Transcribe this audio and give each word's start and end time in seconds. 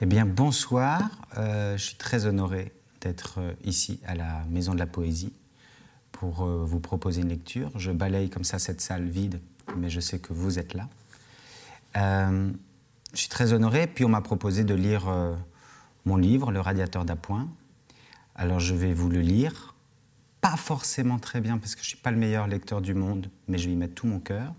Eh 0.00 0.06
bien, 0.06 0.26
bonsoir. 0.26 1.10
Euh, 1.38 1.76
je 1.76 1.82
suis 1.82 1.96
très 1.96 2.26
honoré 2.26 2.72
d'être 3.00 3.40
euh, 3.40 3.52
ici 3.64 3.98
à 4.06 4.14
la 4.14 4.44
Maison 4.48 4.72
de 4.72 4.78
la 4.78 4.86
Poésie 4.86 5.32
pour 6.12 6.44
euh, 6.44 6.64
vous 6.64 6.78
proposer 6.78 7.22
une 7.22 7.30
lecture. 7.30 7.76
Je 7.76 7.90
balaye 7.90 8.30
comme 8.30 8.44
ça 8.44 8.60
cette 8.60 8.80
salle 8.80 9.08
vide, 9.08 9.40
mais 9.76 9.90
je 9.90 9.98
sais 9.98 10.20
que 10.20 10.32
vous 10.32 10.60
êtes 10.60 10.74
là. 10.74 10.88
je 11.96 13.18
suis 13.18 13.28
très 13.28 13.52
honoré. 13.52 13.88
Puis 13.88 14.04
on 14.04 14.08
m'a 14.08 14.20
proposé 14.20 14.62
de 14.62 14.74
lire 14.74 15.12
mon 16.04 16.16
livre, 16.16 16.52
Le 16.52 16.60
radiateur 16.60 17.04
d'appoint. 17.04 17.48
Alors 18.36 18.60
je 18.60 18.76
vais 18.76 18.92
vous 18.92 19.08
le 19.08 19.20
lire. 19.20 19.74
Pas 20.40 20.56
forcément 20.56 21.18
très 21.18 21.40
bien 21.40 21.58
parce 21.58 21.74
que 21.74 21.80
je 21.80 21.86
ne 21.86 21.88
suis 21.88 21.98
pas 21.98 22.12
le 22.12 22.18
meilleur 22.18 22.46
lecteur 22.46 22.80
du 22.82 22.94
monde, 22.94 23.28
mais 23.48 23.58
je 23.58 23.66
vais 23.66 23.72
y 23.72 23.76
mettre 23.76 23.94
tout 23.94 24.06
mon 24.06 24.20
cœur. 24.20 24.54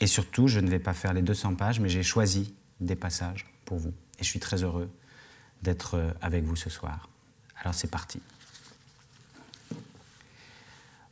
Et 0.00 0.06
surtout, 0.06 0.46
je 0.46 0.60
ne 0.60 0.68
vais 0.68 0.78
pas 0.78 0.92
faire 0.92 1.14
les 1.14 1.22
200 1.22 1.54
pages, 1.54 1.80
mais 1.80 1.88
j'ai 1.88 2.02
choisi 2.02 2.54
des 2.80 2.96
passages 2.96 3.46
pour 3.64 3.78
vous. 3.78 3.94
Et 4.18 4.24
je 4.24 4.28
suis 4.28 4.40
très 4.40 4.62
heureux 4.62 4.90
d'être 5.62 5.94
euh, 5.94 6.12
avec 6.20 6.44
vous 6.44 6.56
ce 6.56 6.70
soir. 6.70 7.08
Alors 7.60 7.74
c'est 7.74 7.90
parti. 7.90 8.20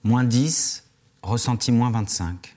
Moins 0.03 0.25
10, 0.25 0.85
ressenti 1.23 1.73
moins 1.73 1.91
25. 1.91 2.55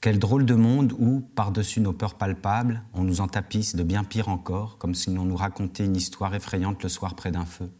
Quel 0.00 0.18
drôle 0.18 0.46
de 0.46 0.54
monde 0.54 0.94
où, 0.98 1.20
par-dessus 1.34 1.82
nos 1.82 1.92
peurs 1.92 2.14
palpables, 2.14 2.82
on 2.94 3.04
nous 3.04 3.20
en 3.20 3.28
tapisse 3.28 3.76
de 3.76 3.82
bien 3.82 4.02
pire 4.02 4.30
encore, 4.30 4.78
comme 4.78 4.94
si 4.94 5.10
on 5.10 5.24
nous 5.24 5.36
racontait 5.36 5.84
une 5.84 5.96
histoire 5.96 6.34
effrayante 6.34 6.82
le 6.82 6.88
soir 6.88 7.14
près 7.14 7.30
d'un 7.30 7.44
feu. 7.44 7.70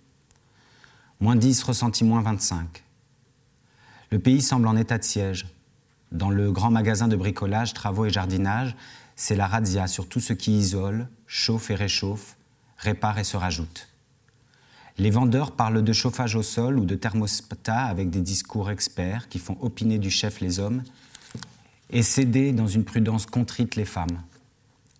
Moins 1.20 1.36
10, 1.36 1.62
ressenti 1.62 2.04
moins 2.04 2.20
25. 2.20 2.84
Le 4.10 4.18
pays 4.18 4.42
semble 4.42 4.66
en 4.68 4.76
état 4.76 4.98
de 4.98 5.04
siège. 5.04 5.46
Dans 6.12 6.28
le 6.28 6.52
grand 6.52 6.70
magasin 6.70 7.08
de 7.08 7.16
bricolage, 7.16 7.72
travaux 7.72 8.04
et 8.04 8.10
jardinage, 8.10 8.76
c'est 9.20 9.36
la 9.36 9.46
razzia 9.46 9.86
sur 9.86 10.08
tout 10.08 10.18
ce 10.18 10.32
qui 10.32 10.56
isole, 10.56 11.06
chauffe 11.26 11.70
et 11.70 11.74
réchauffe, 11.74 12.38
répare 12.78 13.18
et 13.18 13.24
se 13.24 13.36
rajoute. 13.36 13.88
Les 14.96 15.10
vendeurs 15.10 15.52
parlent 15.52 15.84
de 15.84 15.92
chauffage 15.92 16.36
au 16.36 16.42
sol 16.42 16.78
ou 16.78 16.86
de 16.86 16.94
thermostat 16.94 17.84
avec 17.84 18.08
des 18.08 18.22
discours 18.22 18.70
experts 18.70 19.28
qui 19.28 19.38
font 19.38 19.58
opiner 19.60 19.98
du 19.98 20.08
chef 20.10 20.40
les 20.40 20.58
hommes 20.58 20.82
et 21.90 22.02
céder 22.02 22.52
dans 22.52 22.66
une 22.66 22.82
prudence 22.82 23.26
contrite 23.26 23.76
les 23.76 23.84
femmes. 23.84 24.22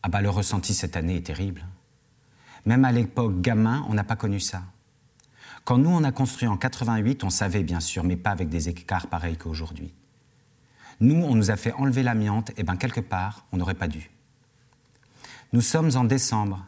Ah 0.02 0.10
bah 0.10 0.20
le 0.20 0.28
ressenti 0.28 0.74
cette 0.74 0.98
année 0.98 1.16
est 1.16 1.26
terrible. 1.26 1.64
Même 2.66 2.84
à 2.84 2.92
l'époque 2.92 3.40
gamin, 3.40 3.86
on 3.88 3.94
n'a 3.94 4.04
pas 4.04 4.16
connu 4.16 4.38
ça. 4.38 4.64
Quand 5.64 5.78
nous 5.78 5.88
on 5.88 6.04
a 6.04 6.12
construit 6.12 6.46
en 6.46 6.58
88, 6.58 7.24
on 7.24 7.30
savait 7.30 7.62
bien 7.62 7.80
sûr, 7.80 8.04
mais 8.04 8.16
pas 8.16 8.32
avec 8.32 8.50
des 8.50 8.68
écarts 8.68 9.06
pareils 9.06 9.38
qu'aujourd'hui. 9.38 9.94
Nous, 11.00 11.16
on 11.16 11.34
nous 11.34 11.50
a 11.50 11.56
fait 11.56 11.72
enlever 11.72 12.02
l'amiante, 12.02 12.52
et 12.58 12.62
bien 12.62 12.76
quelque 12.76 13.00
part, 13.00 13.46
on 13.52 13.56
n'aurait 13.56 13.74
pas 13.74 13.88
dû. 13.88 14.10
Nous 15.52 15.62
sommes 15.62 15.90
en 15.96 16.04
décembre, 16.04 16.64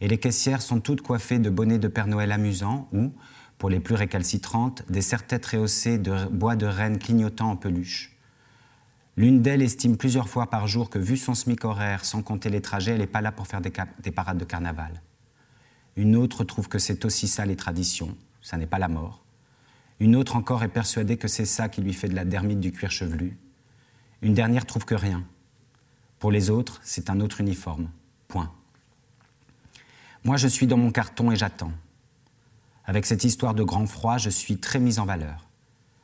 et 0.00 0.08
les 0.08 0.18
caissières 0.18 0.62
sont 0.62 0.80
toutes 0.80 1.02
coiffées 1.02 1.38
de 1.38 1.50
bonnets 1.50 1.78
de 1.78 1.88
Père 1.88 2.06
Noël 2.06 2.32
amusants 2.32 2.88
ou, 2.92 3.12
pour 3.58 3.70
les 3.70 3.80
plus 3.80 3.94
récalcitrantes, 3.94 4.84
des 4.88 5.02
serre-têtes 5.02 5.46
rehaussées 5.46 5.98
de 5.98 6.26
bois 6.26 6.56
de 6.56 6.66
renne 6.66 6.98
clignotant 6.98 7.50
en 7.50 7.56
peluche. 7.56 8.16
L'une 9.16 9.42
d'elles 9.42 9.62
estime 9.62 9.96
plusieurs 9.96 10.28
fois 10.28 10.48
par 10.48 10.66
jour 10.66 10.88
que, 10.88 10.98
vu 10.98 11.16
son 11.16 11.34
SMIC 11.34 11.64
horaire, 11.64 12.04
sans 12.04 12.22
compter 12.22 12.50
les 12.50 12.62
trajets, 12.62 12.92
elle 12.92 13.00
n'est 13.00 13.06
pas 13.06 13.20
là 13.20 13.32
pour 13.32 13.46
faire 13.46 13.60
des, 13.60 13.72
des 14.02 14.10
parades 14.10 14.38
de 14.38 14.44
carnaval. 14.44 15.02
Une 15.96 16.16
autre 16.16 16.44
trouve 16.44 16.68
que 16.68 16.78
c'est 16.78 17.04
aussi 17.04 17.28
ça 17.28 17.44
les 17.44 17.56
traditions, 17.56 18.16
ça 18.40 18.56
n'est 18.56 18.66
pas 18.66 18.78
la 18.78 18.88
mort. 18.88 19.24
Une 20.00 20.16
autre 20.16 20.36
encore 20.36 20.64
est 20.64 20.68
persuadée 20.68 21.16
que 21.16 21.28
c'est 21.28 21.44
ça 21.44 21.68
qui 21.68 21.82
lui 21.82 21.92
fait 21.92 22.08
de 22.08 22.14
la 22.14 22.24
dermite 22.24 22.60
du 22.60 22.72
cuir 22.72 22.90
chevelu. 22.90 23.36
Une 24.22 24.34
dernière 24.34 24.66
trouve 24.66 24.84
que 24.84 24.94
rien. 24.94 25.24
Pour 26.20 26.30
les 26.30 26.48
autres, 26.48 26.80
c'est 26.84 27.10
un 27.10 27.18
autre 27.18 27.40
uniforme. 27.40 27.90
Point. 28.28 28.52
Moi, 30.22 30.36
je 30.36 30.46
suis 30.46 30.68
dans 30.68 30.76
mon 30.76 30.92
carton 30.92 31.32
et 31.32 31.36
j'attends. 31.36 31.72
Avec 32.84 33.04
cette 33.04 33.24
histoire 33.24 33.54
de 33.54 33.64
grand 33.64 33.86
froid, 33.86 34.18
je 34.18 34.30
suis 34.30 34.58
très 34.58 34.78
mise 34.78 35.00
en 35.00 35.06
valeur. 35.06 35.48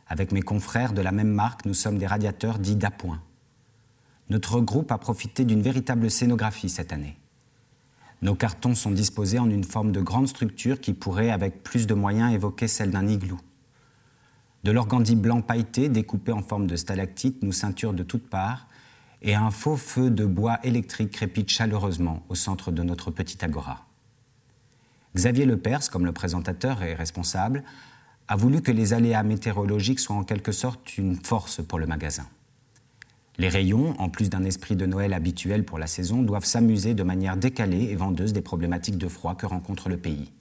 Avec 0.08 0.32
mes 0.32 0.42
confrères 0.42 0.92
de 0.92 1.00
la 1.00 1.12
même 1.12 1.30
marque, 1.30 1.64
nous 1.64 1.74
sommes 1.74 1.98
des 1.98 2.08
radiateurs 2.08 2.58
dits 2.58 2.74
d'appoint. 2.74 3.22
Notre 4.30 4.60
groupe 4.60 4.90
a 4.90 4.98
profité 4.98 5.44
d'une 5.44 5.62
véritable 5.62 6.10
scénographie 6.10 6.68
cette 6.68 6.92
année. 6.92 7.16
Nos 8.20 8.34
cartons 8.34 8.74
sont 8.74 8.90
disposés 8.90 9.38
en 9.38 9.48
une 9.48 9.62
forme 9.62 9.92
de 9.92 10.00
grande 10.00 10.26
structure 10.26 10.80
qui 10.80 10.92
pourrait, 10.92 11.30
avec 11.30 11.62
plus 11.62 11.86
de 11.86 11.94
moyens, 11.94 12.34
évoquer 12.34 12.66
celle 12.66 12.90
d'un 12.90 13.06
igloo. 13.06 13.38
De 14.64 14.70
l'organdie 14.70 15.16
blanc 15.16 15.40
pailleté 15.40 15.88
découpé 15.88 16.32
en 16.32 16.42
forme 16.42 16.66
de 16.66 16.76
stalactite 16.76 17.42
nous 17.42 17.52
ceinture 17.52 17.92
de 17.92 18.02
toutes 18.02 18.28
parts 18.28 18.66
et 19.22 19.34
un 19.34 19.50
faux 19.50 19.76
feu 19.76 20.10
de 20.10 20.24
bois 20.24 20.58
électrique 20.64 21.12
crépite 21.12 21.48
chaleureusement 21.48 22.22
au 22.28 22.34
centre 22.34 22.70
de 22.70 22.82
notre 22.82 23.10
petite 23.10 23.42
agora. 23.42 23.86
Xavier 25.14 25.46
Lepers, 25.46 25.90
comme 25.90 26.04
le 26.04 26.12
présentateur 26.12 26.82
et 26.82 26.94
responsable, 26.94 27.64
a 28.28 28.36
voulu 28.36 28.60
que 28.60 28.70
les 28.70 28.92
aléas 28.92 29.22
météorologiques 29.22 30.00
soient 30.00 30.16
en 30.16 30.24
quelque 30.24 30.52
sorte 30.52 30.98
une 30.98 31.16
force 31.16 31.62
pour 31.62 31.78
le 31.78 31.86
magasin. 31.86 32.26
Les 33.38 33.48
rayons, 33.48 33.94
en 34.00 34.08
plus 34.08 34.30
d'un 34.30 34.44
esprit 34.44 34.76
de 34.76 34.84
Noël 34.84 35.12
habituel 35.12 35.64
pour 35.64 35.78
la 35.78 35.86
saison, 35.86 36.22
doivent 36.22 36.44
s'amuser 36.44 36.94
de 36.94 37.04
manière 37.04 37.36
décalée 37.36 37.84
et 37.84 37.94
vendeuse 37.94 38.32
des 38.32 38.42
problématiques 38.42 38.98
de 38.98 39.08
froid 39.08 39.36
que 39.36 39.46
rencontre 39.46 39.88
le 39.88 39.96
pays. 39.96 40.32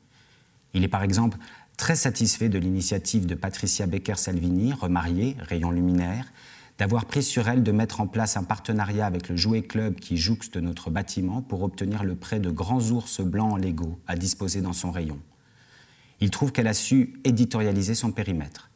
Il 0.74 0.84
est 0.84 0.90
par 0.90 1.04
exemple 1.04 1.38
très 1.78 1.96
satisfait 1.96 2.50
de 2.50 2.58
l'initiative 2.58 3.28
de 3.28 3.36
Patricia 3.36 3.86
Becker-Salvini, 3.86 4.74
remariée, 4.74 5.38
rayon 5.40 5.72
luminaire, 5.72 6.34
d'avoir 6.80 7.06
pris 7.06 7.24
sur 7.24 7.48
elle 7.48 7.64
de 7.64 7.72
mettre 7.72 8.02
en 8.02 8.08
place 8.08 8.36
un 8.36 8.44
partenariat 8.44 9.06
avec 9.06 9.30
le 9.30 9.36
Jouet 9.36 9.62
Club 9.62 9.96
qui 9.96 10.18
jouxte 10.18 10.58
notre 10.58 10.90
bâtiment 10.90 11.42
pour 11.42 11.64
obtenir 11.64 12.04
le 12.04 12.16
prêt 12.16 12.40
de 12.40 12.50
grands 12.50 12.92
ours 12.92 13.22
blancs 13.22 13.54
en 13.54 13.58
Lego 13.58 14.00
à 14.08 14.16
disposer 14.16 14.62
dans 14.62 14.74
son 14.74 14.92
rayon. 14.92 15.20
Il 16.20 16.32
trouve 16.32 16.52
qu'elle 16.52 16.68
a 16.68 16.74
su 16.74 17.20
éditorialiser 17.24 17.96
son 17.96 18.12
périmètre. 18.12 18.70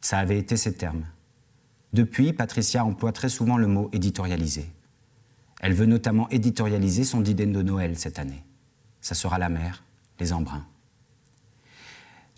Ça 0.00 0.18
avait 0.18 0.38
été 0.38 0.56
ses 0.56 0.74
termes. 0.74 1.04
Depuis, 1.92 2.32
Patricia 2.32 2.84
emploie 2.84 3.12
très 3.12 3.28
souvent 3.28 3.58
le 3.58 3.66
mot 3.66 3.90
éditorialiser. 3.92 4.66
Elle 5.60 5.74
veut 5.74 5.86
notamment 5.86 6.28
éditorialiser 6.30 7.04
son 7.04 7.24
idée 7.24 7.46
de 7.46 7.62
Noël 7.62 7.98
cette 7.98 8.18
année. 8.18 8.44
Ça 9.02 9.14
sera 9.14 9.38
la 9.38 9.50
mer, 9.50 9.82
les 10.18 10.32
embruns. 10.32 10.66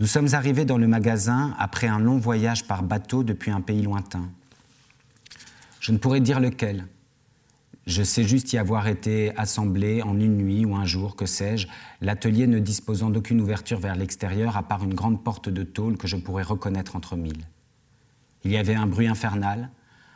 Nous 0.02 0.08
sommes 0.08 0.34
arrivés 0.34 0.64
dans 0.64 0.78
le 0.78 0.88
magasin 0.88 1.54
après 1.60 1.86
un 1.86 2.00
long 2.00 2.18
voyage 2.18 2.66
par 2.66 2.82
bateau 2.82 3.22
depuis 3.22 3.52
un 3.52 3.60
pays 3.60 3.82
lointain. 3.82 4.32
Je 5.78 5.92
ne 5.92 5.98
pourrais 5.98 6.18
dire 6.18 6.40
lequel. 6.40 6.88
Je 7.86 8.02
sais 8.02 8.24
juste 8.24 8.52
y 8.52 8.58
avoir 8.58 8.88
été 8.88 9.32
assemblé 9.38 10.02
en 10.02 10.18
une 10.18 10.38
nuit 10.38 10.64
ou 10.64 10.74
un 10.74 10.86
jour, 10.86 11.14
que 11.14 11.24
sais-je, 11.24 11.68
l'atelier 12.00 12.48
ne 12.48 12.58
disposant 12.58 13.10
d'aucune 13.10 13.40
ouverture 13.40 13.78
vers 13.78 13.94
l'extérieur 13.94 14.56
à 14.56 14.64
part 14.64 14.82
une 14.82 14.94
grande 14.94 15.22
porte 15.22 15.48
de 15.48 15.62
tôle 15.62 15.96
que 15.96 16.08
je 16.08 16.16
pourrais 16.16 16.42
reconnaître 16.42 16.96
entre 16.96 17.14
mille. 17.14 17.44
Il 18.42 18.50
y 18.50 18.56
avait 18.56 18.74
un 18.74 18.88
bruit 18.88 19.06
infernal, 19.06 19.70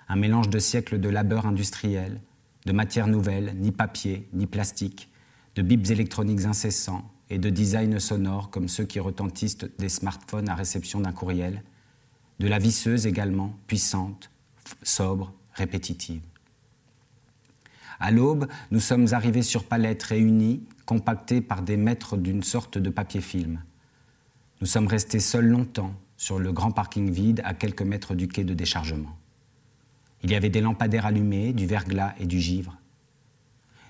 un 0.09 0.17
mélange 0.17 0.51
de 0.51 0.59
siècles 0.59 0.99
de 0.99 1.09
labeur 1.09 1.47
industriel, 1.47 2.21
de 2.65 2.73
matières 2.73 3.07
nouvelles, 3.07 3.55
ni 3.57 3.71
papier, 3.71 4.29
ni 4.33 4.47
plastique, 4.47 5.09
de 5.55 5.63
bips 5.63 5.91
électroniques 5.91 6.45
incessants, 6.45 7.09
et 7.31 7.39
de 7.39 7.51
design 7.51 7.99
sonore 7.99 8.51
comme 8.51 8.69
ceux 8.69 8.85
qui 8.85 9.01
retentissent 9.01 9.59
des 9.79 9.89
smartphones 9.89 10.49
à 10.49 10.55
réception 10.55 11.01
d'un 11.01 11.13
courriel, 11.13 11.63
de 12.39 12.49
la 12.49 12.59
visseuse 12.59 13.07
également, 13.07 13.57
puissante, 13.67 14.31
sobre, 14.83 15.33
répétitive. 15.55 16.21
À 17.99 18.11
l'aube, 18.11 18.47
nous 18.71 18.81
sommes 18.81 19.09
arrivés 19.13 19.43
sur 19.43 19.65
palettes 19.65 20.03
réunies, 20.03 20.63
compactées 20.85 21.41
par 21.41 21.63
des 21.63 21.77
mètres 21.77 22.17
d'une 22.17 22.43
sorte 22.43 22.79
de 22.79 22.91
papier 22.91 23.21
film. 23.21 23.63
Nous 24.61 24.67
sommes 24.67 24.87
restés 24.87 25.21
seuls 25.21 25.47
longtemps 25.47 25.95
sur 26.17 26.39
le 26.39 26.53
grand 26.53 26.71
parking 26.71 27.11
vide 27.11 27.43
à 27.45 27.55
quelques 27.55 27.83
mètres 27.83 28.15
du 28.15 28.29
quai 28.29 28.45
de 28.45 28.55
déchargement. 28.55 29.17
Il 30.23 30.31
y 30.31 30.35
avait 30.35 30.49
des 30.49 30.61
lampadaires 30.61 31.07
allumés, 31.07 31.53
du 31.53 31.67
verglas 31.67 32.15
et 32.19 32.27
du 32.27 32.41
givre. 32.41 32.77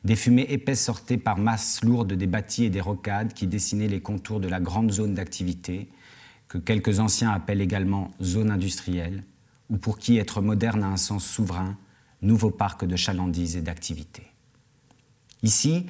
Des 0.06 0.14
fumées 0.14 0.46
épaisses 0.50 0.84
sortaient 0.84 1.16
par 1.16 1.36
masses 1.36 1.82
lourdes 1.82 2.12
des 2.12 2.28
bâtis 2.28 2.62
et 2.62 2.70
des 2.70 2.80
rocades 2.80 3.32
qui 3.32 3.48
dessinaient 3.48 3.88
les 3.88 4.00
contours 4.00 4.38
de 4.38 4.46
la 4.46 4.60
grande 4.60 4.92
zone 4.92 5.14
d'activité, 5.14 5.88
que 6.46 6.58
quelques 6.58 7.00
anciens 7.00 7.32
appellent 7.32 7.60
également 7.60 8.12
zone 8.22 8.52
industrielle, 8.52 9.24
ou 9.68 9.78
pour 9.78 9.98
qui 9.98 10.18
être 10.18 10.40
moderne 10.40 10.84
a 10.84 10.86
un 10.86 10.96
sens 10.96 11.26
souverain, 11.26 11.76
nouveau 12.22 12.50
parc 12.50 12.84
de 12.84 12.94
chalandises 12.94 13.56
et 13.56 13.62
d'activités. 13.62 14.28
Ici, 15.42 15.86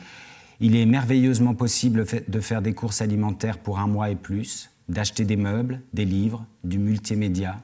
il 0.61 0.77
est 0.77 0.87
merveilleusement 0.87 1.55
possible 1.55 2.07
de 2.27 2.41
faire 2.41 2.63
des 2.63 2.73
courses 2.73 3.03
alimentaires 3.03 3.59
pour 3.59 3.81
un 3.81 3.87
mois 3.87 4.09
et 4.09 4.17
plus, 4.17 4.71
d'acheter 4.89 5.27
des 5.27 5.37
meubles, 5.37 5.83
des 5.93 6.07
livres, 6.07 6.47
du 6.65 6.79
multimédia, 6.79 7.63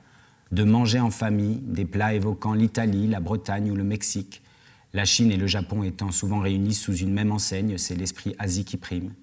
de 0.51 0.65
manger 0.65 1.01
en 1.01 1.11
famille 1.11 1.63
des 1.63 1.87
plats 1.87 2.13
évoquant 2.13 2.53
l'Italie, 2.53 3.09
la 3.09 3.21
Bretagne 3.21 3.71
ou 3.71 3.75
le 3.75 3.85
Mexique, 3.85 4.42
la 4.93 5.05
Chine 5.05 5.31
et 5.31 5.37
le 5.37 5.47
Japon 5.47 5.83
étant 5.83 6.11
souvent 6.11 6.41
réunis 6.41 6.75
sous 6.75 6.97
une 6.97 7.13
même 7.13 7.33
enseigne, 7.33 7.79
c'est 7.79 7.95
l'esprit 7.95 8.35
Asie 8.39 8.65
qui 8.65 8.77
prime. 8.77 9.15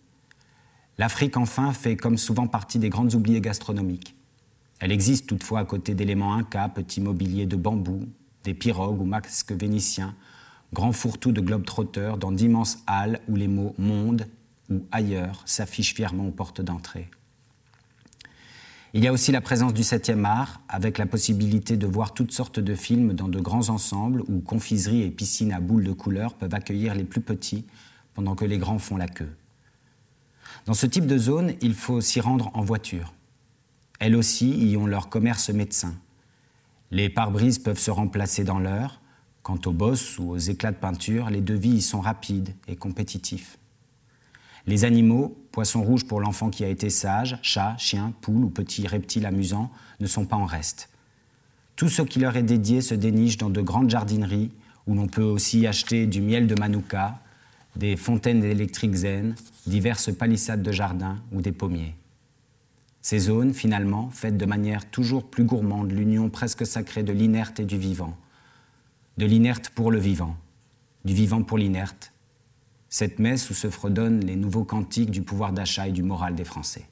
L'Afrique, 0.98 1.38
enfin, 1.38 1.72
fait 1.74 1.96
comme 1.96 2.18
souvent 2.18 2.48
partie 2.48 2.80
des 2.80 2.90
grandes 2.90 3.14
oubliées 3.14 3.42
gastronomiques. 3.42 4.16
Elle 4.80 4.92
existe 4.92 5.28
toutefois 5.28 5.60
à 5.60 5.66
côté 5.66 5.94
d'éléments 5.94 6.34
incas, 6.34 6.70
petits 6.70 7.02
mobiliers 7.02 7.46
de 7.46 7.56
bambou, 7.56 8.02
des 8.44 8.54
pirogues 8.54 9.02
ou 9.02 9.06
masques 9.06 9.52
vénitiens, 9.52 10.16
grand 10.74 10.92
fourre-tout 10.92 11.32
de 11.32 11.42
globe-trotteurs 11.42 12.18
dans 12.18 12.32
d'immenses 12.32 12.80
halles 12.88 13.20
où 13.28 13.36
les 13.36 13.48
mots 13.48 13.76
monde 13.78 14.28
ou 14.70 14.86
ailleurs 14.92 15.42
s'affichent 15.46 15.94
fièrement 15.94 16.28
aux 16.28 16.32
portes 16.32 16.62
d'entrée. 16.62 17.10
Il 18.96 19.04
y 19.04 19.08
a 19.08 19.14
aussi 19.14 19.32
la 19.32 19.42
présence 19.42 19.76
du 19.76 19.84
7e 19.84 20.26
art, 20.26 20.62
avec 20.68 20.98
la 20.98 21.06
possibilité 21.06 21.78
de 21.78 21.86
voir 21.86 22.16
toutes 22.16 22.32
sortes 22.32 22.60
de 22.60 22.74
films 22.74 23.14
dans 23.14 23.28
de 23.28 23.40
grands 23.40 23.70
ensembles 23.70 24.24
où 24.28 24.40
confiseries 24.40 25.04
et 25.04 25.12
piscines 25.12 25.54
à 25.54 25.60
boules 25.60 25.84
de 25.84 25.94
couleurs 25.94 26.34
peuvent 26.34 26.56
accueillir 26.56 26.96
les 26.96 27.04
plus 27.04 27.22
petits 27.22 27.66
pendant 28.16 28.34
que 28.34 28.46
les 28.46 28.58
grands 28.58 28.80
font 28.80 28.98
la 28.98 29.08
queue. 29.08 29.30
Dans 30.66 30.74
ce 30.74 30.88
type 30.88 31.06
de 31.06 31.20
zone, 31.20 31.54
il 31.62 31.76
faut 31.76 32.02
s'y 32.02 32.20
rendre 32.20 32.50
en 32.56 32.62
voiture. 32.62 33.14
Elles 34.00 34.16
aussi 34.16 34.50
y 34.72 34.76
ont 34.76 34.88
leur 34.88 35.10
commerce 35.10 35.52
médecin. 35.52 35.94
Les 36.90 37.10
pare-brises 37.10 37.60
peuvent 37.60 37.80
se 37.80 37.92
remplacer 37.92 38.44
dans 38.44 38.60
l'heure. 38.60 39.02
Quant 39.44 39.60
aux 39.68 39.72
bosses 39.72 40.18
ou 40.18 40.32
aux 40.32 40.38
éclats 40.38 40.72
de 40.72 40.78
peinture, 40.78 41.30
les 41.30 41.42
devis 41.42 41.70
y 41.70 41.82
sont 41.84 42.02
rapides 42.02 42.56
et 42.68 42.76
compétitifs. 42.76 43.60
Les 44.66 44.84
animaux, 44.84 45.38
poissons 45.60 45.84
rouges 45.84 46.06
pour 46.06 46.22
l'enfant 46.22 46.50
qui 46.50 46.64
a 46.64 46.70
été 46.70 46.90
sage, 46.90 47.38
chat, 47.42 47.76
chien, 47.78 48.14
poule 48.22 48.46
ou 48.46 48.50
petits 48.50 48.88
reptiles 48.88 49.26
amusants, 49.26 49.70
ne 50.00 50.08
sont 50.08 50.24
pas 50.24 50.38
en 50.38 50.46
reste. 50.46 50.88
Tout 51.76 51.90
ce 51.90 52.02
qui 52.02 52.20
leur 52.20 52.38
est 52.38 52.44
dédié 52.44 52.80
se 52.80 52.96
déniche 52.96 53.36
dans 53.36 53.50
de 53.50 53.60
grandes 53.60 53.90
jardineries 53.90 54.52
où 54.88 54.96
l'on 54.96 55.08
peut 55.08 55.22
aussi 55.22 55.68
acheter 55.68 56.08
du 56.08 56.22
miel 56.22 56.48
de 56.48 56.58
manuka, 56.58 57.20
des 57.76 57.98
fontaines 57.98 58.42
électriques 58.46 58.96
zen, 58.96 59.36
diverses 59.68 60.16
palissades 60.16 60.64
de 60.64 60.72
jardin 60.72 61.18
ou 61.34 61.42
des 61.42 61.52
pommiers. 61.52 61.94
Ces 63.02 63.20
zones, 63.20 63.54
finalement, 63.54 64.10
faites 64.12 64.38
de 64.38 64.46
manière 64.46 64.90
toujours 64.90 65.30
plus 65.30 65.44
gourmande 65.44 65.92
l'union 65.92 66.30
presque 66.30 66.66
sacrée 66.66 67.04
de 67.04 67.12
l'inerte 67.12 67.60
et 67.60 67.66
du 67.66 67.78
vivant, 67.78 68.16
de 69.18 69.26
l'inerte 69.26 69.72
pour 69.72 69.92
le 69.92 70.00
vivant, 70.00 70.38
du 71.04 71.14
vivant 71.14 71.44
pour 71.44 71.58
l'inerte, 71.58 72.14
cette 72.90 73.20
messe 73.20 73.50
où 73.50 73.54
se 73.54 73.70
fredonnent 73.70 74.26
les 74.26 74.36
nouveaux 74.36 74.64
cantiques 74.64 75.12
du 75.12 75.22
pouvoir 75.22 75.54
d'achat 75.54 75.88
et 75.88 75.92
du 75.92 76.04
moral 76.04 76.36
des 76.36 76.44
Français. 76.44 76.90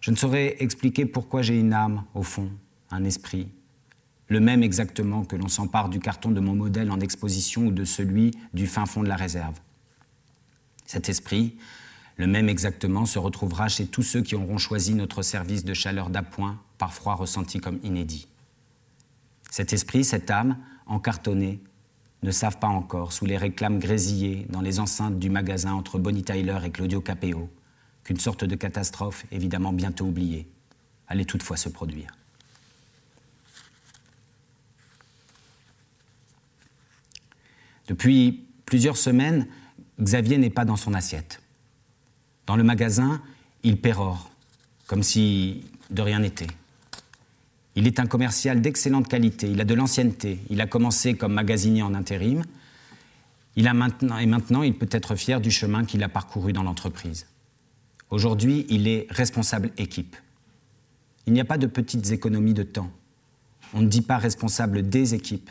Je 0.00 0.10
ne 0.10 0.16
saurais 0.16 0.56
expliquer 0.60 1.06
pourquoi 1.06 1.42
j'ai 1.42 1.58
une 1.58 1.72
âme, 1.72 2.04
au 2.14 2.22
fond, 2.22 2.50
un 2.90 3.04
esprit, 3.04 3.48
le 4.28 4.40
même 4.40 4.62
exactement 4.62 5.24
que 5.24 5.36
l'on 5.36 5.48
s'empare 5.48 5.88
du 5.88 5.98
carton 5.98 6.30
de 6.30 6.40
mon 6.40 6.54
modèle 6.54 6.90
en 6.90 7.00
exposition 7.00 7.66
ou 7.66 7.72
de 7.72 7.84
celui 7.84 8.30
du 8.54 8.66
fin 8.66 8.86
fond 8.86 9.02
de 9.02 9.08
la 9.08 9.16
réserve. 9.16 9.58
Cet 10.86 11.08
esprit, 11.08 11.56
le 12.16 12.26
même 12.26 12.48
exactement, 12.48 13.06
se 13.06 13.18
retrouvera 13.18 13.68
chez 13.68 13.86
tous 13.86 14.02
ceux 14.02 14.22
qui 14.22 14.36
auront 14.36 14.58
choisi 14.58 14.94
notre 14.94 15.22
service 15.22 15.64
de 15.64 15.74
chaleur 15.74 16.10
d'appoint, 16.10 16.60
parfois 16.78 17.14
ressenti 17.14 17.58
comme 17.58 17.80
inédit. 17.82 18.28
Cet 19.50 19.72
esprit, 19.72 20.04
cette 20.04 20.30
âme, 20.30 20.56
encartonnée, 20.86 21.60
ne 22.22 22.30
savent 22.30 22.58
pas 22.58 22.68
encore, 22.68 23.12
sous 23.12 23.24
les 23.26 23.36
réclames 23.36 23.78
grésillées 23.78 24.46
dans 24.50 24.60
les 24.60 24.78
enceintes 24.78 25.18
du 25.18 25.30
magasin 25.30 25.72
entre 25.72 25.98
Bonnie 25.98 26.22
Tyler 26.22 26.58
et 26.64 26.70
Claudio 26.70 27.00
Capeo, 27.00 27.48
qu'une 28.04 28.20
sorte 28.20 28.44
de 28.44 28.54
catastrophe, 28.56 29.24
évidemment 29.32 29.72
bientôt 29.72 30.06
oubliée, 30.06 30.46
allait 31.08 31.24
toutefois 31.24 31.56
se 31.56 31.68
produire. 31.68 32.10
Depuis 37.88 38.46
plusieurs 38.66 38.96
semaines, 38.96 39.48
Xavier 40.00 40.38
n'est 40.38 40.50
pas 40.50 40.64
dans 40.64 40.76
son 40.76 40.94
assiette. 40.94 41.42
Dans 42.46 42.56
le 42.56 42.62
magasin, 42.62 43.20
il 43.62 43.80
pérore, 43.80 44.30
comme 44.86 45.02
si 45.02 45.64
de 45.90 46.02
rien 46.02 46.20
n'était. 46.20 46.46
Il 47.76 47.86
est 47.86 48.00
un 48.00 48.06
commercial 48.06 48.60
d'excellente 48.60 49.08
qualité, 49.08 49.48
il 49.48 49.60
a 49.60 49.64
de 49.64 49.74
l'ancienneté, 49.74 50.40
il 50.50 50.60
a 50.60 50.66
commencé 50.66 51.14
comme 51.14 51.34
magasinier 51.34 51.82
en 51.82 51.94
intérim, 51.94 52.42
il 53.54 53.68
a 53.68 53.74
maintenant, 53.74 54.18
et 54.18 54.26
maintenant 54.26 54.62
il 54.62 54.76
peut 54.76 54.88
être 54.90 55.14
fier 55.14 55.40
du 55.40 55.50
chemin 55.50 55.84
qu'il 55.84 56.02
a 56.02 56.08
parcouru 56.08 56.52
dans 56.52 56.64
l'entreprise. 56.64 57.26
Aujourd'hui, 58.10 58.66
il 58.70 58.88
est 58.88 59.06
responsable 59.10 59.70
équipe. 59.78 60.16
Il 61.26 61.32
n'y 61.32 61.40
a 61.40 61.44
pas 61.44 61.58
de 61.58 61.68
petites 61.68 62.10
économies 62.10 62.54
de 62.54 62.64
temps. 62.64 62.90
On 63.72 63.82
ne 63.82 63.86
dit 63.86 64.02
pas 64.02 64.18
responsable 64.18 64.88
des 64.88 65.14
équipes, 65.14 65.50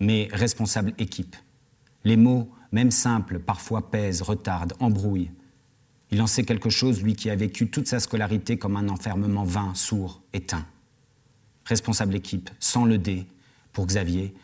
mais 0.00 0.28
responsable 0.32 0.94
équipe. 0.98 1.36
Les 2.04 2.16
mots, 2.16 2.50
même 2.72 2.90
simples, 2.90 3.38
parfois 3.38 3.90
pèsent, 3.90 4.22
retardent, 4.22 4.72
embrouillent. 4.80 5.30
Il 6.10 6.22
en 6.22 6.26
sait 6.26 6.44
quelque 6.44 6.70
chose, 6.70 7.02
lui 7.02 7.16
qui 7.16 7.28
a 7.28 7.36
vécu 7.36 7.68
toute 7.68 7.86
sa 7.86 8.00
scolarité 8.00 8.56
comme 8.56 8.76
un 8.76 8.88
enfermement 8.88 9.44
vain, 9.44 9.74
sourd, 9.74 10.22
éteint 10.32 10.64
responsable 11.68 12.14
équipe, 12.14 12.50
sans 12.58 12.84
le 12.84 12.98
D, 12.98 13.26
pour 13.72 13.86
Xavier, 13.86 14.34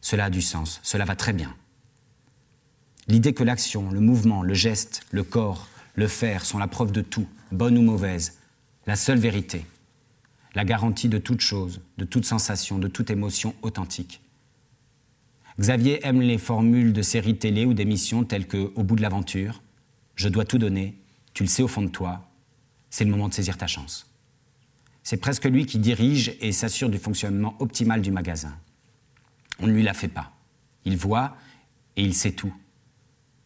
cela 0.00 0.26
a 0.26 0.30
du 0.30 0.42
sens, 0.42 0.80
cela 0.82 1.04
va 1.04 1.16
très 1.16 1.32
bien. 1.32 1.54
L'idée 3.08 3.32
que 3.32 3.42
l'action, 3.42 3.90
le 3.90 4.00
mouvement, 4.00 4.42
le 4.42 4.54
geste, 4.54 5.02
le 5.10 5.22
corps, 5.24 5.68
le 5.94 6.06
faire 6.06 6.44
sont 6.44 6.58
la 6.58 6.68
preuve 6.68 6.92
de 6.92 7.00
tout, 7.00 7.26
bonne 7.52 7.78
ou 7.78 7.82
mauvaise, 7.82 8.38
la 8.86 8.96
seule 8.96 9.18
vérité, 9.18 9.64
la 10.54 10.64
garantie 10.64 11.08
de 11.08 11.18
toute 11.18 11.40
chose, 11.40 11.80
de 11.98 12.04
toute 12.04 12.24
sensation, 12.24 12.78
de 12.78 12.88
toute 12.88 13.10
émotion 13.10 13.54
authentique. 13.62 14.20
Xavier 15.58 16.04
aime 16.06 16.20
les 16.20 16.38
formules 16.38 16.92
de 16.92 17.02
séries 17.02 17.38
télé 17.38 17.64
ou 17.64 17.74
d'émissions 17.74 18.24
telles 18.24 18.46
que 18.46 18.72
Au 18.74 18.82
bout 18.82 18.96
de 18.96 19.02
l'aventure, 19.02 19.62
Je 20.16 20.28
dois 20.28 20.44
tout 20.44 20.58
donner, 20.58 20.96
tu 21.32 21.42
le 21.42 21.48
sais 21.48 21.62
au 21.62 21.68
fond 21.68 21.82
de 21.82 21.88
toi, 21.88 22.30
c'est 22.90 23.04
le 23.04 23.10
moment 23.10 23.28
de 23.28 23.34
saisir 23.34 23.56
ta 23.56 23.66
chance. 23.66 24.13
C'est 25.04 25.18
presque 25.18 25.44
lui 25.44 25.66
qui 25.66 25.78
dirige 25.78 26.34
et 26.40 26.50
s'assure 26.50 26.88
du 26.88 26.98
fonctionnement 26.98 27.54
optimal 27.60 28.00
du 28.00 28.10
magasin. 28.10 28.58
On 29.60 29.66
ne 29.66 29.72
lui 29.72 29.82
la 29.82 29.92
fait 29.92 30.08
pas. 30.08 30.32
Il 30.86 30.96
voit 30.96 31.36
et 31.96 32.02
il 32.02 32.14
sait 32.14 32.32
tout. 32.32 32.52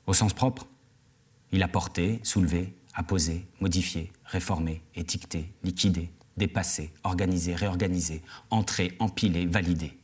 Au 0.07 0.15
sens 0.15 0.33
propre, 0.33 0.69
il 1.51 1.63
a 1.65 1.69
porté, 1.69 2.21
soulevé, 2.23 2.75
apposé, 2.95 3.45
modifié, 3.61 4.13
réformé, 4.25 4.83
étiqueté, 4.95 5.53
liquidé, 5.65 6.11
dépassé, 6.37 6.93
organisé, 7.03 7.57
réorganisé, 7.57 8.23
entré, 8.51 8.97
empilé, 9.01 9.45
validé. 9.45 9.99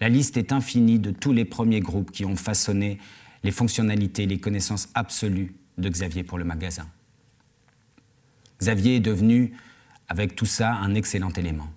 La 0.00 0.10
liste 0.10 0.36
est 0.36 0.52
infinie 0.52 0.98
de 0.98 1.12
tous 1.12 1.32
les 1.32 1.46
premiers 1.46 1.80
groupes 1.80 2.12
qui 2.12 2.26
ont 2.26 2.36
façonné 2.36 2.98
les 3.42 3.52
fonctionnalités, 3.52 4.26
les 4.26 4.38
connaissances 4.38 4.90
absolues 4.92 5.54
de 5.78 5.88
Xavier 5.88 6.24
pour 6.24 6.36
le 6.36 6.44
magasin. 6.44 6.86
Xavier 8.60 8.96
est 8.96 9.00
devenu 9.00 9.54
avec 10.08 10.36
tout 10.36 10.46
ça 10.46 10.74
un 10.74 10.94
excellent 10.94 11.32
élément. 11.32 11.68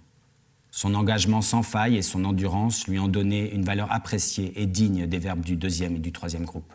Son 0.72 0.94
engagement 0.94 1.42
sans 1.42 1.64
faille 1.64 1.98
et 1.98 2.02
son 2.02 2.24
endurance 2.26 2.88
lui 2.88 3.00
ont 3.00 3.08
donné 3.08 3.54
une 3.54 3.64
valeur 3.64 3.92
appréciée 3.92 4.54
et 4.62 4.66
digne 4.66 5.08
des 5.08 5.18
verbes 5.18 5.44
du 5.44 5.56
deuxième 5.56 5.96
et 5.96 6.00
du 6.00 6.12
troisième 6.12 6.46
groupe. 6.46 6.74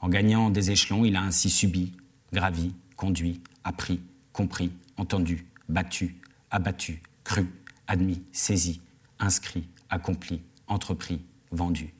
En 0.00 0.08
gagnant 0.08 0.50
des 0.50 0.72
échelons, 0.72 1.04
il 1.04 1.14
a 1.14 1.22
ainsi 1.22 1.48
subi, 1.48 1.92
gravi, 2.32 2.74
conduit, 2.96 3.40
appris, 3.62 4.00
compris, 4.32 4.72
entendu, 4.96 5.46
battu, 5.68 6.16
abattu, 6.50 7.02
cru, 7.22 7.46
admis, 7.86 8.22
saisi, 8.32 8.80
inscrit, 9.20 9.68
accompli, 9.90 10.42
entrepris, 10.66 11.20
vendu. 11.52 11.94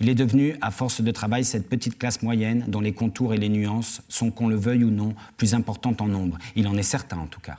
Il 0.00 0.08
est 0.08 0.14
devenu, 0.14 0.54
à 0.60 0.70
force 0.70 1.00
de 1.00 1.10
travail, 1.10 1.44
cette 1.44 1.68
petite 1.68 1.98
classe 1.98 2.22
moyenne 2.22 2.64
dont 2.68 2.80
les 2.80 2.92
contours 2.92 3.34
et 3.34 3.36
les 3.36 3.48
nuances 3.48 4.02
sont, 4.08 4.30
qu'on 4.30 4.48
le 4.48 4.56
veuille 4.56 4.84
ou 4.84 4.90
non, 4.90 5.14
plus 5.36 5.54
importantes 5.54 6.00
en 6.00 6.06
nombre. 6.06 6.38
Il 6.54 6.68
en 6.68 6.76
est 6.76 6.84
certain, 6.84 7.18
en 7.18 7.26
tout 7.26 7.40
cas. 7.40 7.58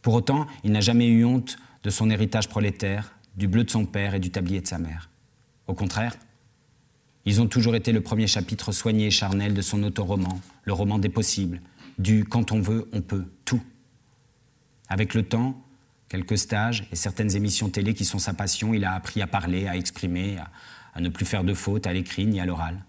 Pour 0.00 0.14
autant, 0.14 0.46
il 0.64 0.72
n'a 0.72 0.80
jamais 0.80 1.06
eu 1.06 1.24
honte 1.24 1.58
de 1.82 1.90
son 1.90 2.08
héritage 2.08 2.48
prolétaire, 2.48 3.12
du 3.36 3.48
bleu 3.48 3.64
de 3.64 3.70
son 3.70 3.84
père 3.84 4.14
et 4.14 4.20
du 4.20 4.30
tablier 4.30 4.60
de 4.60 4.66
sa 4.66 4.78
mère. 4.78 5.10
Au 5.66 5.74
contraire, 5.74 6.16
ils 7.26 7.42
ont 7.42 7.46
toujours 7.46 7.74
été 7.74 7.92
le 7.92 8.00
premier 8.00 8.26
chapitre 8.26 8.72
soigné 8.72 9.08
et 9.08 9.10
charnel 9.10 9.52
de 9.52 9.60
son 9.60 9.82
autoroman, 9.82 10.40
le 10.64 10.72
roman 10.72 10.98
des 10.98 11.10
possibles, 11.10 11.60
du 11.98 12.24
quand 12.24 12.52
on 12.52 12.60
veut, 12.60 12.88
on 12.94 13.02
peut, 13.02 13.26
tout. 13.44 13.62
Avec 14.88 15.12
le 15.12 15.22
temps, 15.22 15.62
quelques 16.08 16.38
stages 16.38 16.88
et 16.90 16.96
certaines 16.96 17.36
émissions 17.36 17.68
télé 17.68 17.92
qui 17.92 18.06
sont 18.06 18.18
sa 18.18 18.32
passion, 18.32 18.72
il 18.72 18.86
a 18.86 18.94
appris 18.94 19.20
à 19.20 19.26
parler, 19.26 19.68
à 19.68 19.76
exprimer, 19.76 20.38
à, 20.38 20.50
à 20.98 21.00
ne 21.00 21.10
plus 21.10 21.24
faire 21.24 21.44
de 21.44 21.54
fautes 21.54 21.86
à 21.86 21.92
l'écrit 21.92 22.26
ni 22.26 22.40
à 22.40 22.44
l'oral. 22.44 22.84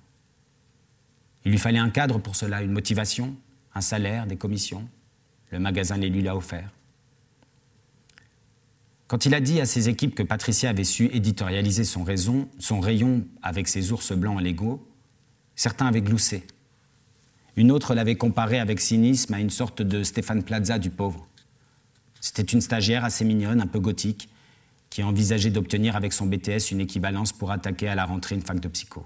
Il 1.46 1.52
lui 1.52 1.60
fallait 1.60 1.78
un 1.78 1.92
cadre 1.92 2.18
pour 2.18 2.36
cela, 2.36 2.64
une 2.64 2.72
motivation, 2.72 3.38
un 3.76 3.82
salaire, 3.82 4.26
des 4.26 4.36
commissions. 4.36 4.90
Le 5.52 5.60
magasin 5.60 5.96
les 5.96 6.10
lui 6.10 6.24
l'a 6.24 6.36
offert. 6.36 6.72
Quand 9.08 9.28
il 9.28 9.36
a 9.36 9.40
dit 9.40 9.62
à 9.62 9.68
ses 9.68 9.90
équipes 9.90 10.16
que 10.16 10.24
Patricia 10.24 10.72
avait 10.72 10.86
su 10.86 11.06
éditorialiser 11.14 11.84
son, 11.84 12.04
son 12.58 12.80
rayon 12.80 13.28
avec 13.44 13.68
ses 13.68 13.92
ours 13.92 14.12
blancs 14.14 14.42
Lego, 14.42 14.88
certains 15.56 15.86
avaient 15.86 16.02
gloussé. 16.02 16.48
Une 17.58 17.72
autre 17.72 17.94
l'avait 17.94 18.16
comparé 18.16 18.58
avec 18.58 18.82
cynisme 18.82 19.36
à 19.36 19.40
une 19.40 19.52
sorte 19.52 19.84
de 19.84 20.02
Stéphane 20.02 20.42
Plaza 20.42 20.80
du 20.80 20.90
pauvre. 20.90 21.28
C'était 22.22 22.42
une 22.42 22.62
stagiaire 22.62 23.06
assez 23.06 23.24
mignonne, 23.24 23.62
un 23.62 23.68
peu 23.68 23.80
gothique, 23.80 24.30
qui 24.90 25.04
envisageait 25.04 25.52
d'obtenir 25.52 25.96
avec 25.96 26.14
son 26.14 26.26
BTS 26.26 26.72
une 26.72 26.82
équivalence 26.82 27.32
pour 27.32 27.52
attaquer 27.52 27.88
à 27.88 27.96
la 27.96 28.06
rentrée 28.06 28.36
une 28.36 28.42
fac 28.42 28.60
de 28.60 28.68
psycho. 28.68 29.06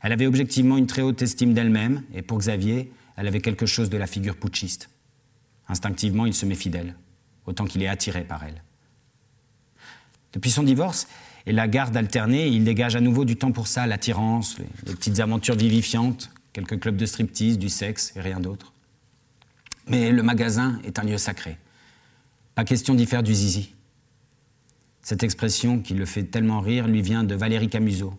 Elle 0.00 0.12
avait 0.12 0.26
objectivement 0.26 0.76
une 0.76 0.86
très 0.86 1.02
haute 1.02 1.22
estime 1.22 1.54
d'elle-même, 1.54 2.02
et 2.12 2.22
pour 2.22 2.38
Xavier, 2.38 2.92
elle 3.16 3.28
avait 3.28 3.40
quelque 3.40 3.66
chose 3.66 3.88
de 3.88 3.96
la 3.96 4.06
figure 4.06 4.36
putschiste. 4.36 4.90
Instinctivement, 5.68 6.26
il 6.26 6.34
se 6.34 6.44
met 6.44 6.56
fidèle, 6.56 6.96
autant 7.46 7.66
qu'il 7.66 7.82
est 7.82 7.88
attiré 7.88 8.24
par 8.24 8.42
elle. 8.42 8.62
Depuis 10.32 10.50
son 10.50 10.64
divorce 10.64 11.06
et 11.46 11.52
la 11.52 11.68
garde 11.68 11.96
alternée, 11.96 12.48
il 12.48 12.64
dégage 12.64 12.96
à 12.96 13.00
nouveau 13.00 13.24
du 13.24 13.36
temps 13.36 13.52
pour 13.52 13.68
ça, 13.68 13.86
l'attirance, 13.86 14.58
les, 14.58 14.94
petites 14.94 15.20
aventures 15.20 15.56
vivifiantes, 15.56 16.30
quelques 16.52 16.80
clubs 16.80 16.96
de 16.96 17.06
striptease, 17.06 17.58
du 17.58 17.68
sexe 17.68 18.12
et 18.16 18.20
rien 18.20 18.40
d'autre. 18.40 18.72
Mais 19.88 20.10
le 20.10 20.22
magasin 20.22 20.80
est 20.84 20.98
un 20.98 21.04
lieu 21.04 21.18
sacré. 21.18 21.58
Pas 22.54 22.64
question 22.64 22.94
d'y 22.94 23.06
faire 23.06 23.22
du 23.22 23.34
zizi. 23.34 23.74
Cette 25.00 25.22
expression 25.22 25.80
qui 25.80 25.94
le 25.94 26.04
fait 26.04 26.24
tellement 26.24 26.60
rire 26.60 26.86
lui 26.86 27.00
vient 27.00 27.24
de 27.24 27.34
Valérie 27.34 27.70
Camusot, 27.70 28.12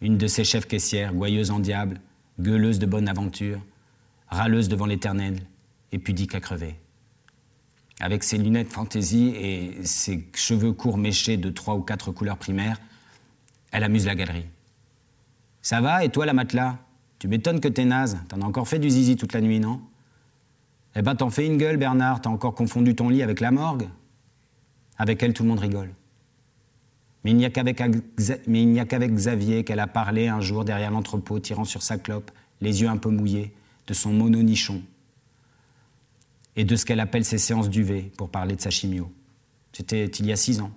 une 0.00 0.16
de 0.16 0.26
ses 0.26 0.44
chefs 0.44 0.66
caissières, 0.66 1.12
gouailleuse 1.12 1.50
en 1.50 1.58
diable, 1.58 2.00
gueuleuse 2.38 2.78
de 2.78 2.86
bonne 2.86 3.08
aventure, 3.08 3.60
râleuse 4.28 4.68
devant 4.68 4.86
l'éternel 4.86 5.40
et 5.90 5.98
pudique 5.98 6.34
à 6.36 6.40
crever. 6.40 6.76
Avec 7.98 8.22
ses 8.22 8.38
lunettes 8.38 8.72
fantaisie 8.72 9.34
et 9.34 9.84
ses 9.84 10.26
cheveux 10.34 10.72
courts 10.72 10.96
méchés 10.96 11.36
de 11.36 11.50
trois 11.50 11.74
ou 11.74 11.82
quatre 11.82 12.12
couleurs 12.12 12.38
primaires, 12.38 12.80
elle 13.72 13.84
amuse 13.84 14.06
la 14.06 14.14
galerie. 14.14 14.46
Ça 15.62 15.80
va, 15.80 16.04
et 16.04 16.10
toi 16.10 16.26
la 16.26 16.32
matelas? 16.32 16.78
Tu 17.18 17.28
m'étonnes 17.28 17.60
que 17.60 17.68
t'es 17.68 17.84
naze, 17.84 18.18
t'en 18.28 18.40
as 18.40 18.46
encore 18.46 18.66
fait 18.68 18.78
du 18.78 18.88
zizi 18.88 19.16
toute 19.16 19.34
la 19.34 19.42
nuit, 19.42 19.60
non? 19.60 19.82
Eh 20.96 21.02
ben 21.02 21.14
t'en 21.14 21.30
fais 21.30 21.46
une 21.46 21.56
gueule, 21.56 21.76
Bernard, 21.76 22.20
t'as 22.20 22.30
encore 22.30 22.54
confondu 22.54 22.94
ton 22.94 23.08
lit 23.08 23.22
avec 23.22 23.40
la 23.40 23.50
morgue 23.50 23.88
Avec 24.98 25.22
elle, 25.22 25.32
tout 25.32 25.44
le 25.44 25.48
monde 25.48 25.60
rigole. 25.60 25.90
Mais 27.22 27.30
il 27.32 27.36
n'y 27.36 27.44
a 27.44 27.50
qu'avec 27.50 29.14
Xavier 29.14 29.64
qu'elle 29.64 29.80
a 29.80 29.86
parlé 29.86 30.28
un 30.28 30.40
jour 30.40 30.64
derrière 30.64 30.90
l'entrepôt, 30.90 31.38
tirant 31.38 31.64
sur 31.64 31.82
sa 31.82 31.98
clope, 31.98 32.30
les 32.60 32.82
yeux 32.82 32.88
un 32.88 32.96
peu 32.96 33.10
mouillés, 33.10 33.52
de 33.86 33.94
son 33.94 34.12
mononichon 34.12 34.82
et 36.56 36.64
de 36.64 36.76
ce 36.76 36.84
qu'elle 36.84 37.00
appelle 37.00 37.24
ses 37.24 37.38
séances 37.38 37.68
d'UV 37.68 38.10
pour 38.16 38.30
parler 38.30 38.56
de 38.56 38.60
sa 38.60 38.70
chimio. 38.70 39.12
C'était 39.72 40.06
il 40.06 40.26
y 40.26 40.32
a 40.32 40.36
six 40.36 40.60
ans. 40.60 40.72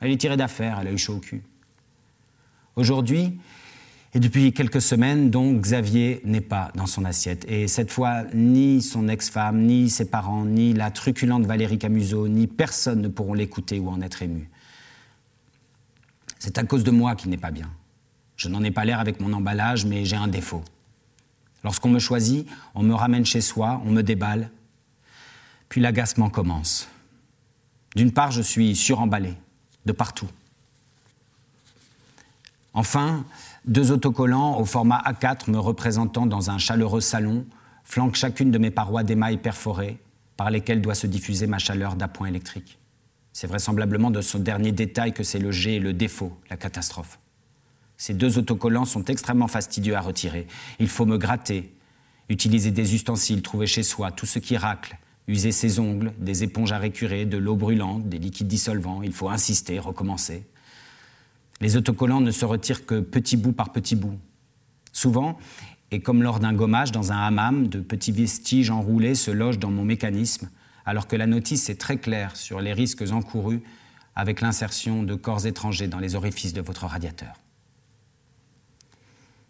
Elle 0.00 0.10
est 0.10 0.16
tirée 0.16 0.36
d'affaire, 0.36 0.78
elle 0.80 0.88
a 0.88 0.92
eu 0.92 0.98
chaud 0.98 1.16
au 1.16 1.20
cul. 1.20 1.42
Aujourd'hui, 2.76 3.38
et 4.16 4.18
depuis 4.18 4.54
quelques 4.54 4.80
semaines, 4.80 5.28
donc, 5.28 5.60
Xavier 5.60 6.22
n'est 6.24 6.40
pas 6.40 6.72
dans 6.74 6.86
son 6.86 7.04
assiette. 7.04 7.44
Et 7.50 7.68
cette 7.68 7.90
fois, 7.90 8.22
ni 8.32 8.80
son 8.80 9.08
ex-femme, 9.08 9.60
ni 9.60 9.90
ses 9.90 10.06
parents, 10.06 10.46
ni 10.46 10.72
la 10.72 10.90
truculente 10.90 11.44
Valérie 11.44 11.78
Camusot, 11.78 12.26
ni 12.26 12.46
personne 12.46 13.02
ne 13.02 13.08
pourront 13.08 13.34
l'écouter 13.34 13.78
ou 13.78 13.90
en 13.90 14.00
être 14.00 14.22
ému. 14.22 14.48
C'est 16.38 16.56
à 16.56 16.64
cause 16.64 16.82
de 16.82 16.90
moi 16.90 17.14
qu'il 17.14 17.28
n'est 17.28 17.36
pas 17.36 17.50
bien. 17.50 17.70
Je 18.38 18.48
n'en 18.48 18.64
ai 18.64 18.70
pas 18.70 18.86
l'air 18.86 19.00
avec 19.00 19.20
mon 19.20 19.34
emballage, 19.34 19.84
mais 19.84 20.06
j'ai 20.06 20.16
un 20.16 20.28
défaut. 20.28 20.64
Lorsqu'on 21.62 21.90
me 21.90 21.98
choisit, 21.98 22.48
on 22.74 22.82
me 22.82 22.94
ramène 22.94 23.26
chez 23.26 23.42
soi, 23.42 23.82
on 23.84 23.90
me 23.90 24.00
déballe, 24.00 24.48
puis 25.68 25.82
l'agacement 25.82 26.30
commence. 26.30 26.88
D'une 27.94 28.12
part, 28.12 28.30
je 28.30 28.40
suis 28.40 28.76
suremballé, 28.76 29.34
de 29.84 29.92
partout. 29.92 30.30
Enfin, 32.72 33.26
deux 33.66 33.90
autocollants 33.90 34.60
au 34.60 34.64
format 34.64 35.02
A4 35.06 35.50
me 35.50 35.58
représentant 35.58 36.26
dans 36.26 36.50
un 36.50 36.58
chaleureux 36.58 37.00
salon 37.00 37.44
flanquent 37.84 38.16
chacune 38.16 38.50
de 38.50 38.58
mes 38.58 38.70
parois 38.70 39.02
d'émail 39.02 39.38
perforées 39.38 39.98
par 40.36 40.50
lesquelles 40.50 40.82
doit 40.82 40.94
se 40.94 41.06
diffuser 41.06 41.46
ma 41.46 41.58
chaleur 41.58 41.96
d'appoint 41.96 42.28
électrique. 42.28 42.78
C'est 43.32 43.46
vraisemblablement 43.46 44.10
de 44.10 44.20
ce 44.20 44.38
dernier 44.38 44.72
détail 44.72 45.12
que 45.12 45.22
c'est 45.22 45.38
le 45.38 45.50
G 45.50 45.76
et 45.76 45.80
le 45.80 45.92
défaut, 45.92 46.38
la 46.48 46.56
catastrophe. 46.56 47.18
Ces 47.96 48.14
deux 48.14 48.38
autocollants 48.38 48.84
sont 48.84 49.04
extrêmement 49.04 49.48
fastidieux 49.48 49.96
à 49.96 50.00
retirer. 50.00 50.46
Il 50.78 50.88
faut 50.88 51.06
me 51.06 51.18
gratter, 51.18 51.74
utiliser 52.28 52.70
des 52.70 52.94
ustensiles 52.94 53.42
trouvés 53.42 53.66
chez 53.66 53.82
soi, 53.82 54.10
tout 54.10 54.26
ce 54.26 54.38
qui 54.38 54.56
racle, 54.56 54.96
user 55.28 55.52
ses 55.52 55.80
ongles, 55.80 56.12
des 56.18 56.44
éponges 56.44 56.72
à 56.72 56.78
récurer, 56.78 57.24
de 57.24 57.38
l'eau 57.38 57.56
brûlante, 57.56 58.08
des 58.08 58.18
liquides 58.18 58.48
dissolvants. 58.48 59.02
Il 59.02 59.12
faut 59.12 59.28
insister, 59.28 59.78
recommencer. 59.78 60.46
Les 61.60 61.76
autocollants 61.76 62.20
ne 62.20 62.30
se 62.30 62.44
retirent 62.44 62.84
que 62.84 63.00
petit 63.00 63.36
bout 63.36 63.52
par 63.52 63.72
petit 63.72 63.96
bout. 63.96 64.18
Souvent, 64.92 65.38
et 65.90 66.00
comme 66.00 66.22
lors 66.22 66.40
d'un 66.40 66.52
gommage 66.52 66.92
dans 66.92 67.12
un 67.12 67.18
hammam, 67.18 67.68
de 67.68 67.80
petits 67.80 68.12
vestiges 68.12 68.70
enroulés 68.70 69.14
se 69.14 69.30
logent 69.30 69.58
dans 69.58 69.70
mon 69.70 69.84
mécanisme, 69.84 70.50
alors 70.84 71.06
que 71.06 71.16
la 71.16 71.26
notice 71.26 71.68
est 71.68 71.80
très 71.80 71.98
claire 71.98 72.36
sur 72.36 72.60
les 72.60 72.72
risques 72.72 73.04
encourus 73.10 73.62
avec 74.14 74.40
l'insertion 74.40 75.02
de 75.02 75.14
corps 75.14 75.46
étrangers 75.46 75.88
dans 75.88 75.98
les 75.98 76.14
orifices 76.14 76.52
de 76.52 76.60
votre 76.60 76.86
radiateur. 76.86 77.34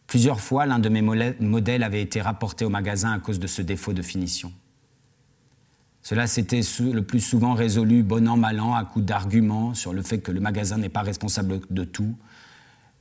Plusieurs 0.06 0.40
fois, 0.40 0.66
l'un 0.66 0.78
de 0.78 0.88
mes 0.88 1.02
modèles 1.02 1.82
avait 1.82 2.02
été 2.02 2.20
rapporté 2.20 2.64
au 2.64 2.68
magasin 2.68 3.12
à 3.12 3.18
cause 3.18 3.40
de 3.40 3.46
ce 3.46 3.62
défaut 3.62 3.92
de 3.92 4.02
finition. 4.02 4.52
Cela 6.08 6.28
s'était 6.28 6.60
le 6.78 7.02
plus 7.02 7.18
souvent 7.18 7.54
résolu 7.54 8.04
bon 8.04 8.28
an, 8.28 8.36
mal 8.36 8.60
an, 8.60 8.76
à 8.76 8.84
coups 8.84 9.04
d'arguments 9.04 9.74
sur 9.74 9.92
le 9.92 10.02
fait 10.02 10.20
que 10.20 10.30
le 10.30 10.38
magasin 10.38 10.78
n'est 10.78 10.88
pas 10.88 11.02
responsable 11.02 11.62
de 11.68 11.82
tout, 11.82 12.16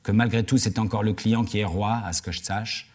que 0.01 0.11
malgré 0.11 0.43
tout 0.43 0.57
c'est 0.57 0.79
encore 0.79 1.03
le 1.03 1.13
client 1.13 1.43
qui 1.43 1.59
est 1.59 1.65
roi, 1.65 2.01
à 2.03 2.13
ce 2.13 2.23
que 2.23 2.31
je 2.31 2.41
sache, 2.41 2.89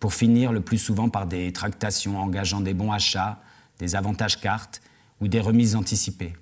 pour 0.00 0.14
finir 0.14 0.52
le 0.52 0.62
plus 0.62 0.78
souvent 0.78 1.08
par 1.08 1.28
des 1.28 1.52
tractations 1.52 2.18
engageant 2.18 2.60
des 2.60 2.74
bons 2.74 2.90
achats, 2.90 3.40
des 3.78 3.94
avantages 3.94 4.40
cartes 4.40 4.82
ou 5.20 5.28
des 5.28 5.38
remises 5.38 5.76
anticipées. 5.76 6.32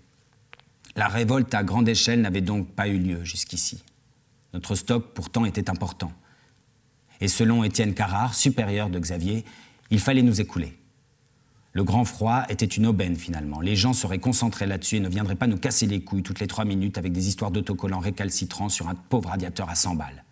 La 0.96 1.06
révolte 1.06 1.54
à 1.54 1.62
grande 1.62 1.90
échelle 1.90 2.22
n'avait 2.22 2.40
donc 2.40 2.70
pas 2.70 2.88
eu 2.88 2.96
lieu 2.96 3.22
jusqu'ici. 3.22 3.84
Notre 4.54 4.74
stock 4.74 5.12
pourtant 5.12 5.44
était 5.44 5.68
important. 5.68 6.10
Et 7.20 7.28
selon 7.28 7.64
Étienne 7.64 7.92
Carrard, 7.92 8.32
supérieur 8.32 8.88
de 8.88 8.98
Xavier, 8.98 9.44
il 9.90 10.00
fallait 10.00 10.22
nous 10.22 10.40
écouler. 10.40 10.79
Le 11.72 11.84
grand 11.84 12.04
froid 12.04 12.44
était 12.48 12.66
une 12.66 12.86
aubaine 12.86 13.16
finalement. 13.16 13.60
Les 13.60 13.76
gens 13.76 13.92
seraient 13.92 14.18
concentrés 14.18 14.66
là-dessus 14.66 14.96
et 14.96 15.00
ne 15.00 15.08
viendraient 15.08 15.36
pas 15.36 15.46
nous 15.46 15.56
casser 15.56 15.86
les 15.86 16.02
couilles 16.02 16.22
toutes 16.22 16.40
les 16.40 16.48
trois 16.48 16.64
minutes 16.64 16.98
avec 16.98 17.12
des 17.12 17.28
histoires 17.28 17.52
d'autocollants 17.52 18.00
récalcitrants 18.00 18.68
sur 18.68 18.88
un 18.88 18.94
pauvre 18.94 19.28
radiateur 19.28 19.70
à 19.70 19.76
100 19.76 19.94
balles. 19.94 20.24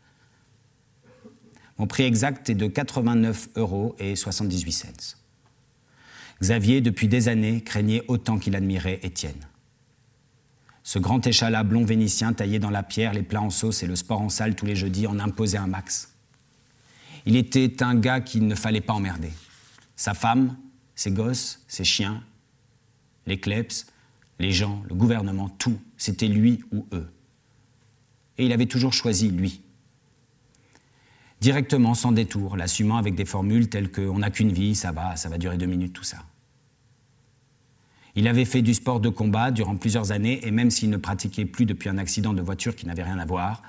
Mon 1.79 1.87
prix 1.87 2.03
exact 2.03 2.51
est 2.51 2.57
de 2.57 2.67
89 2.67 3.51
euros 3.55 3.95
et 4.01 4.17
78 4.17 4.73
cents. 4.73 5.17
Xavier, 6.43 6.81
depuis 6.81 7.07
des 7.07 7.29
années, 7.29 7.63
craignait 7.63 8.03
autant 8.09 8.39
qu'il 8.39 8.57
admirait 8.57 8.99
Étienne. 9.03 9.47
Ce 10.83 10.99
grand 10.99 11.25
échalas 11.27 11.65
blond 11.65 11.85
vénitien 11.85 12.33
taillé 12.33 12.59
dans 12.59 12.71
la 12.71 12.83
pierre, 12.83 13.13
les 13.13 13.23
plats 13.23 13.43
en 13.43 13.51
sauce 13.51 13.83
et 13.83 13.87
le 13.87 13.95
sport 13.95 14.21
en 14.21 14.29
salle 14.29 14.57
tous 14.57 14.67
les 14.67 14.77
jeudis 14.77 15.07
en 15.07 15.19
imposait 15.19 15.59
un 15.59 15.67
max. 15.67 16.15
Il 17.27 17.37
était 17.37 17.83
un 17.83 17.95
gars 17.95 18.21
qu'il 18.21 18.47
ne 18.47 18.55
fallait 18.55 18.81
pas 18.81 18.95
emmerder. 18.95 19.31
Sa 19.97 20.15
femme, 20.15 20.57
ses 20.99 21.13
gosses, 21.13 21.63
ses 21.69 21.85
chiens, 21.85 22.25
les 23.27 23.39
kleps, 23.39 23.87
les 24.41 24.51
gens, 24.51 24.83
le 24.89 24.97
gouvernement, 24.97 25.49
tout, 25.49 25.79
c'était 25.97 26.27
lui 26.27 26.65
ou 26.73 26.89
eux. 26.93 27.09
Et 28.37 28.47
il 28.47 28.53
avait 28.53 28.67
toujours 28.67 28.93
choisi 28.93 29.31
lui. 29.31 29.61
Directement, 31.41 31.95
sans 31.95 32.11
détour, 32.11 32.57
l'assumant 32.57 32.97
avec 32.97 33.15
des 33.15 33.25
formules 33.25 33.69
telles 33.69 33.93
que 33.93 34.01
on 34.01 34.19
n'a 34.19 34.31
qu'une 34.31 34.51
vie, 34.51 34.75
ça 34.75 34.91
va, 34.91 35.15
ça 35.15 35.29
va 35.29 35.39
durer 35.39 35.57
deux 35.57 35.67
minutes, 35.67 35.93
tout 35.93 36.03
ça. 36.03 36.19
Il 38.17 38.27
avait 38.27 38.45
fait 38.45 38.63
du 38.63 38.75
sport 38.75 38.99
de 38.99 39.09
combat 39.09 39.53
durant 39.53 39.77
plusieurs 39.77 40.11
années 40.11 40.45
et 40.45 40.51
même 40.51 40.73
s'il 40.73 40.91
ne 40.91 40.97
pratiquait 40.97 41.45
plus 41.45 41.65
depuis 41.65 41.89
un 41.89 41.99
accident 41.99 42.35
de 42.35 42.43
voiture 42.43 42.75
qui 42.75 42.87
n'avait 42.87 43.05
rien 43.05 43.21
à 43.21 43.25
voir, 43.25 43.63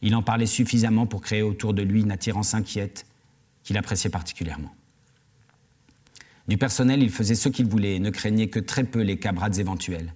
il 0.00 0.16
en 0.16 0.22
parlait 0.24 0.46
suffisamment 0.46 1.06
pour 1.06 1.20
créer 1.20 1.42
autour 1.42 1.74
de 1.74 1.82
lui 1.82 2.00
une 2.00 2.10
attirance 2.10 2.54
inquiète 2.54 3.06
qu'il 3.62 3.76
appréciait 3.76 4.10
particulièrement. 4.10 4.74
Du 6.48 6.58
personnel, 6.58 7.02
il 7.02 7.10
faisait 7.10 7.34
ce 7.34 7.48
qu'il 7.48 7.66
voulait 7.66 7.96
et 7.96 8.00
ne 8.00 8.10
craignait 8.10 8.48
que 8.48 8.58
très 8.58 8.84
peu 8.84 9.00
les 9.00 9.18
cabrades 9.18 9.58
éventuelles, 9.58 10.12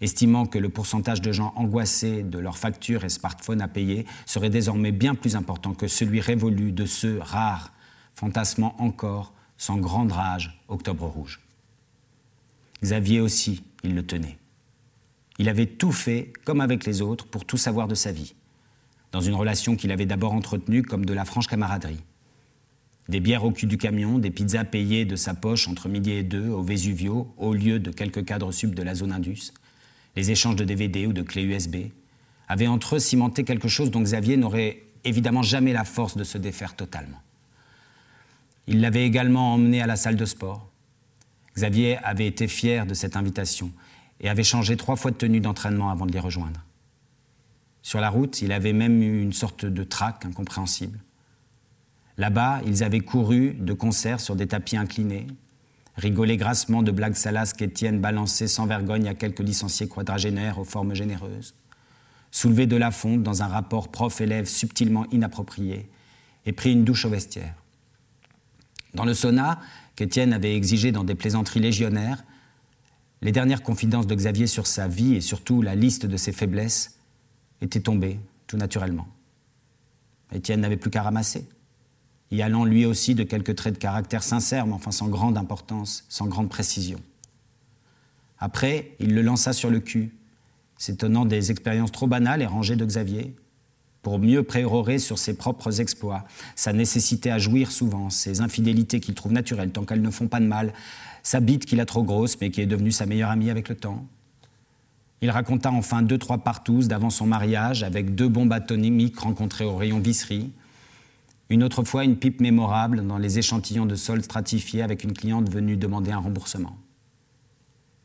estimant 0.00 0.46
que 0.46 0.58
le 0.58 0.68
pourcentage 0.68 1.22
de 1.22 1.32
gens 1.32 1.52
angoissés 1.56 2.22
de 2.22 2.38
leurs 2.38 2.58
factures 2.58 3.04
et 3.04 3.08
smartphones 3.08 3.62
à 3.62 3.68
payer 3.68 4.06
serait 4.26 4.50
désormais 4.50 4.92
bien 4.92 5.14
plus 5.14 5.36
important 5.36 5.72
que 5.72 5.88
celui 5.88 6.20
révolu 6.20 6.72
de 6.72 6.84
ceux 6.84 7.18
rares, 7.20 7.72
fantasmant 8.14 8.74
encore, 8.78 9.32
sans 9.56 9.78
grande 9.78 10.12
rage, 10.12 10.60
Octobre 10.68 11.06
Rouge. 11.06 11.40
Xavier 12.82 13.20
aussi, 13.20 13.62
il 13.82 13.94
le 13.94 14.04
tenait. 14.04 14.38
Il 15.38 15.48
avait 15.48 15.66
tout 15.66 15.92
fait, 15.92 16.32
comme 16.44 16.60
avec 16.60 16.84
les 16.84 17.00
autres, 17.00 17.26
pour 17.26 17.44
tout 17.46 17.56
savoir 17.56 17.88
de 17.88 17.94
sa 17.94 18.12
vie, 18.12 18.34
dans 19.12 19.20
une 19.20 19.34
relation 19.34 19.76
qu'il 19.76 19.92
avait 19.92 20.06
d'abord 20.06 20.32
entretenue 20.32 20.82
comme 20.82 21.06
de 21.06 21.14
la 21.14 21.24
franche 21.24 21.46
camaraderie. 21.46 22.02
Des 23.10 23.18
bières 23.18 23.44
au 23.44 23.50
cul 23.50 23.66
du 23.66 23.76
camion, 23.76 24.20
des 24.20 24.30
pizzas 24.30 24.62
payées 24.62 25.04
de 25.04 25.16
sa 25.16 25.34
poche 25.34 25.66
entre 25.66 25.88
midi 25.88 26.12
et 26.12 26.22
deux 26.22 26.48
au 26.48 26.62
Vesuvio, 26.62 27.34
au 27.38 27.54
lieu 27.54 27.80
de 27.80 27.90
quelques 27.90 28.24
cadres 28.24 28.52
sub 28.52 28.72
de 28.72 28.84
la 28.84 28.94
zone 28.94 29.10
Indus, 29.10 29.52
les 30.14 30.30
échanges 30.30 30.54
de 30.54 30.62
DVD 30.62 31.08
ou 31.08 31.12
de 31.12 31.22
clés 31.22 31.42
USB, 31.42 31.88
avaient 32.46 32.68
entre 32.68 32.94
eux 32.94 32.98
cimenté 33.00 33.42
quelque 33.42 33.66
chose 33.66 33.90
dont 33.90 34.00
Xavier 34.00 34.36
n'aurait 34.36 34.84
évidemment 35.02 35.42
jamais 35.42 35.72
la 35.72 35.82
force 35.82 36.16
de 36.16 36.22
se 36.22 36.38
défaire 36.38 36.76
totalement. 36.76 37.20
Il 38.68 38.80
l'avait 38.80 39.06
également 39.06 39.54
emmené 39.54 39.82
à 39.82 39.88
la 39.88 39.96
salle 39.96 40.14
de 40.14 40.24
sport, 40.24 40.70
Xavier 41.56 41.98
avait 42.04 42.28
été 42.28 42.46
fier 42.46 42.86
de 42.86 42.94
cette 42.94 43.16
invitation 43.16 43.72
et 44.20 44.28
avait 44.28 44.44
changé 44.44 44.76
trois 44.76 44.94
fois 44.94 45.10
de 45.10 45.16
tenue 45.16 45.40
d'entraînement 45.40 45.90
avant 45.90 46.06
de 46.06 46.12
les 46.12 46.20
rejoindre. 46.20 46.64
Sur 47.82 48.00
la 48.00 48.08
route, 48.08 48.40
il 48.40 48.52
avait 48.52 48.72
même 48.72 49.02
eu 49.02 49.20
une 49.20 49.32
sorte 49.32 49.64
de 49.66 49.82
trac 49.82 50.24
incompréhensible. 50.24 51.00
Là-bas, 52.20 52.60
ils 52.66 52.84
avaient 52.84 53.00
couru 53.00 53.54
de 53.54 53.72
concert 53.72 54.20
sur 54.20 54.36
des 54.36 54.46
tapis 54.46 54.76
inclinés, 54.76 55.26
rigolé 55.96 56.36
grassement 56.36 56.82
de 56.82 56.92
blagues 56.92 57.14
salaces 57.14 57.54
qu'Étienne 57.54 57.98
balançait 57.98 58.46
sans 58.46 58.66
vergogne 58.66 59.08
à 59.08 59.14
quelques 59.14 59.40
licenciés 59.40 59.88
quadragénaires 59.88 60.58
aux 60.58 60.64
formes 60.64 60.92
généreuses, 60.92 61.54
soulevé 62.30 62.66
de 62.66 62.76
la 62.76 62.90
fonte 62.90 63.22
dans 63.22 63.42
un 63.42 63.46
rapport 63.46 63.88
prof-élève 63.88 64.44
subtilement 64.44 65.06
inapproprié, 65.12 65.88
et 66.44 66.52
pris 66.52 66.72
une 66.72 66.84
douche 66.84 67.06
au 67.06 67.08
vestiaire. 67.08 67.54
Dans 68.92 69.06
le 69.06 69.14
sauna, 69.14 69.58
qu'Étienne 69.96 70.34
avait 70.34 70.54
exigé 70.54 70.92
dans 70.92 71.04
des 71.04 71.14
plaisanteries 71.14 71.60
légionnaires, 71.60 72.22
les 73.22 73.32
dernières 73.32 73.62
confidences 73.62 74.06
de 74.06 74.14
Xavier 74.14 74.46
sur 74.46 74.66
sa 74.66 74.88
vie 74.88 75.14
et 75.14 75.22
surtout 75.22 75.62
la 75.62 75.74
liste 75.74 76.04
de 76.04 76.18
ses 76.18 76.32
faiblesses 76.32 76.98
étaient 77.62 77.80
tombées 77.80 78.20
tout 78.46 78.58
naturellement. 78.58 79.08
Étienne 80.34 80.60
n'avait 80.60 80.76
plus 80.76 80.90
qu'à 80.90 81.00
ramasser, 81.00 81.48
y 82.30 82.42
allant 82.42 82.64
lui 82.64 82.86
aussi 82.86 83.14
de 83.14 83.24
quelques 83.24 83.56
traits 83.56 83.74
de 83.74 83.78
caractère 83.78 84.22
sincères, 84.22 84.66
mais 84.66 84.72
enfin 84.72 84.90
sans 84.90 85.08
grande 85.08 85.36
importance, 85.36 86.04
sans 86.08 86.26
grande 86.26 86.48
précision. 86.48 87.00
Après, 88.38 88.92
il 89.00 89.14
le 89.14 89.22
lança 89.22 89.52
sur 89.52 89.70
le 89.70 89.80
cul, 89.80 90.14
s'étonnant 90.78 91.26
des 91.26 91.50
expériences 91.50 91.92
trop 91.92 92.06
banales 92.06 92.42
et 92.42 92.46
rangées 92.46 92.76
de 92.76 92.84
Xavier, 92.84 93.34
pour 94.02 94.18
mieux 94.18 94.42
prérorer 94.42 94.98
sur 94.98 95.18
ses 95.18 95.34
propres 95.36 95.80
exploits, 95.80 96.24
sa 96.56 96.72
nécessité 96.72 97.30
à 97.30 97.38
jouir 97.38 97.70
souvent, 97.70 98.08
ses 98.08 98.40
infidélités 98.40 99.00
qu'il 99.00 99.14
trouve 99.14 99.32
naturelles 99.32 99.72
tant 99.72 99.84
qu'elles 99.84 100.00
ne 100.00 100.10
font 100.10 100.28
pas 100.28 100.40
de 100.40 100.46
mal, 100.46 100.72
sa 101.22 101.40
bite 101.40 101.66
qu'il 101.66 101.80
a 101.80 101.86
trop 101.86 102.02
grosse 102.02 102.40
mais 102.40 102.50
qui 102.50 102.62
est 102.62 102.66
devenue 102.66 102.92
sa 102.92 103.04
meilleure 103.04 103.30
amie 103.30 103.50
avec 103.50 103.68
le 103.68 103.74
temps. 103.74 104.06
Il 105.22 105.30
raconta 105.30 105.70
enfin 105.70 106.00
deux, 106.00 106.16
trois 106.16 106.38
partous 106.38 106.88
d'avant 106.88 107.10
son 107.10 107.26
mariage 107.26 107.82
avec 107.82 108.14
deux 108.14 108.28
bombes 108.28 108.52
atomiques 108.52 109.18
rencontrées 109.18 109.66
au 109.66 109.76
rayon 109.76 109.98
visserie. 109.98 110.50
Une 111.50 111.64
autre 111.64 111.82
fois, 111.82 112.04
une 112.04 112.16
pipe 112.16 112.40
mémorable 112.40 113.04
dans 113.06 113.18
les 113.18 113.38
échantillons 113.40 113.84
de 113.84 113.96
sol 113.96 114.22
stratifiés 114.22 114.82
avec 114.82 115.02
une 115.02 115.12
cliente 115.12 115.50
venue 115.50 115.76
demander 115.76 116.12
un 116.12 116.18
remboursement. 116.18 116.78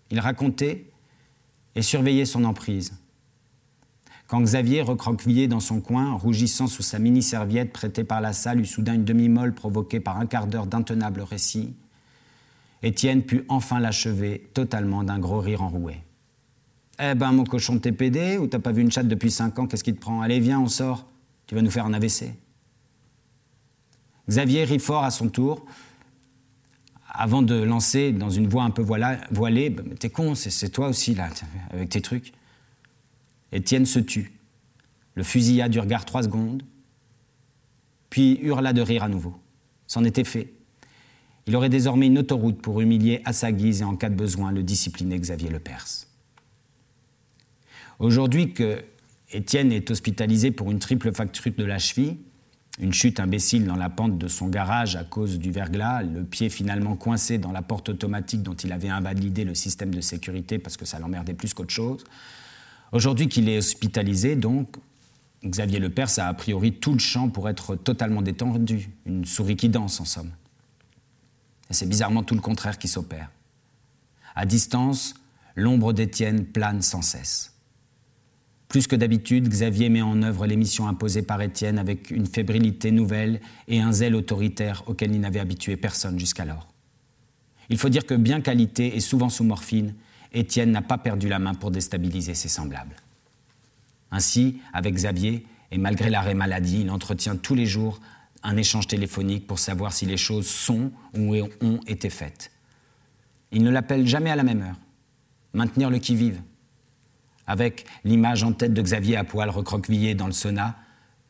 Il 0.10 0.20
racontait 0.20 0.90
et 1.76 1.84
surveillait 1.84 2.26
son 2.26 2.44
emprise. 2.44 2.94
Quand 4.28 4.42
Xavier, 4.42 4.82
recroquevillé 4.82 5.48
dans 5.48 5.60
son 5.60 5.82
coin, 5.82 6.14
rougissant 6.14 6.66
sous 6.66 6.82
sa 6.82 6.98
mini-serviette 6.98 7.72
prêtée 7.72 8.04
par 8.04 8.22
la 8.22 8.34
salle, 8.34 8.60
eut 8.60 8.66
soudain 8.66 8.96
une 8.96 9.06
demi-molle 9.06 9.54
provoquée 9.54 10.00
par 10.00 10.18
un 10.18 10.26
quart 10.26 10.48
d'heure 10.48 10.66
d'intenables 10.66 11.22
récits, 11.22 11.76
Étienne 12.82 13.24
put 13.24 13.46
enfin 13.48 13.80
l'achever 13.80 14.50
totalement 14.54 15.04
d'un 15.04 15.20
gros 15.20 15.40
rire 15.40 15.62
enroué. 15.62 15.98
Eh 17.00 17.14
ben, 17.14 17.32
mon 17.32 17.44
cochon 17.44 17.76
de 17.76 17.80
TPD, 17.80 18.38
ou 18.38 18.48
t'as 18.48 18.60
pas 18.60 18.72
vu 18.72 18.82
une 18.82 18.92
chatte 18.92 19.08
depuis 19.08 19.32
cinq 19.32 19.60
ans, 19.60 19.68
qu'est-ce 19.68 19.84
qui 19.84 19.94
te 19.94 20.00
prend? 20.00 20.22
Allez, 20.22 20.40
viens, 20.40 20.60
on 20.60 20.68
sort. 20.68 21.08
Tu 21.46 21.56
vas 21.56 21.62
nous 21.62 21.72
faire 21.72 21.86
un 21.86 21.94
AVC. 21.94 22.32
Xavier 24.30 24.64
rit 24.64 24.80
fort 24.80 25.04
à 25.04 25.12
son 25.12 25.30
tour, 25.30 25.66
avant 27.08 27.42
de 27.42 27.56
lancer 27.56 28.12
dans 28.12 28.30
une 28.30 28.48
voix 28.48 28.64
un 28.64 28.72
peu 28.72 28.82
voilée 28.82 29.70
bah, 29.70 29.84
T'es 30.00 30.10
con, 30.10 30.36
c'est 30.36 30.70
toi 30.70 30.88
aussi, 30.88 31.16
là, 31.16 31.30
avec 31.72 31.90
tes 31.90 32.02
trucs. 32.02 32.34
Étienne 33.52 33.86
se 33.86 34.00
tut, 34.00 34.34
le 35.14 35.24
fusilla 35.24 35.70
du 35.70 35.80
regard 35.80 36.06
trois 36.06 36.24
secondes, 36.24 36.64
puis 38.10 38.40
hurla 38.42 38.74
de 38.74 38.82
rire 38.82 39.04
à 39.04 39.10
nouveau. 39.10 39.36
C'en 39.88 40.04
était 40.04 40.24
fait. 40.24 40.54
Il 41.48 41.56
aurait 41.56 41.70
désormais 41.70 42.08
une 42.08 42.18
autoroute 42.18 42.60
pour 42.60 42.82
humilier 42.82 43.22
à 43.24 43.32
sa 43.32 43.52
guise 43.52 43.82
et 43.82 43.84
en 43.84 43.96
cas 43.96 44.10
de 44.10 44.16
besoin 44.16 44.52
le 44.52 44.64
discipliner 44.64 45.20
Xavier 45.20 45.50
Le 45.50 45.60
Perse. 45.60 46.10
Aujourd'hui 48.00 48.52
que 48.52 48.84
Étienne 49.32 49.72
est 49.72 49.90
hospitalisé 49.92 50.52
pour 50.52 50.72
une 50.72 50.80
triple 50.80 51.14
fracture 51.14 51.52
de 51.56 51.64
la 51.64 51.80
cheville, 51.80 52.18
une 52.80 52.94
chute 52.94 53.20
imbécile 53.20 53.66
dans 53.66 53.76
la 53.76 53.90
pente 53.90 54.18
de 54.18 54.28
son 54.28 54.48
garage 54.48 54.96
à 54.96 55.04
cause 55.04 55.40
du 55.40 55.52
verglas, 55.52 56.04
le 56.04 56.24
pied 56.24 56.50
finalement 56.50 56.96
coincé 56.96 57.38
dans 57.38 57.52
la 57.52 57.62
porte 57.62 57.90
automatique 57.90 58.44
dont 58.44 58.54
il 58.54 58.72
avait 58.74 58.90
invalidé 58.90 59.46
le 59.46 59.56
système 59.56 59.94
de 59.94 60.02
sécurité 60.02 60.60
parce 60.60 60.76
que 60.76 60.86
ça 60.86 61.00
l'emmerdait 61.00 61.34
plus 61.34 61.54
qu'autre 61.54 61.74
chose. 61.74 62.04
Aujourd'hui 62.92 63.30
qu'il 63.30 63.48
est 63.48 63.58
hospitalisé, 63.58 64.36
donc, 64.36 64.76
Xavier 65.46 65.80
Lepers 65.80 66.20
a 66.20 66.28
a 66.28 66.34
priori 66.34 66.74
tout 66.74 66.94
le 66.94 67.00
champ 67.00 67.30
pour 67.30 67.48
être 67.50 67.76
totalement 67.76 68.22
détendu, 68.22 68.90
une 69.06 69.26
souris 69.26 69.56
qui 69.56 69.70
danse 69.70 70.00
en 70.02 70.06
somme. 70.06 70.32
Et 71.70 71.74
c'est 71.74 71.88
bizarrement 71.88 72.24
tout 72.24 72.36
le 72.36 72.42
contraire 72.42 72.78
qui 72.78 72.88
s'opère. 72.88 73.30
À 74.36 74.46
distance, 74.46 75.16
l'ombre 75.56 75.94
d'Étienne 75.94 76.46
plane 76.46 76.82
sans 76.82 77.02
cesse. 77.02 77.55
Plus 78.76 78.88
que 78.88 78.98
d'habitude, 78.98 79.48
Xavier 79.48 79.88
met 79.88 80.02
en 80.02 80.22
œuvre 80.22 80.46
les 80.46 80.58
missions 80.58 80.86
imposées 80.86 81.22
par 81.22 81.42
Étienne 81.42 81.80
avec 81.80 82.12
une 82.12 82.26
fébrilité 82.26 82.92
nouvelle 82.92 83.40
et 83.70 83.80
un 83.80 83.94
zèle 83.94 84.16
autoritaire 84.16 84.84
auquel 84.88 85.16
il 85.16 85.22
n'avait 85.22 85.40
habitué 85.40 85.78
personne 85.78 86.20
jusqu'alors. 86.20 86.68
Il 87.70 87.78
faut 87.78 87.88
dire 87.88 88.06
que 88.06 88.16
bien 88.16 88.42
qualité 88.42 88.98
et 88.98 89.00
souvent 89.00 89.30
sous 89.30 89.46
morphine, 89.46 89.94
Étienne 90.34 90.72
n'a 90.72 90.82
pas 90.82 90.98
perdu 90.98 91.30
la 91.30 91.40
main 91.40 91.54
pour 91.54 91.72
déstabiliser 91.72 92.34
ses 92.34 92.50
semblables. 92.50 92.98
Ainsi, 94.12 94.60
avec 94.74 94.94
Xavier, 94.94 95.46
et 95.72 95.78
malgré 95.78 96.10
l'arrêt 96.10 96.36
maladie, 96.36 96.82
il 96.82 96.92
entretient 96.92 97.38
tous 97.38 97.56
les 97.56 97.68
jours 97.68 98.02
un 98.44 98.58
échange 98.58 98.88
téléphonique 98.88 99.48
pour 99.48 99.60
savoir 99.60 99.94
si 99.94 100.06
les 100.06 100.18
choses 100.18 100.48
sont 100.48 100.92
ou 101.18 101.34
ont 101.62 101.80
été 101.88 102.10
faites. 102.10 102.52
Il 103.54 103.64
ne 103.64 103.70
l'appelle 103.70 104.06
jamais 104.06 104.32
à 104.32 104.36
la 104.36 104.44
même 104.44 104.64
heure. 104.64 104.80
Maintenir 105.54 105.90
le 105.90 106.00
qui-vive, 106.00 106.42
avec 107.48 107.86
l'image 108.04 108.44
en 108.44 108.54
tête 108.54 108.74
de 108.74 108.82
Xavier 108.82 109.18
à 109.18 109.24
poil 109.24 109.50
recroquevillé 109.50 110.16
dans 110.16 110.28
le 110.28 110.34
sauna, 110.34 110.76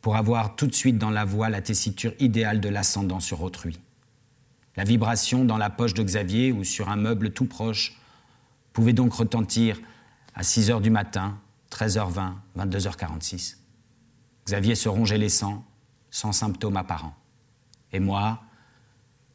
pour 0.01 0.15
avoir 0.15 0.55
tout 0.55 0.67
de 0.67 0.73
suite 0.75 0.97
dans 0.97 1.09
la 1.09 1.25
voix 1.25 1.49
la 1.49 1.61
tessiture 1.61 2.13
idéale 2.19 2.61
de 2.61 2.69
l'ascendant 2.69 3.19
sur 3.19 3.41
autrui. 3.41 3.79
La 4.75 4.83
vibration 4.83 5.45
dans 5.45 5.57
la 5.57 5.69
poche 5.69 5.93
de 5.93 6.03
Xavier 6.03 6.51
ou 6.51 6.63
sur 6.63 6.89
un 6.89 6.95
meuble 6.95 7.31
tout 7.31 7.45
proche 7.45 7.97
pouvait 8.73 8.93
donc 8.93 9.13
retentir 9.13 9.79
à 10.35 10.43
6 10.43 10.69
h 10.69 10.81
du 10.81 10.89
matin, 10.89 11.39
13h20, 11.71 12.33
22h46. 12.57 13.57
Xavier 14.45 14.75
se 14.75 14.89
rongeait 14.89 15.17
les 15.17 15.29
sangs, 15.29 15.65
sans 16.11 16.31
symptômes 16.31 16.77
apparents. 16.77 17.15
Et 17.91 17.99
moi, 17.99 18.43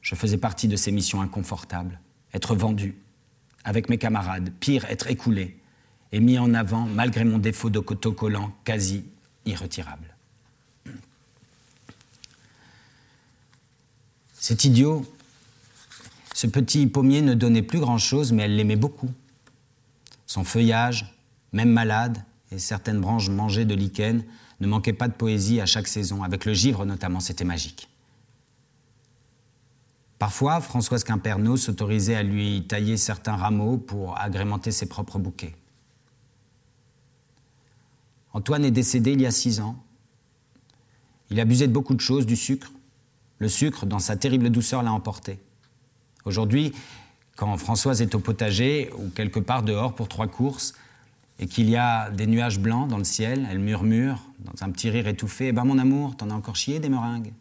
je 0.02 0.14
faisais 0.14 0.38
partie 0.38 0.68
de 0.68 0.76
ces 0.76 0.92
missions 0.92 1.20
inconfortables, 1.20 2.00
être 2.32 2.54
vendu, 2.54 2.96
avec 3.64 3.88
mes 3.88 3.98
camarades, 3.98 4.52
pire, 4.60 4.84
être 4.86 5.08
écoulé, 5.08 5.59
et 6.12 6.20
mis 6.20 6.38
en 6.38 6.54
avant 6.54 6.86
malgré 6.86 7.24
mon 7.24 7.38
défaut 7.38 7.70
d'autocollant 7.70 8.52
quasi 8.64 9.04
irretirable. 9.46 10.16
C'est 14.34 14.64
idiot. 14.64 15.04
Ce 16.34 16.46
petit 16.46 16.86
pommier 16.86 17.20
ne 17.20 17.34
donnait 17.34 17.62
plus 17.62 17.80
grand-chose, 17.80 18.32
mais 18.32 18.44
elle 18.44 18.56
l'aimait 18.56 18.76
beaucoup. 18.76 19.10
Son 20.26 20.44
feuillage, 20.44 21.14
même 21.52 21.70
malade, 21.70 22.24
et 22.50 22.58
certaines 22.58 23.00
branches 23.00 23.28
mangées 23.28 23.64
de 23.66 23.74
lichen, 23.74 24.24
ne 24.60 24.66
manquaient 24.66 24.92
pas 24.94 25.08
de 25.08 25.12
poésie 25.12 25.60
à 25.60 25.66
chaque 25.66 25.88
saison. 25.88 26.22
Avec 26.22 26.44
le 26.44 26.54
givre 26.54 26.86
notamment, 26.86 27.20
c'était 27.20 27.44
magique. 27.44 27.88
Parfois, 30.18 30.60
Françoise 30.60 31.04
Quimperno 31.04 31.56
s'autorisait 31.56 32.14
à 32.14 32.22
lui 32.22 32.66
tailler 32.66 32.96
certains 32.96 33.36
rameaux 33.36 33.78
pour 33.78 34.18
agrémenter 34.18 34.70
ses 34.70 34.86
propres 34.86 35.18
bouquets. 35.18 35.54
Antoine 38.32 38.64
est 38.64 38.70
décédé 38.70 39.12
il 39.12 39.20
y 39.20 39.26
a 39.26 39.30
six 39.30 39.60
ans. 39.60 39.82
Il 41.30 41.40
abusait 41.40 41.68
de 41.68 41.72
beaucoup 41.72 41.94
de 41.94 42.00
choses, 42.00 42.26
du 42.26 42.36
sucre. 42.36 42.72
Le 43.38 43.48
sucre, 43.48 43.86
dans 43.86 43.98
sa 43.98 44.16
terrible 44.16 44.50
douceur, 44.50 44.82
l'a 44.82 44.92
emporté. 44.92 45.38
Aujourd'hui, 46.24 46.72
quand 47.36 47.56
Françoise 47.56 48.02
est 48.02 48.14
au 48.14 48.18
potager 48.18 48.90
ou 48.98 49.08
quelque 49.08 49.40
part 49.40 49.62
dehors 49.62 49.94
pour 49.94 50.08
trois 50.08 50.26
courses, 50.26 50.74
et 51.38 51.46
qu'il 51.46 51.70
y 51.70 51.76
a 51.76 52.10
des 52.10 52.26
nuages 52.26 52.60
blancs 52.60 52.88
dans 52.88 52.98
le 52.98 53.04
ciel, 53.04 53.48
elle 53.50 53.60
murmure, 53.60 54.22
dans 54.40 54.62
un 54.62 54.70
petit 54.70 54.90
rire 54.90 55.08
étouffé 55.08 55.48
Eh 55.48 55.52
ben 55.52 55.64
mon 55.64 55.78
amour, 55.78 56.14
t'en 56.14 56.28
as 56.28 56.34
encore 56.34 56.56
chié 56.56 56.80
des 56.80 56.90
meringues? 56.90 57.32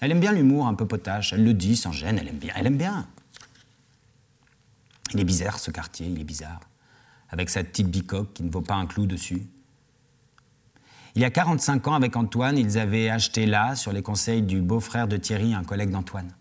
Elle 0.00 0.10
aime 0.10 0.20
bien 0.20 0.32
l'humour 0.32 0.66
un 0.66 0.74
peu 0.74 0.86
potache, 0.86 1.34
elle 1.34 1.44
le 1.44 1.52
dit 1.52 1.76
sans 1.76 1.92
gêne, 1.92 2.18
elle 2.18 2.28
aime 2.28 2.38
bien, 2.38 2.54
elle 2.56 2.66
aime 2.66 2.78
bien. 2.78 3.06
Il 5.12 5.20
est 5.20 5.24
bizarre 5.24 5.58
ce 5.58 5.70
quartier, 5.70 6.06
il 6.06 6.18
est 6.18 6.24
bizarre 6.24 6.60
avec 7.34 7.50
sa 7.50 7.64
petite 7.64 7.90
bicoque 7.90 8.32
qui 8.32 8.44
ne 8.44 8.50
vaut 8.50 8.60
pas 8.60 8.76
un 8.76 8.86
clou 8.86 9.06
dessus. 9.06 9.42
Il 11.16 11.22
y 11.22 11.24
a 11.24 11.30
45 11.30 11.88
ans, 11.88 11.94
avec 11.94 12.14
Antoine, 12.14 12.56
ils 12.56 12.78
avaient 12.78 13.08
acheté 13.08 13.44
là, 13.44 13.74
sur 13.74 13.92
les 13.92 14.02
conseils 14.02 14.40
du 14.40 14.60
beau-frère 14.60 15.08
de 15.08 15.16
Thierry, 15.16 15.52
un 15.52 15.64
collègue 15.64 15.90
d'Antoine. 15.90 16.32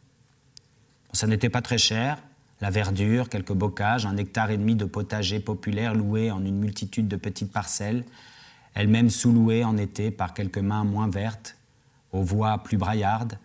Ça 1.12 1.25
n'était 1.25 1.49
pas 1.49 1.63
très 1.63 1.79
cher, 1.79 2.19
la 2.62 2.69
verdure, 2.69 3.27
quelques 3.27 3.53
bocages, 3.53 4.06
un 4.06 4.17
hectare 4.17 4.51
et 4.51 4.58
demi 4.58 4.75
de 4.75 4.86
potager 4.86 5.39
populaire 5.39 5.95
loué 5.95 6.29
en 6.29 6.45
une 6.45 6.60
multitude 6.60 7.08
de 7.08 7.15
petites 7.15 7.51
parcelles, 7.51 8.06
elles-mêmes 8.75 9.10
sous-louées 9.10 9.63
en 9.63 9.77
été 9.77 10.12
par 10.12 10.36
quelques 10.36 10.60
mains 10.60 10.84
moins 10.84 11.10
vertes, 11.10 11.58
aux 12.12 12.21
voix 12.21 12.60
plus 12.60 12.77
braillardes, 12.77 13.39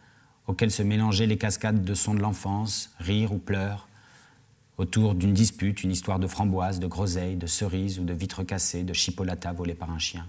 auxquelles 0.47 0.71
se 0.71 0.83
mélangeaient 0.83 1.27
les 1.27 1.39
cascades 1.39 1.83
de 1.83 1.95
sons 1.95 2.15
de 2.15 2.21
l'enfance, 2.21 2.91
rires 2.99 3.33
ou 3.33 3.39
pleurs, 3.39 3.88
autour 4.79 5.15
d'une 5.15 5.35
dispute, 5.35 5.83
une 5.83 5.91
histoire 5.91 6.21
de 6.21 6.29
framboises, 6.29 6.79
de 6.79 6.87
groseilles, 6.87 7.37
de 7.37 7.47
cerises 7.47 7.99
ou 7.99 8.05
de 8.05 8.13
vitres 8.15 8.45
cassées, 8.45 8.85
de 8.85 8.93
chipolata 8.93 9.53
volées 9.53 9.75
par 9.75 9.91
un 9.91 9.99
chien. 9.99 10.25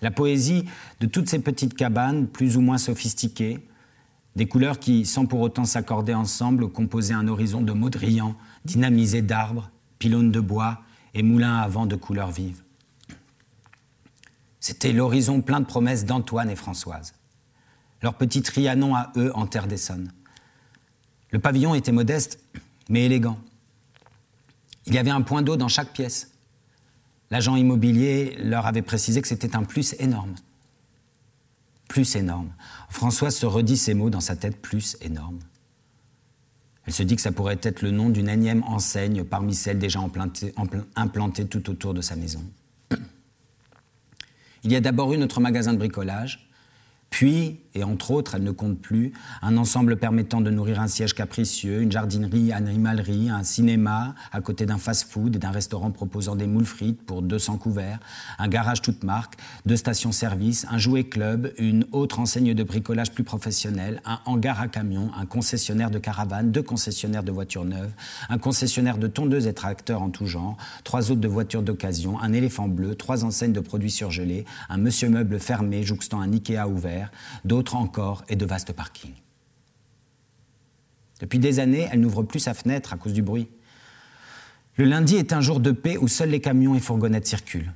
La 0.00 0.10
poésie 0.10 0.64
de 1.00 1.06
toutes 1.06 1.28
ces 1.28 1.38
petites 1.38 1.74
cabanes, 1.74 2.26
plus 2.26 2.56
ou 2.56 2.60
moins 2.60 2.78
sophistiquées, 2.78 3.64
des 4.34 4.48
couleurs 4.48 4.78
qui, 4.78 5.04
sans 5.04 5.26
pour 5.26 5.40
autant 5.40 5.66
s'accorder 5.66 6.14
ensemble, 6.14 6.70
composaient 6.70 7.14
un 7.14 7.28
horizon 7.28 7.60
de 7.60 7.72
maudrillants, 7.72 8.34
dynamisés 8.64 9.22
d'arbres, 9.22 9.70
pylônes 9.98 10.32
de 10.32 10.40
bois 10.40 10.80
et 11.14 11.22
moulins 11.22 11.58
à 11.58 11.68
vent 11.68 11.86
de 11.86 11.96
couleurs 11.96 12.30
vives. 12.30 12.62
C'était 14.58 14.92
l'horizon 14.92 15.42
plein 15.42 15.60
de 15.60 15.66
promesses 15.66 16.06
d'Antoine 16.06 16.48
et 16.48 16.56
Françoise. 16.56 17.14
Leur 18.00 18.14
petit 18.14 18.42
Trianon 18.42 18.94
à 18.94 19.12
eux 19.16 19.30
en 19.34 19.46
terre 19.46 19.66
d'Essonne. 19.66 20.12
Le 21.30 21.38
pavillon 21.38 21.74
était 21.74 21.92
modeste, 21.92 22.40
mais 22.88 23.04
élégant. 23.06 23.38
Il 24.86 24.94
y 24.94 24.98
avait 24.98 25.10
un 25.10 25.22
point 25.22 25.42
d'eau 25.42 25.56
dans 25.56 25.68
chaque 25.68 25.92
pièce. 25.92 26.32
L'agent 27.30 27.56
immobilier 27.56 28.36
leur 28.38 28.66
avait 28.66 28.82
précisé 28.82 29.22
que 29.22 29.28
c'était 29.28 29.56
un 29.56 29.64
plus 29.64 29.94
énorme. 29.98 30.34
Plus 31.88 32.16
énorme. 32.16 32.52
Françoise 32.90 33.36
se 33.36 33.46
redit 33.46 33.76
ces 33.76 33.94
mots 33.94 34.10
dans 34.10 34.20
sa 34.20 34.36
tête, 34.36 34.60
plus 34.60 34.96
énorme. 35.00 35.38
Elle 36.86 36.92
se 36.92 37.02
dit 37.02 37.16
que 37.16 37.22
ça 37.22 37.32
pourrait 37.32 37.60
être 37.62 37.82
le 37.82 37.90
nom 37.90 38.10
d'une 38.10 38.28
énième 38.28 38.64
enseigne 38.64 39.24
parmi 39.24 39.54
celles 39.54 39.78
déjà 39.78 40.00
implantées 40.96 41.46
tout 41.46 41.70
autour 41.70 41.94
de 41.94 42.00
sa 42.00 42.16
maison. 42.16 42.44
Il 44.64 44.72
y 44.72 44.76
a 44.76 44.80
d'abord 44.80 45.12
eu 45.12 45.18
notre 45.18 45.40
magasin 45.40 45.72
de 45.72 45.78
bricolage, 45.78 46.50
puis, 47.08 47.60
et 47.74 47.84
entre 47.84 48.10
autres, 48.10 48.34
elle 48.34 48.42
ne 48.42 48.50
compte 48.50 48.78
plus, 48.78 49.12
un 49.40 49.56
ensemble 49.56 49.96
permettant 49.96 50.40
de 50.40 50.50
nourrir 50.50 50.80
un 50.80 50.88
siège 50.88 51.14
capricieux, 51.14 51.80
une 51.82 51.92
jardinerie, 51.92 52.52
animalerie, 52.52 53.30
un 53.30 53.42
cinéma 53.42 54.14
à 54.30 54.40
côté 54.40 54.66
d'un 54.66 54.78
fast-food 54.78 55.36
et 55.36 55.38
d'un 55.38 55.50
restaurant 55.50 55.90
proposant 55.90 56.36
des 56.36 56.46
moules 56.46 56.66
frites 56.66 57.02
pour 57.02 57.22
200 57.22 57.58
couverts, 57.58 57.98
un 58.38 58.48
garage 58.48 58.82
toute 58.82 59.04
marque, 59.04 59.36
deux 59.64 59.76
stations-service, 59.76 60.66
un 60.70 60.78
jouet 60.78 61.04
club, 61.04 61.52
une 61.58 61.86
autre 61.92 62.20
enseigne 62.20 62.54
de 62.54 62.62
bricolage 62.62 63.12
plus 63.12 63.24
professionnelle, 63.24 64.02
un 64.04 64.20
hangar 64.26 64.60
à 64.60 64.68
camions, 64.68 65.10
un 65.16 65.26
concessionnaire 65.26 65.90
de 65.90 65.98
caravanes, 65.98 66.52
deux 66.52 66.62
concessionnaires 66.62 67.24
de 67.24 67.32
voitures 67.32 67.64
neuves, 67.64 67.92
un 68.28 68.38
concessionnaire 68.38 68.98
de 68.98 69.06
tondeuses 69.06 69.46
et 69.46 69.54
tracteurs 69.54 70.02
en 70.02 70.10
tout 70.10 70.26
genre, 70.26 70.56
trois 70.84 71.10
autres 71.10 71.20
de 71.20 71.28
voitures 71.28 71.62
d'occasion, 71.62 72.20
un 72.20 72.32
éléphant 72.32 72.68
bleu, 72.68 72.94
trois 72.94 73.24
enseignes 73.24 73.52
de 73.52 73.60
produits 73.60 73.90
surgelés, 73.90 74.44
un 74.68 74.76
monsieur 74.76 75.08
meuble 75.08 75.38
fermé 75.38 75.82
jouxtant 75.82 76.20
un 76.20 76.32
Ikea 76.32 76.68
ouvert, 76.68 77.10
d'autres 77.44 77.61
encore 77.70 78.24
et 78.28 78.36
de 78.36 78.44
vastes 78.44 78.72
parkings. 78.72 79.14
Depuis 81.20 81.38
des 81.38 81.60
années, 81.60 81.88
elle 81.90 82.00
n'ouvre 82.00 82.24
plus 82.24 82.40
sa 82.40 82.54
fenêtre 82.54 82.92
à 82.92 82.96
cause 82.96 83.12
du 83.12 83.22
bruit. 83.22 83.48
Le 84.76 84.84
lundi 84.84 85.16
est 85.16 85.32
un 85.32 85.40
jour 85.40 85.60
de 85.60 85.70
paix 85.70 85.96
où 85.96 86.08
seuls 86.08 86.30
les 86.30 86.40
camions 86.40 86.74
et 86.74 86.80
fourgonnettes 86.80 87.26
circulent. 87.26 87.72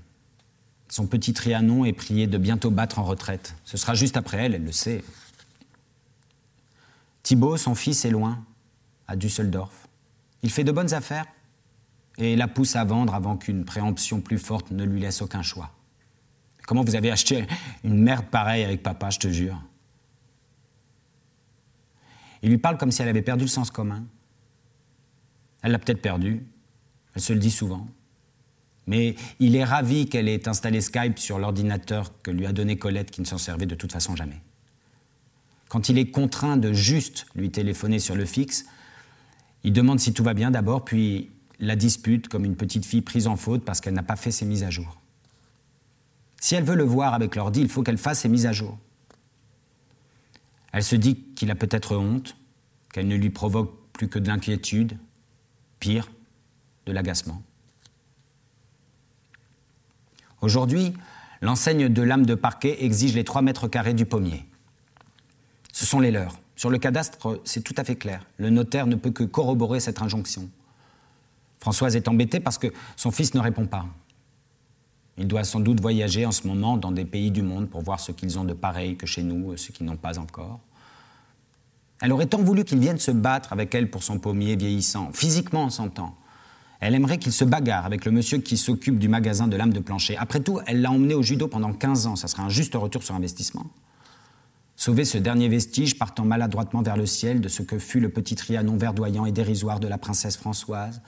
Son 0.89 1.07
petit 1.07 1.33
Trianon 1.33 1.85
est 1.85 1.93
prié 1.93 2.27
de 2.27 2.39
bientôt 2.39 2.71
battre 2.71 2.99
en 2.99 3.05
retraite. 3.05 3.55
Ce 3.65 3.77
sera 3.77 3.95
juste 3.95 4.17
après 4.17 4.39
elle, 4.39 4.55
elle 4.55 4.65
le 4.65 4.73
sait. 4.73 5.05
Thibault, 7.23 7.57
son 7.57 7.75
fils, 7.75 8.05
est 8.05 8.11
loin, 8.11 8.45
à 9.09 9.17
Düsseldorf. 9.17 9.89
Il 10.43 10.51
fait 10.51 10.65
de 10.65 10.73
bonnes 10.73 10.95
affaires 10.95 11.27
et 12.19 12.37
la 12.37 12.49
pousse 12.49 12.77
à 12.77 12.85
vendre 12.85 13.15
avant 13.15 13.37
qu'une 13.37 13.65
préemption 13.65 14.21
plus 14.21 14.39
forte 14.39 14.71
ne 14.71 14.85
lui 14.85 15.01
laisse 15.01 15.23
aucun 15.23 15.43
choix. 15.43 15.71
Comment 16.67 16.83
vous 16.83 16.97
avez 16.97 17.11
acheté 17.11 17.47
une 17.85 18.01
merde 18.01 18.27
pareille 18.27 18.65
avec 18.65 18.83
papa, 18.83 19.11
je 19.11 19.19
te 19.19 19.29
jure? 19.29 19.61
Il 22.43 22.51
lui 22.51 22.59
parle 22.59 22.79
comme 22.79 22.91
si 22.91 23.03
elle 23.03 23.09
avait 23.09 23.23
perdu 23.23 23.45
le 23.45 23.51
sens 23.51 23.71
commun. 23.71 24.05
Elle 25.63 25.73
l'a 25.73 25.79
peut-être 25.79 26.03
perdu, 26.03 26.47
elle 27.15 27.23
se 27.23 27.33
le 27.33 27.39
dit 27.39 27.51
souvent. 27.51 27.87
Mais 28.87 29.17
il 29.41 29.57
est 29.57 29.65
ravi 29.65 30.07
qu'elle 30.07 30.29
ait 30.29 30.49
installé 30.49 30.81
Skype 30.81 31.19
sur 31.19 31.39
l'ordinateur 31.39 32.13
que 32.23 32.31
lui 32.31 32.47
a 32.47 32.53
donné 32.53 32.77
Colette 32.77 33.11
qui 33.11 33.21
ne 33.21 33.27
s'en 33.27 33.39
servait 33.39 33.67
de 33.67 33.75
toute 33.75 33.93
façon 33.93 34.15
jamais. 34.15 34.41
Quand 35.69 35.89
il 35.89 35.99
est 35.99 36.11
contraint 36.11 36.57
de 36.57 36.73
juste 36.73 37.27
lui 37.35 37.51
téléphoner 37.51 37.99
sur 37.99 38.15
le 38.15 38.25
fixe, 38.25 38.67
il 39.65 39.73
demande 39.73 39.99
si 39.99 40.13
tout 40.13 40.23
va 40.23 40.35
bien 40.35 40.53
d'abord, 40.53 40.85
puis 40.85 41.31
la 41.59 41.75
dispute 41.75 42.29
comme 42.29 42.45
une 42.45 42.55
petite 42.55 42.87
fille 42.87 43.03
prise 43.03 43.27
en 43.27 43.37
faute 43.37 43.65
parce 43.65 43.81
qu'elle 43.81 43.95
n'a 43.95 44.05
pas 44.05 44.15
fait 44.15 44.31
ses 44.31 44.45
mises 44.45 44.63
à 44.63 44.71
jour. 44.71 45.01
Si 46.41 46.55
elle 46.55 46.65
veut 46.65 46.77
le 46.77 46.85
voir 46.85 47.15
avec 47.15 47.35
l'ordi, 47.35 47.61
il 47.61 47.69
faut 47.69 47.83
qu'elle 47.83 47.99
fasse 47.99 48.21
ses 48.21 48.29
mises 48.29 48.47
à 48.47 48.53
jour. 48.53 48.79
Elle 50.77 50.85
se 50.85 50.95
dit 50.95 51.17
qu'il 51.35 51.51
a 51.51 51.55
peut-être 51.55 51.97
honte, 51.97 52.37
qu'elle 52.93 53.09
ne 53.09 53.17
lui 53.17 53.31
provoque 53.31 53.75
plus 53.95 54.09
que 54.09 54.19
de 54.19 54.29
l'inquiétude, 54.29 54.99
pire, 55.81 56.11
de 56.85 56.93
l'agacement. 56.93 57.43
Aujourd'hui, 60.43 60.93
l'enseigne 61.41 61.89
de 61.89 62.03
l'âme 62.03 62.27
de 62.27 62.35
parquet 62.35 62.85
exige 62.85 63.15
les 63.15 63.25
3 63.25 63.41
mètres 63.41 63.69
carrés 63.69 63.95
du 63.95 64.05
pommier. 64.05 64.45
Ce 65.73 65.87
sont 65.87 65.99
les 65.99 66.11
leurs. 66.11 66.39
Sur 66.57 66.69
le 66.69 66.77
cadastre, 66.77 67.41
c'est 67.45 67.65
tout 67.65 67.75
à 67.79 67.83
fait 67.83 67.97
clair. 67.97 68.27
Le 68.37 68.51
notaire 68.51 68.87
ne 68.87 68.97
peut 68.97 69.13
que 69.13 69.25
corroborer 69.25 69.81
cette 69.81 70.03
injonction. 70.03 70.51
Françoise 71.59 71.97
est 71.97 72.07
embêtée 72.07 72.39
parce 72.39 72.59
que 72.59 72.67
son 72.97 73.11
fils 73.11 73.33
ne 73.33 73.41
répond 73.41 73.65
pas. 73.65 73.87
Il 75.19 75.27
doit 75.27 75.45
sans 75.45 75.61
doute 75.61 75.81
voyager 75.81 76.27
en 76.27 76.33
ce 76.33 76.47
moment 76.47 76.77
dans 76.77 76.93
des 76.93 77.05
pays 77.05 77.31
du 77.31 77.43
monde 77.43 77.69
pour 77.69 77.83
voir 77.83 78.01
ce 78.01 78.13
qu'ils 78.13 78.39
ont 78.39 78.45
de 78.45 78.53
pareil 78.53 78.97
que 78.97 79.07
chez 79.07 79.23
nous, 79.23 79.57
ce 79.57 79.73
qu'ils 79.73 79.87
n'ont 79.87 79.97
pas 79.97 80.19
encore. 80.19 80.61
Elle 82.03 82.13
aurait 82.13 82.27
tant 82.27 82.43
voulu 82.43 82.65
qu'il 82.65 82.79
vienne 82.79 82.99
se 82.99 83.11
battre 83.11 83.53
avec 83.53 83.75
elle 83.75 83.91
pour 83.91 84.03
son 84.03 84.19
pommier 84.19 84.57
vieillissant, 84.57 85.11
physiquement 85.13 85.65
en 85.65 85.71
s'entend. 85.71 86.15
Elle 86.81 86.95
aimerait 86.95 87.19
qu'il 87.19 87.33
se 87.33 87.45
bagarre 87.45 87.87
avec 87.87 88.05
le 88.05 88.13
monsieur 88.13 88.39
qui 88.39 88.59
s'occupe 88.59 88.99
du 88.99 89.09
magasin 89.09 89.49
de 89.49 89.57
lames 89.57 89.73
de 89.73 89.81
plancher. 89.81 90.17
Après 90.19 90.41
tout, 90.41 90.61
elle 90.67 90.83
l'a 90.83 90.91
emmené 90.91 91.15
au 91.15 91.23
judo 91.23 91.49
pendant 91.49 91.73
15 91.73 92.07
ans, 92.07 92.17
ça 92.17 92.29
serait 92.29 92.43
un 92.43 92.51
juste 92.51 92.75
retour 92.75 93.03
sur 93.03 93.15
investissement. 93.15 93.65
Sauver 94.77 95.07
ce 95.07 95.17
dernier 95.17 95.49
vestige 95.49 95.99
partant 95.99 96.27
maladroitement 96.27 96.83
vers 96.83 96.99
le 96.99 97.07
ciel 97.07 97.41
de 97.41 97.49
ce 97.49 97.63
que 97.63 97.79
fut 97.79 97.99
le 97.99 98.11
petit 98.11 98.35
Trianon 98.35 98.77
verdoyant 98.77 99.25
et 99.25 99.33
dérisoire 99.33 99.81
de 99.81 99.89
la 99.89 99.97
princesse 99.97 100.37
Françoise 100.37 101.01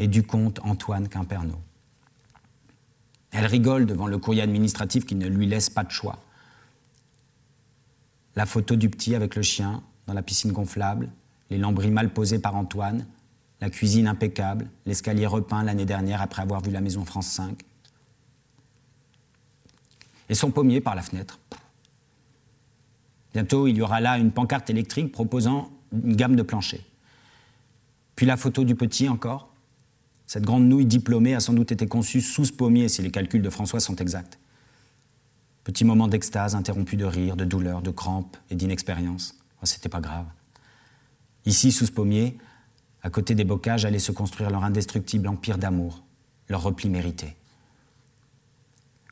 et 0.00 0.08
du 0.08 0.24
comte 0.24 0.58
Antoine 0.64 1.08
Quimperno. 1.08 1.54
Elle 3.30 3.46
rigole 3.46 3.86
devant 3.86 4.06
le 4.06 4.18
courrier 4.18 4.42
administratif 4.42 5.04
qui 5.04 5.14
ne 5.14 5.26
lui 5.26 5.46
laisse 5.46 5.70
pas 5.70 5.84
de 5.84 5.90
choix. 5.90 6.18
La 8.36 8.46
photo 8.46 8.76
du 8.76 8.88
petit 8.88 9.14
avec 9.14 9.34
le 9.36 9.42
chien 9.42 9.82
dans 10.06 10.14
la 10.14 10.22
piscine 10.22 10.52
gonflable, 10.52 11.10
les 11.50 11.58
lambris 11.58 11.90
mal 11.90 12.12
posés 12.12 12.38
par 12.38 12.56
Antoine, 12.56 13.06
la 13.60 13.70
cuisine 13.70 14.06
impeccable, 14.06 14.68
l'escalier 14.86 15.26
repeint 15.26 15.64
l'année 15.64 15.84
dernière 15.84 16.22
après 16.22 16.42
avoir 16.42 16.60
vu 16.60 16.70
la 16.70 16.80
maison 16.80 17.04
France 17.04 17.26
5. 17.26 17.58
Et 20.28 20.34
son 20.34 20.50
pommier 20.50 20.80
par 20.80 20.94
la 20.94 21.02
fenêtre. 21.02 21.38
Bientôt, 23.34 23.66
il 23.66 23.76
y 23.76 23.82
aura 23.82 24.00
là 24.00 24.18
une 24.18 24.30
pancarte 24.30 24.70
électrique 24.70 25.12
proposant 25.12 25.70
une 25.92 26.16
gamme 26.16 26.36
de 26.36 26.42
planchers. 26.42 26.80
Puis 28.14 28.26
la 28.26 28.36
photo 28.36 28.64
du 28.64 28.74
petit 28.74 29.08
encore, 29.08 29.52
cette 30.28 30.44
grande 30.44 30.68
nouille 30.68 30.84
diplômée 30.84 31.34
a 31.34 31.40
sans 31.40 31.54
doute 31.54 31.72
été 31.72 31.86
conçue 31.86 32.20
sous 32.20 32.44
ce 32.44 32.52
pommier, 32.52 32.90
si 32.90 33.00
les 33.00 33.10
calculs 33.10 33.40
de 33.40 33.48
François 33.48 33.80
sont 33.80 33.96
exacts. 33.96 34.38
Petit 35.64 35.86
moment 35.86 36.06
d'extase 36.06 36.54
interrompu 36.54 36.98
de 36.98 37.06
rire, 37.06 37.34
de 37.34 37.46
douleur, 37.46 37.80
de 37.80 37.90
crampes 37.90 38.36
et 38.50 38.54
d'inexpérience. 38.54 39.38
Oh, 39.62 39.64
C'était 39.66 39.88
pas 39.88 40.02
grave. 40.02 40.26
Ici, 41.46 41.72
sous 41.72 41.86
ce 41.86 41.92
pommier, 41.92 42.36
à 43.02 43.08
côté 43.08 43.34
des 43.34 43.44
bocages, 43.44 43.86
allait 43.86 43.98
se 43.98 44.12
construire 44.12 44.50
leur 44.50 44.64
indestructible 44.64 45.28
empire 45.28 45.56
d'amour, 45.56 46.04
leur 46.50 46.62
repli 46.62 46.90
mérité. 46.90 47.34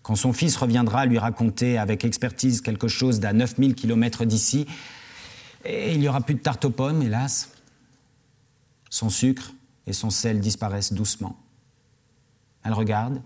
Quand 0.03 0.17
son 0.17 0.35
fils 0.35 0.55
reviendra 0.59 1.07
lui 1.07 1.19
raconter 1.19 1.79
avec 1.79 2.05
expertise 2.05 2.61
quelque 2.61 2.89
chose 2.89 3.21
d'à 3.21 3.33
9000 3.33 3.75
km 3.75 4.27
d'ici, 4.27 4.67
il 5.65 5.99
n'y 5.99 6.09
aura 6.09 6.21
plus 6.21 6.35
de 6.35 6.41
tarte 6.41 6.67
aux 6.67 6.71
pommes, 6.71 7.01
hélas. 7.01 7.53
Son 8.91 9.09
sucre, 9.09 9.55
et 9.87 9.93
son 9.93 10.11
sel 10.11 10.41
disparaissent 10.41 10.93
doucement. 10.93 11.37
Elle 12.65 12.73
regarde, 12.73 13.23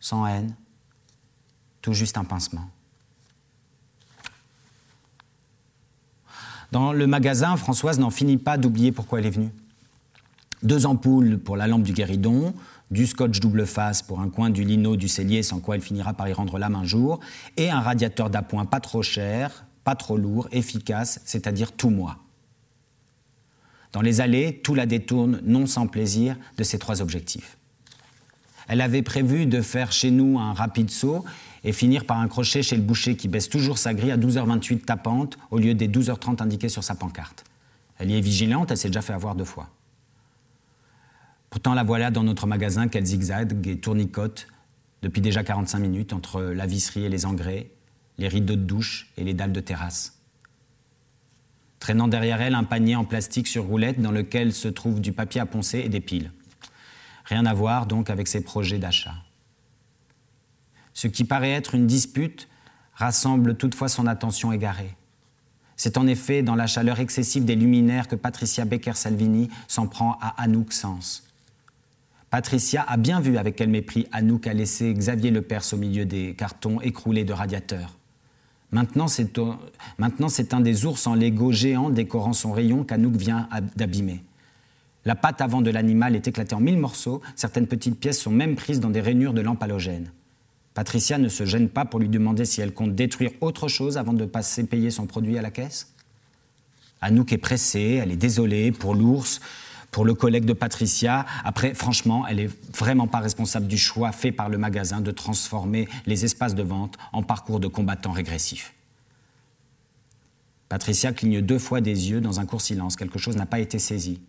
sans 0.00 0.26
haine, 0.26 0.54
tout 1.82 1.92
juste 1.92 2.16
un 2.16 2.24
pincement. 2.24 2.68
Dans 6.72 6.92
le 6.92 7.06
magasin, 7.06 7.56
Françoise 7.56 7.98
n'en 7.98 8.10
finit 8.10 8.36
pas 8.36 8.58
d'oublier 8.58 8.92
pourquoi 8.92 9.18
elle 9.20 9.26
est 9.26 9.30
venue. 9.30 9.50
Deux 10.62 10.86
ampoules 10.86 11.38
pour 11.38 11.56
la 11.56 11.66
lampe 11.66 11.82
du 11.82 11.92
guéridon, 11.92 12.54
du 12.90 13.06
scotch 13.06 13.40
double 13.40 13.66
face 13.66 14.02
pour 14.02 14.20
un 14.20 14.28
coin 14.28 14.50
du 14.50 14.64
lino 14.64 14.96
du 14.96 15.08
cellier 15.08 15.42
sans 15.42 15.60
quoi 15.60 15.76
elle 15.76 15.82
finira 15.82 16.14
par 16.14 16.28
y 16.28 16.32
rendre 16.32 16.58
l'âme 16.58 16.74
un 16.74 16.84
jour, 16.84 17.20
et 17.56 17.70
un 17.70 17.80
radiateur 17.80 18.28
d'appoint 18.28 18.64
pas 18.64 18.80
trop 18.80 19.02
cher, 19.02 19.64
pas 19.84 19.94
trop 19.94 20.16
lourd, 20.16 20.48
efficace, 20.52 21.20
c'est-à-dire 21.24 21.72
tout 21.72 21.90
moi. 21.90 22.18
Dans 23.92 24.00
les 24.00 24.20
allées, 24.20 24.60
tout 24.62 24.74
la 24.74 24.86
détourne, 24.86 25.40
non 25.44 25.66
sans 25.66 25.86
plaisir, 25.86 26.36
de 26.56 26.62
ces 26.62 26.78
trois 26.78 27.00
objectifs. 27.00 27.56
Elle 28.68 28.82
avait 28.82 29.02
prévu 29.02 29.46
de 29.46 29.62
faire 29.62 29.92
chez 29.92 30.10
nous 30.10 30.38
un 30.38 30.52
rapide 30.52 30.90
saut 30.90 31.24
et 31.64 31.72
finir 31.72 32.04
par 32.04 32.18
un 32.18 32.28
crochet 32.28 32.62
chez 32.62 32.76
le 32.76 32.82
boucher 32.82 33.16
qui 33.16 33.26
baisse 33.26 33.48
toujours 33.48 33.78
sa 33.78 33.94
grille 33.94 34.10
à 34.10 34.18
12h28 34.18 34.80
tapante 34.80 35.38
au 35.50 35.58
lieu 35.58 35.74
des 35.74 35.88
12h30 35.88 36.42
indiquées 36.42 36.68
sur 36.68 36.84
sa 36.84 36.94
pancarte. 36.94 37.44
Elle 37.98 38.10
y 38.10 38.16
est 38.16 38.20
vigilante, 38.20 38.70
elle 38.70 38.76
s'est 38.76 38.88
déjà 38.88 39.02
fait 39.02 39.14
avoir 39.14 39.34
deux 39.34 39.44
fois. 39.44 39.70
Pourtant, 41.50 41.72
la 41.72 41.82
voilà 41.82 42.10
dans 42.10 42.22
notre 42.22 42.46
magasin 42.46 42.88
qu'elle 42.88 43.06
zigzague 43.06 43.66
et 43.66 43.78
tournicote 43.78 44.48
depuis 45.00 45.22
déjà 45.22 45.42
45 45.42 45.78
minutes 45.78 46.12
entre 46.12 46.42
la 46.42 46.66
visserie 46.66 47.04
et 47.04 47.08
les 47.08 47.24
engrais, 47.24 47.70
les 48.18 48.28
rideaux 48.28 48.56
de 48.56 48.62
douche 48.62 49.10
et 49.16 49.24
les 49.24 49.32
dalles 49.32 49.52
de 49.52 49.60
terrasse 49.60 50.17
traînant 51.80 52.08
derrière 52.08 52.40
elle 52.40 52.54
un 52.54 52.64
panier 52.64 52.96
en 52.96 53.04
plastique 53.04 53.46
sur 53.46 53.64
roulette 53.64 54.00
dans 54.00 54.12
lequel 54.12 54.52
se 54.52 54.68
trouve 54.68 55.00
du 55.00 55.12
papier 55.12 55.40
à 55.40 55.46
poncer 55.46 55.78
et 55.78 55.88
des 55.88 56.00
piles. 56.00 56.32
Rien 57.24 57.46
à 57.46 57.54
voir 57.54 57.86
donc 57.86 58.10
avec 58.10 58.28
ses 58.28 58.42
projets 58.42 58.78
d'achat. 58.78 59.14
Ce 60.94 61.06
qui 61.06 61.24
paraît 61.24 61.52
être 61.52 61.74
une 61.74 61.86
dispute 61.86 62.48
rassemble 62.94 63.56
toutefois 63.56 63.88
son 63.88 64.06
attention 64.06 64.50
égarée. 64.50 64.96
C'est 65.76 65.96
en 65.96 66.08
effet 66.08 66.42
dans 66.42 66.56
la 66.56 66.66
chaleur 66.66 66.98
excessive 66.98 67.44
des 67.44 67.54
luminaires 67.54 68.08
que 68.08 68.16
Patricia 68.16 68.64
Becker-Salvini 68.64 69.48
s'en 69.68 69.86
prend 69.86 70.18
à 70.20 70.42
Anouk 70.42 70.72
Sens. 70.72 71.22
Patricia 72.30 72.84
a 72.88 72.96
bien 72.96 73.20
vu 73.20 73.38
avec 73.38 73.56
quel 73.56 73.68
mépris 73.68 74.06
Anouk 74.10 74.46
a 74.46 74.54
laissé 74.54 74.92
Xavier 74.92 75.30
Lepers 75.30 75.72
au 75.72 75.76
milieu 75.76 76.04
des 76.04 76.34
cartons 76.34 76.80
écroulés 76.80 77.24
de 77.24 77.32
radiateurs. 77.32 77.97
Maintenant, 78.70 79.08
c'est 79.08 80.54
un 80.54 80.60
des 80.60 80.84
ours 80.84 81.06
en 81.06 81.14
Lego 81.14 81.52
géants 81.52 81.90
décorant 81.90 82.32
son 82.32 82.52
rayon 82.52 82.84
qu'Anouk 82.84 83.16
vient 83.16 83.48
d'abîmer. 83.76 84.22
La 85.04 85.14
patte 85.14 85.40
avant 85.40 85.62
de 85.62 85.70
l'animal 85.70 86.14
est 86.14 86.28
éclatée 86.28 86.54
en 86.54 86.60
mille 86.60 86.76
morceaux, 86.76 87.22
certaines 87.34 87.66
petites 87.66 87.98
pièces 87.98 88.20
sont 88.20 88.30
même 88.30 88.56
prises 88.56 88.80
dans 88.80 88.90
des 88.90 89.00
rainures 89.00 89.32
de 89.32 89.40
lampes 89.40 89.62
halogènes. 89.62 90.10
Patricia 90.74 91.18
ne 91.18 91.28
se 91.28 91.46
gêne 91.46 91.68
pas 91.68 91.84
pour 91.84 91.98
lui 91.98 92.08
demander 92.08 92.44
si 92.44 92.60
elle 92.60 92.74
compte 92.74 92.94
détruire 92.94 93.30
autre 93.40 93.68
chose 93.68 93.96
avant 93.96 94.12
de 94.12 94.26
passer 94.26 94.64
payer 94.64 94.90
son 94.90 95.06
produit 95.06 95.38
à 95.38 95.42
la 95.42 95.50
caisse? 95.50 95.92
Anouk 97.00 97.32
est 97.32 97.38
pressée, 97.38 98.00
elle 98.02 98.12
est 98.12 98.16
désolée 98.16 98.70
pour 98.70 98.94
l'ours, 98.94 99.40
pour 99.90 100.04
le 100.04 100.14
collègue 100.14 100.44
de 100.44 100.52
Patricia. 100.52 101.26
Après, 101.44 101.74
franchement, 101.74 102.26
elle 102.26 102.36
n'est 102.36 102.50
vraiment 102.76 103.06
pas 103.06 103.20
responsable 103.20 103.66
du 103.66 103.78
choix 103.78 104.12
fait 104.12 104.32
par 104.32 104.48
le 104.48 104.58
magasin 104.58 105.00
de 105.00 105.10
transformer 105.10 105.88
les 106.06 106.24
espaces 106.24 106.54
de 106.54 106.62
vente 106.62 106.96
en 107.12 107.22
parcours 107.22 107.60
de 107.60 107.68
combattants 107.68 108.12
régressifs. 108.12 108.74
Patricia 110.68 111.12
cligne 111.12 111.40
deux 111.40 111.58
fois 111.58 111.80
des 111.80 112.10
yeux 112.10 112.20
dans 112.20 112.40
un 112.40 112.46
court 112.46 112.60
silence. 112.60 112.96
Quelque 112.96 113.18
chose 113.18 113.36
n'a 113.36 113.46
pas 113.46 113.58
été 113.58 113.78
saisi. 113.78 114.20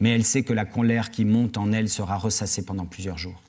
Mais 0.00 0.10
elle 0.10 0.24
sait 0.24 0.42
que 0.42 0.52
la 0.52 0.64
colère 0.64 1.10
qui 1.10 1.24
monte 1.24 1.56
en 1.56 1.72
elle 1.72 1.88
sera 1.88 2.18
ressassée 2.18 2.64
pendant 2.64 2.86
plusieurs 2.86 3.18
jours. 3.18 3.42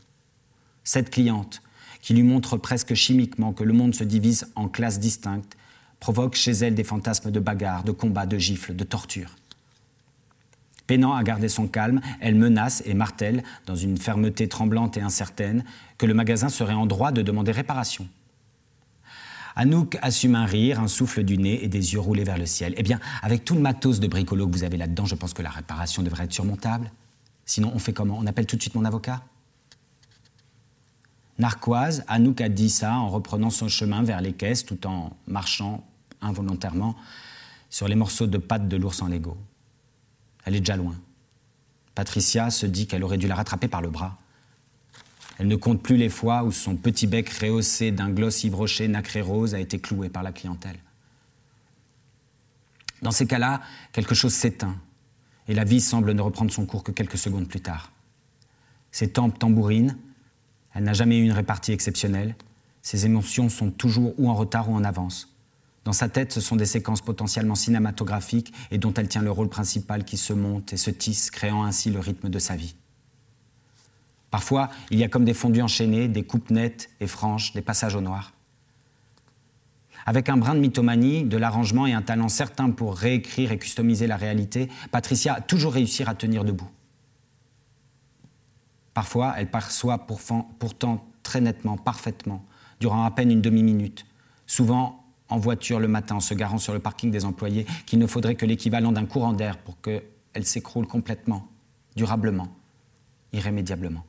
Cette 0.84 1.10
cliente, 1.10 1.62
qui 2.02 2.14
lui 2.14 2.24
montre 2.24 2.58
presque 2.58 2.94
chimiquement 2.94 3.54
que 3.54 3.64
le 3.64 3.74
monde 3.74 3.96
se 3.96 4.04
divise 4.04 4.52
en 4.56 4.68
classes 4.68 5.00
distinctes, 5.00 5.58
provoque 6.00 6.36
chez 6.36 6.52
elle 6.52 6.76
des 6.76 6.84
fantasmes 6.84 7.32
de 7.32 7.40
bagarres, 7.40 7.84
de 7.84 7.92
combats, 7.92 8.28
de 8.28 8.38
gifles, 8.38 8.76
de 8.76 8.84
tortures. 8.84 9.36
Peinant 10.88 11.14
à 11.14 11.24
garder 11.24 11.50
son 11.50 11.68
calme, 11.68 12.02
elle 12.20 12.36
menace 12.36 12.84
et 12.86 12.94
martèle, 12.94 13.44
dans 13.66 13.76
une 13.76 13.98
fermeté 13.98 14.48
tremblante 14.48 14.98
et 14.98 15.02
incertaine, 15.02 15.64
que 15.98 16.06
le 16.06 16.14
magasin 16.14 16.50
serait 16.50 16.74
en 16.74 16.86
droit 16.86 17.12
de 17.12 17.22
demander 17.22 17.52
réparation. 17.52 18.08
Anouk 19.56 19.98
assume 20.02 20.36
un 20.36 20.46
rire, 20.46 20.80
un 20.82 20.88
souffle 20.88 21.24
du 21.24 21.38
nez 21.38 21.64
et 21.64 21.70
des 21.70 21.94
yeux 21.94 22.00
roulés 22.00 22.26
vers 22.26 22.38
le 22.38 22.46
ciel. 22.46 22.74
Eh 22.78 22.84
bien, 22.84 23.00
avec 23.22 23.46
tout 23.46 23.56
le 23.56 23.62
matos 23.62 24.00
de 24.00 24.08
bricolo 24.08 24.48
que 24.48 24.52
vous 24.52 24.64
avez 24.66 24.78
là-dedans, 24.78 25.06
je 25.06 25.16
pense 25.16 25.34
que 25.34 25.42
la 25.42 25.50
réparation 25.50 26.04
devrait 26.04 26.26
être 26.26 26.34
surmontable. 26.34 26.92
Sinon, 27.46 27.72
on 27.74 27.80
fait 27.80 27.94
comment? 27.94 28.18
On 28.20 28.28
appelle 28.28 28.46
tout 28.46 28.58
de 28.58 28.62
suite 28.62 28.76
mon 28.76 28.84
avocat? 28.84 29.24
Narquoise, 31.40 32.04
Anouk 32.08 32.42
a 32.42 32.50
dit 32.50 32.70
ça 32.70 32.96
en 32.96 33.10
reprenant 33.10 33.50
son 33.50 33.68
chemin 33.70 34.04
vers 34.04 34.22
les 34.22 34.34
caisses 34.34 34.66
tout 34.66 34.86
en 34.88 35.12
marchant 35.28 35.86
involontairement 36.22 36.96
sur 37.70 37.88
les 37.88 37.96
morceaux 37.96 38.28
de 38.28 38.38
pâte 38.38 38.68
de 38.68 38.78
l'ours 38.78 39.02
en 39.02 39.08
Lego. 39.08 39.38
Elle 40.46 40.56
est 40.56 40.60
déjà 40.60 40.78
loin. 40.78 40.96
Patricia 41.96 42.50
se 42.50 42.66
dit 42.66 42.88
qu'elle 42.88 43.04
aurait 43.04 43.18
dû 43.18 43.28
la 43.28 43.36
rattraper 43.36 43.68
par 43.68 43.82
le 43.82 43.90
bras. 43.90 44.18
Elle 45.38 45.48
ne 45.48 45.56
compte 45.56 45.82
plus 45.82 45.98
les 45.98 46.10
fois 46.10 46.44
où 46.44 46.52
son 46.52 46.76
petit 46.76 47.08
bec 47.08 47.30
rehaussé 47.30 47.92
d'un 47.92 48.10
gloss 48.10 48.44
ivroché 48.44 48.88
nacré 48.88 49.22
rose 49.22 49.54
a 49.54 49.60
été 49.60 49.80
cloué 49.80 50.10
par 50.10 50.24
la 50.24 50.32
clientèle. 50.32 50.78
Dans 53.02 53.12
ces 53.12 53.28
cas-là, 53.28 53.62
quelque 53.92 54.16
chose 54.16 54.34
s'éteint 54.34 54.78
et 55.48 55.54
la 55.54 55.64
vie 55.64 55.82
semble 55.82 56.14
ne 56.14 56.22
reprendre 56.22 56.52
son 56.52 56.66
cours 56.66 56.84
que 56.84 56.92
quelques 56.92 57.18
secondes 57.18 57.48
plus 57.48 57.62
tard. 57.62 57.92
Ses 58.92 59.12
tempes 59.12 59.38
tambourinent, 59.38 59.98
elle 60.74 60.84
n'a 60.84 60.94
jamais 60.94 61.18
eu 61.18 61.24
une 61.24 61.32
répartie 61.32 61.72
exceptionnelle. 61.72 62.36
Ses 62.82 63.06
émotions 63.06 63.50
sont 63.50 63.72
toujours 63.72 64.14
ou 64.18 64.30
en 64.30 64.34
retard 64.34 64.70
ou 64.70 64.76
en 64.76 64.84
avance. 64.84 65.35
Dans 65.86 65.94
sa 65.94 66.10
tête, 66.10 66.34
ce 66.34 66.42
sont 66.42 66.56
des 66.56 66.66
séquences 66.66 67.02
potentiellement 67.02 67.54
cinématographiques 67.54 68.52
et 68.72 68.80
dont 68.80 68.94
elle 68.96 69.08
tient 69.08 69.22
le 69.22 69.32
rôle 69.32 69.50
principal 69.50 70.04
qui 70.04 70.18
se 70.18 70.34
monte 70.34 70.74
et 70.74 70.78
se 70.78 70.90
tisse, 70.90 71.30
créant 71.30 71.64
ainsi 71.64 71.92
le 71.92 72.00
rythme 72.00 72.30
de 72.30 72.40
sa 72.40 72.56
vie. 72.56 72.76
Parfois, 74.32 74.70
il 74.90 75.00
y 75.00 75.04
a 75.04 75.08
comme 75.08 75.26
des 75.26 75.36
fondus 75.36 75.62
enchaînés, 75.62 76.08
des 76.08 76.24
coupes 76.24 76.50
nettes 76.50 76.90
et 77.00 77.08
franches, 77.08 77.54
des 77.54 77.62
passages 77.62 77.96
au 77.96 78.02
noir. 78.02 78.34
Avec 80.08 80.28
un 80.28 80.38
brin 80.38 80.56
de 80.56 80.60
mythomanie, 80.60 81.24
de 81.24 81.38
l'arrangement 81.38 81.86
et 81.86 81.94
un 81.94 82.02
talent 82.02 82.30
certain 82.30 82.72
pour 82.72 82.96
réécrire 82.98 83.52
et 83.52 83.60
customiser 83.60 84.08
la 84.08 84.18
réalité, 84.18 84.70
Patricia 84.92 85.36
a 85.36 85.42
toujours 85.42 85.74
réussi 85.74 86.04
à 86.04 86.16
tenir 86.16 86.44
debout. 86.44 86.70
Parfois, 88.96 89.36
elle 89.38 89.52
perçoit 89.52 90.08
pourtant 90.08 91.08
très 91.22 91.42
nettement, 91.42 91.78
parfaitement, 91.78 92.44
durant 92.80 93.06
à 93.06 93.12
peine 93.12 93.32
une 93.32 93.42
demi-minute, 93.42 94.06
souvent 94.48 95.05
en 95.30 95.38
voiture 95.38 95.80
le 95.80 95.88
matin 95.88 96.16
en 96.16 96.20
se 96.20 96.34
garant 96.34 96.58
sur 96.58 96.74
le 96.74 96.80
parking 96.80 97.12
des 97.12 97.26
employés, 97.26 97.66
qu'il 97.86 98.00
ne 98.00 98.08
faudrait 98.08 98.36
que 98.36 98.46
l'équivalent 98.46 98.92
d'un 98.92 99.06
courant 99.06 99.34
d'air 99.34 99.58
pour 99.58 99.80
qu'elle 99.82 100.46
s'écroule 100.46 100.88
complètement, 100.88 101.48
durablement, 101.96 102.48
irrémédiablement. 103.34 104.06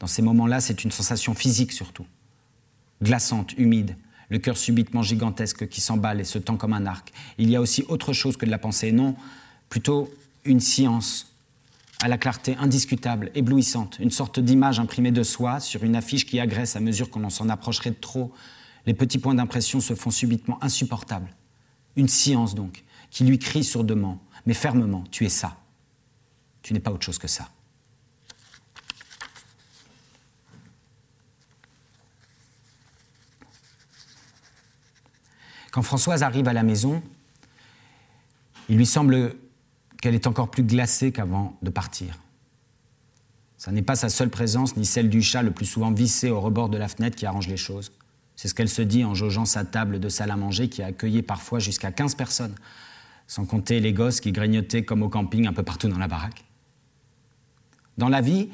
Dans 0.00 0.06
ces 0.06 0.22
moments-là, 0.22 0.60
c'est 0.60 0.84
une 0.84 0.90
sensation 0.90 1.34
physique 1.34 1.72
surtout, 1.72 2.06
glaçante, 3.02 3.52
humide, 3.58 3.96
le 4.30 4.38
cœur 4.38 4.56
subitement 4.56 5.02
gigantesque 5.02 5.68
qui 5.68 5.80
s'emballe 5.80 6.20
et 6.20 6.24
se 6.24 6.38
tend 6.38 6.56
comme 6.56 6.72
un 6.72 6.86
arc. 6.86 7.12
Il 7.38 7.50
y 7.50 7.56
a 7.56 7.60
aussi 7.60 7.84
autre 7.88 8.12
chose 8.12 8.36
que 8.36 8.46
de 8.46 8.50
la 8.50 8.58
pensée, 8.58 8.92
non, 8.92 9.16
plutôt 9.68 10.12
une 10.44 10.60
science 10.60 11.34
à 12.02 12.08
la 12.08 12.18
clarté 12.18 12.56
indiscutable, 12.58 13.30
éblouissante, 13.34 13.98
une 14.00 14.10
sorte 14.10 14.40
d'image 14.40 14.78
imprimée 14.78 15.12
de 15.12 15.22
soi 15.22 15.60
sur 15.60 15.84
une 15.84 15.96
affiche 15.96 16.26
qui 16.26 16.40
agresse 16.40 16.76
à 16.76 16.80
mesure 16.80 17.10
qu'on 17.10 17.30
s'en 17.30 17.48
approcherait 17.48 17.92
trop. 17.92 18.32
Les 18.86 18.94
petits 18.94 19.18
points 19.18 19.34
d'impression 19.34 19.80
se 19.80 19.94
font 19.94 20.10
subitement 20.10 20.62
insupportables. 20.62 21.30
Une 21.96 22.08
science 22.08 22.54
donc, 22.54 22.84
qui 23.10 23.24
lui 23.24 23.38
crie 23.38 23.64
sourdement, 23.64 24.20
mais 24.46 24.54
fermement, 24.54 25.04
tu 25.10 25.24
es 25.24 25.28
ça. 25.28 25.56
Tu 26.62 26.72
n'es 26.74 26.80
pas 26.80 26.90
autre 26.90 27.04
chose 27.04 27.18
que 27.18 27.28
ça. 27.28 27.50
Quand 35.70 35.82
Françoise 35.82 36.22
arrive 36.22 36.46
à 36.46 36.52
la 36.52 36.62
maison, 36.62 37.02
il 38.68 38.76
lui 38.76 38.86
semble 38.86 39.34
qu'elle 40.00 40.14
est 40.14 40.26
encore 40.26 40.50
plus 40.50 40.62
glacée 40.62 41.10
qu'avant 41.10 41.56
de 41.62 41.70
partir. 41.70 42.18
Ce 43.58 43.70
n'est 43.70 43.82
pas 43.82 43.96
sa 43.96 44.08
seule 44.08 44.30
présence, 44.30 44.76
ni 44.76 44.84
celle 44.84 45.08
du 45.08 45.22
chat 45.22 45.42
le 45.42 45.50
plus 45.50 45.66
souvent 45.66 45.90
vissé 45.90 46.30
au 46.30 46.40
rebord 46.40 46.68
de 46.68 46.76
la 46.76 46.86
fenêtre 46.86 47.16
qui 47.16 47.26
arrange 47.26 47.48
les 47.48 47.56
choses. 47.56 47.90
C'est 48.36 48.48
ce 48.48 48.54
qu'elle 48.54 48.68
se 48.68 48.82
dit 48.82 49.04
en 49.04 49.14
jaugeant 49.14 49.44
sa 49.44 49.64
table 49.64 50.00
de 50.00 50.08
salle 50.08 50.30
à 50.30 50.36
manger 50.36 50.68
qui 50.68 50.82
a 50.82 50.86
accueilli 50.86 51.22
parfois 51.22 51.58
jusqu'à 51.58 51.92
15 51.92 52.14
personnes, 52.14 52.54
sans 53.26 53.46
compter 53.46 53.80
les 53.80 53.92
gosses 53.92 54.20
qui 54.20 54.32
grignotaient 54.32 54.84
comme 54.84 55.02
au 55.02 55.08
camping 55.08 55.46
un 55.46 55.52
peu 55.52 55.62
partout 55.62 55.88
dans 55.88 55.98
la 55.98 56.08
baraque. 56.08 56.44
Dans 57.96 58.08
la 58.08 58.20
vie, 58.20 58.50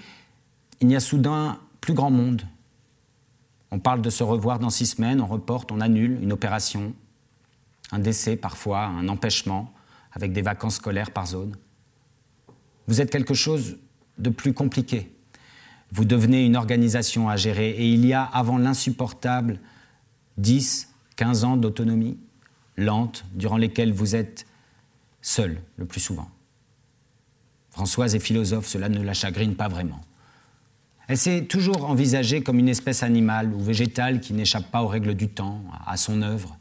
il 0.81 0.91
y 0.91 0.97
a 0.97 1.01
soudain 1.01 1.59
plus 1.81 1.95
grand 1.95 2.11
monde. 2.11 2.43
On 3.71 3.79
parle 3.79 4.03
de 4.03 4.11
se 4.11 4.23
revoir 4.23 4.59
dans 4.59 4.71
six 4.71 4.87
semaines, 4.87 5.21
on 5.21 5.27
reporte, 5.27 5.73
on 5.73 5.81
annule 5.81 6.23
une 6.23 6.33
opération, 6.33 6.95
un 7.93 7.99
décès 7.99 8.37
parfois, 8.37 8.85
un 8.85 9.09
empêchement, 9.09 9.73
avec 10.13 10.33
des 10.33 10.43
vacances 10.43 10.77
scolaires 10.77 11.13
par 11.13 11.27
zone. 11.27 11.57
Vous 12.87 13.01
êtes 13.01 13.11
quelque 13.11 13.35
chose 13.35 13.79
de 14.19 14.31
plus 14.31 14.53
compliqué. 14.53 15.13
Vous 15.93 16.05
devenez 16.05 16.45
une 16.45 16.57
organisation 16.57 17.29
à 17.29 17.37
gérer 17.37 17.71
et 17.71 17.89
il 17.89 18.07
y 18.07 18.13
a 18.13 18.23
avant 18.23 18.59
l'insupportable 18.59 19.59
10, 20.39 20.89
15 21.17 21.45
ans 21.45 21.57
d'autonomie 21.57 22.19
lente 22.77 23.25
durant 23.35 23.57
lesquels 23.57 23.93
vous 23.93 24.15
êtes 24.15 24.47
seul 25.21 25.61
le 25.77 25.85
plus 25.85 26.01
souvent. 26.01 26.31
Françoise 27.71 28.15
est 28.15 28.21
philosophe, 28.21 28.67
cela 28.67 28.89
ne 28.89 29.03
la 29.03 29.15
chagrine 29.15 29.55
pas 29.55 29.69
vraiment. 29.69 30.01
Elle 31.09 31.19
s'est 31.19 31.45
toujours 31.45 31.91
envisagée 31.91 32.43
comme 32.43 32.59
une 32.59 32.69
espèce 32.69 33.03
animale 33.03 33.53
ou 33.53 33.61
végétale 33.61 34.21
qui 34.21 34.33
n'échappe 34.33 34.71
pas 34.71 34.83
aux 34.83 34.89
règles 34.89 35.15
du 35.15 35.29
temps, 35.29 35.63
à 35.87 35.97
son 35.97 36.23
œuvre. 36.23 36.57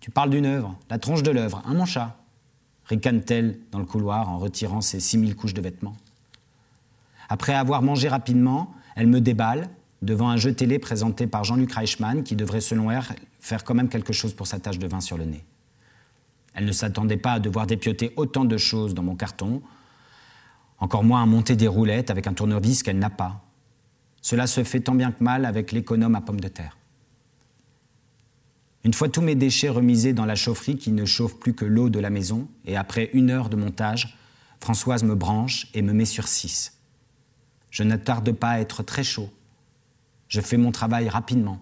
Tu 0.00 0.10
parles 0.10 0.30
d'une 0.30 0.46
œuvre, 0.46 0.78
la 0.90 0.98
tronche 0.98 1.22
de 1.22 1.30
l'œuvre, 1.30 1.62
un 1.64 1.74
mon 1.74 1.86
chat, 1.86 2.18
ricane-t-elle 2.86 3.58
dans 3.70 3.78
le 3.78 3.84
couloir 3.84 4.28
en 4.28 4.38
retirant 4.38 4.80
ses 4.80 5.00
six 5.00 5.16
mille 5.18 5.36
couches 5.36 5.54
de 5.54 5.60
vêtements. 5.60 5.96
Après 7.30 7.54
avoir 7.54 7.80
mangé 7.80 8.08
rapidement, 8.08 8.74
elle 8.96 9.06
me 9.06 9.20
déballe 9.20 9.70
devant 10.02 10.28
un 10.28 10.36
jeu 10.36 10.52
télé 10.52 10.80
présenté 10.80 11.28
par 11.28 11.44
Jean-Luc 11.44 11.72
Reichmann 11.72 12.24
qui 12.24 12.34
devrait, 12.34 12.60
selon 12.60 12.90
elle, 12.90 13.02
faire 13.38 13.62
quand 13.62 13.74
même 13.74 13.88
quelque 13.88 14.12
chose 14.12 14.34
pour 14.34 14.48
sa 14.48 14.58
tache 14.58 14.80
de 14.80 14.86
vin 14.88 15.00
sur 15.00 15.16
le 15.16 15.24
nez. 15.24 15.44
Elle 16.54 16.64
ne 16.64 16.72
s'attendait 16.72 17.16
pas 17.16 17.34
à 17.34 17.38
devoir 17.38 17.68
dépioter 17.68 18.12
autant 18.16 18.44
de 18.44 18.56
choses 18.56 18.94
dans 18.94 19.04
mon 19.04 19.14
carton, 19.14 19.62
encore 20.80 21.04
moins 21.04 21.22
à 21.22 21.26
monter 21.26 21.54
des 21.54 21.68
roulettes 21.68 22.10
avec 22.10 22.26
un 22.26 22.32
tournevis 22.32 22.82
qu'elle 22.82 22.98
n'a 22.98 23.10
pas. 23.10 23.44
Cela 24.22 24.48
se 24.48 24.64
fait 24.64 24.80
tant 24.80 24.96
bien 24.96 25.12
que 25.12 25.22
mal 25.22 25.44
avec 25.44 25.70
l'économe 25.70 26.16
à 26.16 26.20
pommes 26.20 26.40
de 26.40 26.48
terre. 26.48 26.78
Une 28.82 28.92
fois 28.92 29.08
tous 29.08 29.22
mes 29.22 29.36
déchets 29.36 29.68
remisés 29.68 30.14
dans 30.14 30.24
la 30.24 30.34
chaufferie 30.34 30.78
qui 30.78 30.90
ne 30.90 31.04
chauffe 31.04 31.38
plus 31.38 31.54
que 31.54 31.64
l'eau 31.64 31.90
de 31.90 32.00
la 32.00 32.10
maison, 32.10 32.48
et 32.64 32.76
après 32.76 33.10
une 33.12 33.30
heure 33.30 33.50
de 33.50 33.56
montage, 33.56 34.18
Françoise 34.58 35.04
me 35.04 35.14
branche 35.14 35.68
et 35.74 35.82
me 35.82 35.92
met 35.92 36.06
sur 36.06 36.26
6. 36.26 36.79
Je 37.70 37.82
ne 37.82 37.96
tarde 37.96 38.32
pas 38.32 38.50
à 38.50 38.60
être 38.60 38.82
très 38.82 39.04
chaud. 39.04 39.30
Je 40.28 40.40
fais 40.40 40.56
mon 40.56 40.72
travail 40.72 41.08
rapidement. 41.08 41.60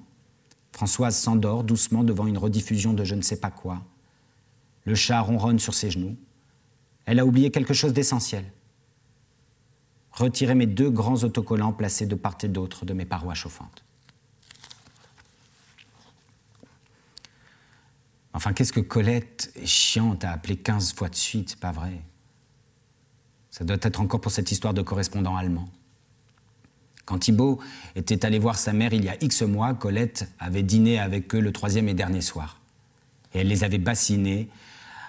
Françoise 0.73 1.17
s'endort 1.17 1.65
doucement 1.65 2.05
devant 2.05 2.27
une 2.27 2.39
rediffusion 2.39 2.93
de 2.93 3.05
je 3.05 3.15
ne 3.15 3.23
sais 3.23 3.41
pas 3.41 3.51
quoi. 3.51 3.83
Le 4.85 4.95
chat 4.95 5.21
ronronne 5.21 5.59
sur 5.59 5.75
ses 5.75 5.91
genoux. 5.91 6.17
Elle 7.05 7.19
a 7.19 7.27
oublié 7.27 7.51
quelque 7.51 7.75
chose 7.75 7.93
d'essentiel. 7.93 8.45
Retirer 10.13 10.55
mes 10.55 10.67
deux 10.67 10.91
grands 10.91 11.23
autocollants 11.25 11.73
placés 11.73 12.07
de 12.07 12.15
part 12.15 12.37
et 12.43 12.49
d'autre 12.49 12.85
de 12.85 12.93
mes 12.93 13.05
parois 13.05 13.35
chauffantes. 13.35 13.85
Enfin, 18.33 18.53
qu'est-ce 18.53 18.73
que 18.73 18.81
Colette 18.81 19.51
est 19.57 19.67
chiante 19.67 20.25
à 20.25 20.33
appeler 20.33 20.57
15 20.57 20.93
fois 20.93 21.09
de 21.09 21.15
suite, 21.15 21.57
pas 21.57 21.73
vrai? 21.73 22.01
Ça 23.51 23.65
doit 23.65 23.79
être 23.83 24.01
encore 24.01 24.21
pour 24.21 24.31
cette 24.31 24.53
histoire 24.53 24.75
de 24.75 24.83
correspondant 24.83 25.37
allemand. 25.37 25.69
Quand 27.09 27.17
Thibault 27.17 27.59
était 27.97 28.27
allé 28.27 28.39
voir 28.39 28.59
sa 28.59 28.75
mère 28.75 28.93
il 28.93 29.03
y 29.03 29.09
a 29.09 29.17
X 29.23 29.41
mois, 29.41 29.73
Colette 29.73 30.31
avait 30.39 30.63
dîné 30.63 30.99
avec 30.99 31.35
eux 31.35 31.41
le 31.41 31.53
troisième 31.53 31.89
et 31.89 31.95
dernier 31.95 32.21
soir. 32.21 32.61
Et 33.33 33.39
elle 33.39 33.49
les 33.49 33.65
avait 33.65 33.79
bassinés 33.79 34.51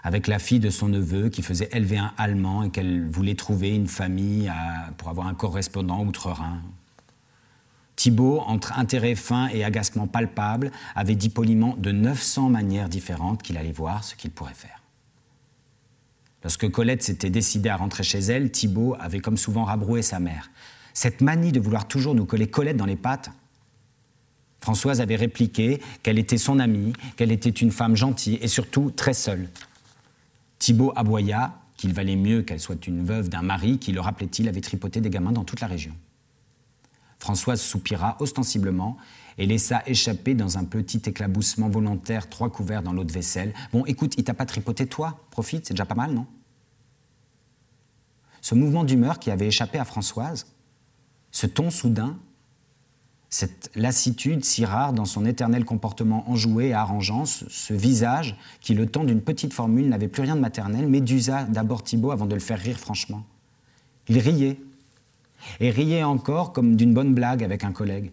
avec 0.02 0.28
la 0.28 0.40
fille 0.40 0.62
de 0.62 0.70
son 0.70 0.88
neveu 0.88 1.28
qui 1.28 1.42
faisait 1.42 1.68
élever 1.74 1.98
un 1.98 2.14
Allemand 2.18 2.64
et 2.64 2.70
qu'elle 2.70 3.06
voulait 3.06 3.36
trouver 3.36 3.76
une 3.76 3.90
famille 3.90 4.50
pour 4.96 5.10
avoir 5.10 5.28
un 5.28 5.34
correspondant 5.34 6.06
outre-Rhin. 6.06 6.62
Thibault, 7.98 8.40
entre 8.48 8.80
intérêt 8.80 9.16
fin 9.16 9.50
et 9.50 9.66
agacement 9.66 10.08
palpable, 10.08 10.72
avait 10.96 11.16
dit 11.16 11.28
poliment 11.28 11.76
de 11.78 11.92
900 11.92 12.48
manières 12.48 12.88
différentes 12.88 13.44
qu'il 13.44 13.58
allait 13.58 13.74
voir 13.74 14.06
ce 14.06 14.16
qu'il 14.16 14.32
pourrait 14.32 14.54
faire. 14.54 14.82
Lorsque 16.44 16.70
Colette 16.72 17.04
s'était 17.04 17.30
décidée 17.30 17.68
à 17.68 17.76
rentrer 17.76 18.04
chez 18.04 18.20
elle, 18.20 18.52
Thibault 18.52 18.96
avait 19.02 19.20
comme 19.20 19.36
souvent 19.36 19.66
rabroué 19.66 20.02
sa 20.02 20.22
mère. 20.22 20.50
Cette 21.00 21.22
manie 21.22 21.54
de 21.54 21.62
vouloir 21.62 21.88
toujours 21.88 22.14
nous 22.14 22.26
coller 22.26 22.48
Colette 22.48 22.76
dans 22.76 22.86
les 22.86 22.98
pattes. 22.98 23.32
Françoise 24.60 25.00
avait 25.00 25.16
répliqué 25.16 25.82
qu'elle 26.04 26.20
était 26.20 26.38
son 26.38 26.60
amie, 26.60 26.92
qu'elle 27.16 27.32
était 27.32 27.50
une 27.50 27.72
femme 27.72 27.96
gentille 27.96 28.38
et 28.42 28.50
surtout 28.50 28.92
très 28.92 29.14
seule. 29.14 29.48
Thibault 30.58 30.92
aboya 30.98 31.58
qu'il 31.78 31.94
valait 31.94 32.18
mieux 32.18 32.42
qu'elle 32.42 32.60
soit 32.60 32.86
une 32.86 33.06
veuve 33.06 33.30
d'un 33.30 33.44
mari 33.44 33.80
qui, 33.80 33.94
le 33.94 34.02
rappelait-il, 34.02 34.50
avait 34.50 34.60
tripoté 34.60 35.00
des 35.00 35.10
gamins 35.10 35.32
dans 35.32 35.46
toute 35.46 35.62
la 35.62 35.68
région. 35.68 35.96
Françoise 37.18 37.62
soupira 37.62 38.18
ostensiblement 38.20 38.98
et 39.38 39.46
laissa 39.46 39.82
échapper 39.86 40.34
dans 40.34 40.58
un 40.58 40.66
petit 40.66 41.02
éclaboussement 41.06 41.70
volontaire 41.70 42.28
trois 42.28 42.52
couverts 42.52 42.84
dans 42.84 42.92
l'eau 42.92 43.06
de 43.06 43.14
vaisselle. 43.14 43.54
Bon, 43.72 43.86
écoute, 43.86 44.16
il 44.18 44.26
t'a 44.26 44.34
pas 44.34 44.46
tripoté 44.46 44.86
toi? 44.86 45.26
Profite, 45.32 45.66
c'est 45.66 45.74
déjà 45.74 45.86
pas 45.86 45.96
mal, 45.96 46.12
non? 46.12 46.28
Ce 48.42 48.54
mouvement 48.54 48.84
d'humeur 48.84 49.18
qui 49.18 49.32
avait 49.32 49.48
échappé 49.48 49.78
à 49.80 49.86
Françoise, 49.86 50.46
ce 51.32 51.48
ton 51.48 51.70
soudain, 51.70 52.18
cette 53.30 53.70
lassitude 53.76 54.44
si 54.44 54.66
rare 54.66 54.94
dans 54.94 55.06
son 55.06 55.26
éternel 55.26 55.64
comportement 55.64 56.30
enjoué 56.30 56.70
et 56.70 56.74
arrangeant, 56.74 57.26
ce, 57.26 57.74
visage 57.74 58.36
qui, 58.60 58.74
le 58.74 58.88
temps 58.88 59.04
d'une 59.04 59.22
petite 59.22 59.54
formule, 59.54 59.88
n'avait 59.88 60.08
plus 60.08 60.24
rien 60.24 60.36
de 60.36 60.42
maternel, 60.42 60.88
médusa 60.88 61.44
d'abord 61.44 61.84
Thibault 61.84 62.12
avant 62.12 62.26
de 62.26 62.34
le 62.34 62.42
faire 62.42 62.60
rire 62.60 62.80
franchement. 62.80 63.24
Il 64.08 64.18
riait, 64.18 64.60
et 65.60 65.70
riait 65.70 66.04
encore 66.04 66.54
comme 66.54 66.76
d'une 66.76 66.94
bonne 66.94 67.14
blague 67.14 67.44
avec 67.44 67.64
un 67.64 67.72
collègue. 67.72 68.12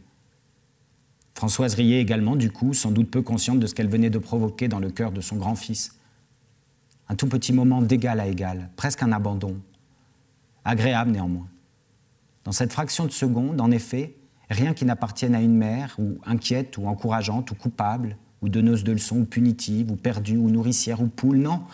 Françoise 1.34 1.74
riait 1.74 2.00
également, 2.00 2.36
du 2.36 2.50
coup, 2.50 2.72
sans 2.72 2.90
doute 2.90 3.10
peu 3.10 3.22
consciente 3.22 3.58
de 3.58 3.66
ce 3.66 3.74
qu'elle 3.74 3.88
venait 3.88 4.10
de 4.10 4.18
provoquer 4.18 4.68
dans 4.68 4.78
le 4.78 4.90
cœur 4.90 5.12
de 5.12 5.20
son 5.20 5.36
grand-fils. 5.36 5.98
Un 7.08 7.14
tout 7.14 7.28
petit 7.28 7.52
moment 7.52 7.82
d'égal 7.82 8.20
à 8.20 8.26
égal, 8.26 8.70
presque 8.76 9.02
un 9.02 9.12
abandon. 9.12 9.56
Agréable 10.64 11.10
néanmoins. 11.10 11.46
Dans 12.46 12.52
cette 12.52 12.72
fraction 12.72 13.06
de 13.06 13.10
seconde, 13.10 13.60
en 13.60 13.72
effet, 13.72 14.14
rien 14.48 14.72
qui 14.72 14.84
n'appartienne 14.84 15.34
à 15.34 15.42
une 15.42 15.56
mère, 15.56 15.96
ou 15.98 16.20
inquiète, 16.24 16.78
ou 16.78 16.86
encourageante, 16.86 17.50
ou 17.50 17.56
coupable, 17.56 18.16
ou 18.40 18.48
donneuse 18.48 18.84
de 18.84 18.92
leçons, 18.92 19.18
ou 19.18 19.24
punitive, 19.24 19.90
ou 19.90 19.96
perdue, 19.96 20.36
ou 20.36 20.48
nourricière, 20.48 21.00
ou 21.00 21.08
poule, 21.08 21.38
non. 21.38 21.64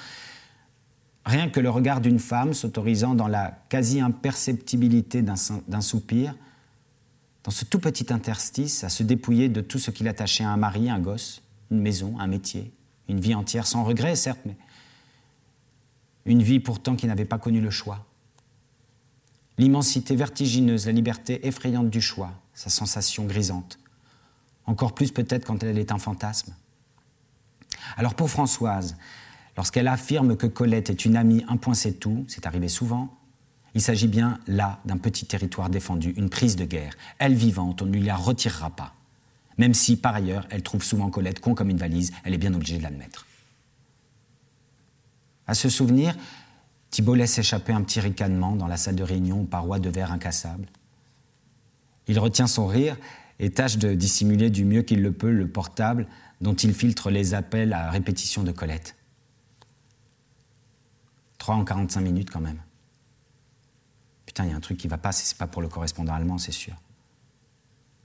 Rien 1.26 1.50
que 1.50 1.60
le 1.60 1.68
regard 1.68 2.00
d'une 2.00 2.18
femme 2.18 2.54
s'autorisant 2.54 3.14
dans 3.14 3.28
la 3.28 3.50
quasi-imperceptibilité 3.68 5.20
d'un 5.20 5.80
soupir, 5.82 6.34
dans 7.44 7.50
ce 7.50 7.66
tout 7.66 7.78
petit 7.78 8.10
interstice, 8.10 8.82
à 8.82 8.88
se 8.88 9.02
dépouiller 9.02 9.50
de 9.50 9.60
tout 9.60 9.78
ce 9.78 9.90
qui 9.90 10.04
l'attachait 10.04 10.44
à 10.44 10.48
un 10.48 10.56
mari, 10.56 10.88
un 10.88 11.00
gosse, 11.00 11.42
une 11.70 11.82
maison, 11.82 12.18
un 12.18 12.28
métier, 12.28 12.72
une 13.10 13.20
vie 13.20 13.34
entière, 13.34 13.66
sans 13.66 13.84
regret, 13.84 14.16
certes, 14.16 14.40
mais 14.46 14.56
une 16.24 16.42
vie 16.42 16.60
pourtant 16.60 16.96
qui 16.96 17.06
n'avait 17.06 17.26
pas 17.26 17.38
connu 17.38 17.60
le 17.60 17.70
choix. 17.70 18.06
L'immensité 19.58 20.16
vertigineuse, 20.16 20.86
la 20.86 20.92
liberté 20.92 21.46
effrayante 21.46 21.90
du 21.90 22.00
choix, 22.00 22.32
sa 22.54 22.70
sensation 22.70 23.24
grisante. 23.24 23.78
Encore 24.66 24.94
plus 24.94 25.10
peut-être 25.10 25.46
quand 25.46 25.62
elle 25.62 25.78
est 25.78 25.92
un 25.92 25.98
fantasme. 25.98 26.54
Alors 27.96 28.14
pour 28.14 28.30
Françoise, 28.30 28.96
Lorsqu'elle 29.56 29.88
affirme 29.88 30.36
que 30.36 30.46
Colette 30.46 30.90
est 30.90 31.04
une 31.04 31.16
amie, 31.16 31.44
un 31.48 31.56
point 31.56 31.74
c'est 31.74 31.92
tout, 31.92 32.24
c'est 32.28 32.46
arrivé 32.46 32.68
souvent, 32.68 33.14
il 33.74 33.82
s'agit 33.82 34.08
bien 34.08 34.38
là 34.46 34.80
d'un 34.84 34.96
petit 34.96 35.26
territoire 35.26 35.70
défendu, 35.70 36.14
une 36.16 36.30
prise 36.30 36.56
de 36.56 36.64
guerre. 36.64 36.94
Elle 37.18 37.34
vivante, 37.34 37.82
on 37.82 37.86
ne 37.86 37.92
lui 37.92 38.02
la 38.02 38.16
retirera 38.16 38.70
pas. 38.70 38.94
Même 39.58 39.74
si, 39.74 39.96
par 39.96 40.14
ailleurs, 40.14 40.46
elle 40.50 40.62
trouve 40.62 40.82
souvent 40.82 41.10
Colette 41.10 41.40
con 41.40 41.54
comme 41.54 41.70
une 41.70 41.78
valise, 41.78 42.12
elle 42.24 42.34
est 42.34 42.38
bien 42.38 42.54
obligée 42.54 42.78
de 42.78 42.82
l'admettre. 42.82 43.26
À 45.46 45.54
ce 45.54 45.68
souvenir, 45.68 46.16
Thibault 46.92 47.14
laisse 47.14 47.38
échapper 47.38 47.72
un 47.72 47.80
petit 47.82 48.00
ricanement 48.00 48.54
dans 48.54 48.66
la 48.66 48.76
salle 48.76 48.96
de 48.96 49.02
réunion 49.02 49.40
aux 49.40 49.46
parois 49.46 49.78
de 49.78 49.88
verre 49.88 50.12
incassables. 50.12 50.66
Il 52.06 52.18
retient 52.18 52.46
son 52.46 52.66
rire 52.66 52.98
et 53.38 53.48
tâche 53.48 53.78
de 53.78 53.94
dissimuler 53.94 54.50
du 54.50 54.66
mieux 54.66 54.82
qu'il 54.82 55.00
le 55.00 55.10
peut 55.10 55.30
le 55.30 55.48
portable 55.48 56.06
dont 56.42 56.52
il 56.54 56.74
filtre 56.74 57.10
les 57.10 57.32
appels 57.32 57.72
à 57.72 57.90
répétition 57.90 58.42
de 58.42 58.52
Colette. 58.52 58.94
3 61.38 61.54
en 61.54 61.64
45 61.64 62.00
minutes 62.02 62.30
quand 62.30 62.42
même. 62.42 62.60
Putain, 64.26 64.44
il 64.44 64.50
y 64.50 64.52
a 64.52 64.56
un 64.56 64.60
truc 64.60 64.76
qui 64.76 64.86
va 64.86 64.98
pas, 64.98 65.12
c'est 65.12 65.38
pas 65.38 65.46
pour 65.46 65.62
le 65.62 65.68
correspondant 65.68 66.12
allemand, 66.12 66.36
c'est 66.36 66.52
sûr. 66.52 66.74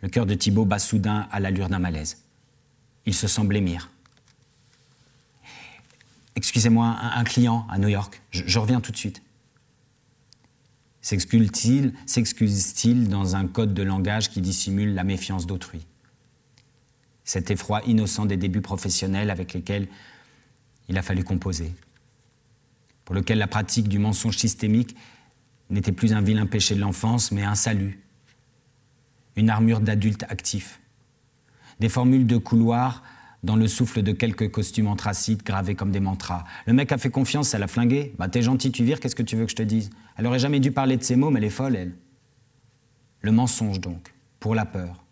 Le 0.01 0.07
cœur 0.07 0.25
de 0.25 0.33
Thibault 0.33 0.65
bat 0.65 0.79
soudain 0.79 1.27
à 1.29 1.41
l'allure 1.41 1.67
d'un 1.67 1.79
malaise. 1.79 2.23
Il 3.05 3.13
se 3.13 3.27
sent 3.27 3.43
blêmir. 3.43 3.91
Excusez-moi, 6.37 6.95
un, 7.01 7.23
client 7.23 7.65
à 7.67 7.79
New 7.79 7.87
York, 7.87 8.21
je, 8.29 8.59
reviens 8.59 8.79
tout 8.79 8.91
de 8.91 8.97
suite. 8.97 9.23
S'excuse-t-il 11.01 11.95
s'excuse-t-il 12.05 13.09
dans 13.09 13.35
un 13.35 13.47
code 13.47 13.73
de 13.73 13.81
langage 13.81 14.29
qui 14.29 14.39
dissimule 14.39 14.93
la 14.93 15.03
méfiance 15.03 15.47
d'autrui? 15.47 15.87
Cet 17.23 17.49
effroi 17.49 17.81
innocent 17.87 18.27
des 18.27 18.37
débuts 18.37 18.61
professionnels 18.61 19.31
avec 19.31 19.53
lesquels 19.53 19.87
il 20.89 20.97
a 20.99 21.01
fallu 21.01 21.23
composer 21.23 21.73
pour 23.03 23.15
lequel 23.15 23.39
la 23.39 23.47
pratique 23.47 23.87
du 23.87 23.97
mensonge 23.97 24.37
systémique 24.37 24.95
n'était 25.71 25.91
plus 25.91 26.13
un 26.13 26.21
vilain 26.21 26.45
péché 26.45 26.75
de 26.75 26.81
l'enfance, 26.81 27.31
mais 27.31 27.41
un 27.41 27.55
salut, 27.55 27.99
une 29.37 29.49
armure 29.49 29.79
d'adulte 29.79 30.23
actif, 30.29 30.81
des 31.79 31.89
formules 31.89 32.27
de 32.27 32.37
couloir 32.37 33.01
dans 33.47 33.55
le 33.55 33.69
souffle 33.69 34.03
de 34.03 34.11
quelques 34.11 34.51
costumes 34.51 34.87
anthracites 34.87 35.45
gravés 35.45 35.73
comme 35.73 35.89
des 35.89 36.01
mantras. 36.01 36.43
Le 36.65 36.73
mec 36.73 36.91
a 36.91 36.97
fait 36.97 37.09
confiance, 37.09 37.47
ça 37.47 37.57
l'a 37.57 37.67
flingué. 37.67 38.13
Bah 38.19 38.27
t'es 38.27 38.41
gentil, 38.41 38.73
tu 38.73 38.83
vires, 38.83 38.99
qu'est-ce 38.99 39.15
que 39.15 39.23
tu 39.23 39.37
veux 39.37 39.45
que 39.45 39.51
je 39.51 39.55
te 39.55 39.63
dise? 39.63 39.89
Elle 40.17 40.27
aurait 40.27 40.37
jamais 40.37 40.59
dû 40.59 40.73
parler 40.73 40.97
de 40.97 41.03
ces 41.03 41.15
mots, 41.15 41.29
mais 41.29 41.39
elle 41.39 41.45
est 41.45 41.49
folle, 41.49 41.77
elle. 41.77 41.95
Le 43.21 43.31
mensonge 43.31 43.79
donc, 43.79 44.13
pour 44.41 44.53
la 44.53 44.65
peur. 44.65 45.05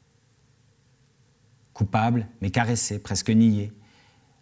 Coupable, 1.73 2.27
mais 2.41 2.51
caressé, 2.51 2.99
presque 2.99 3.29
nié, 3.29 3.71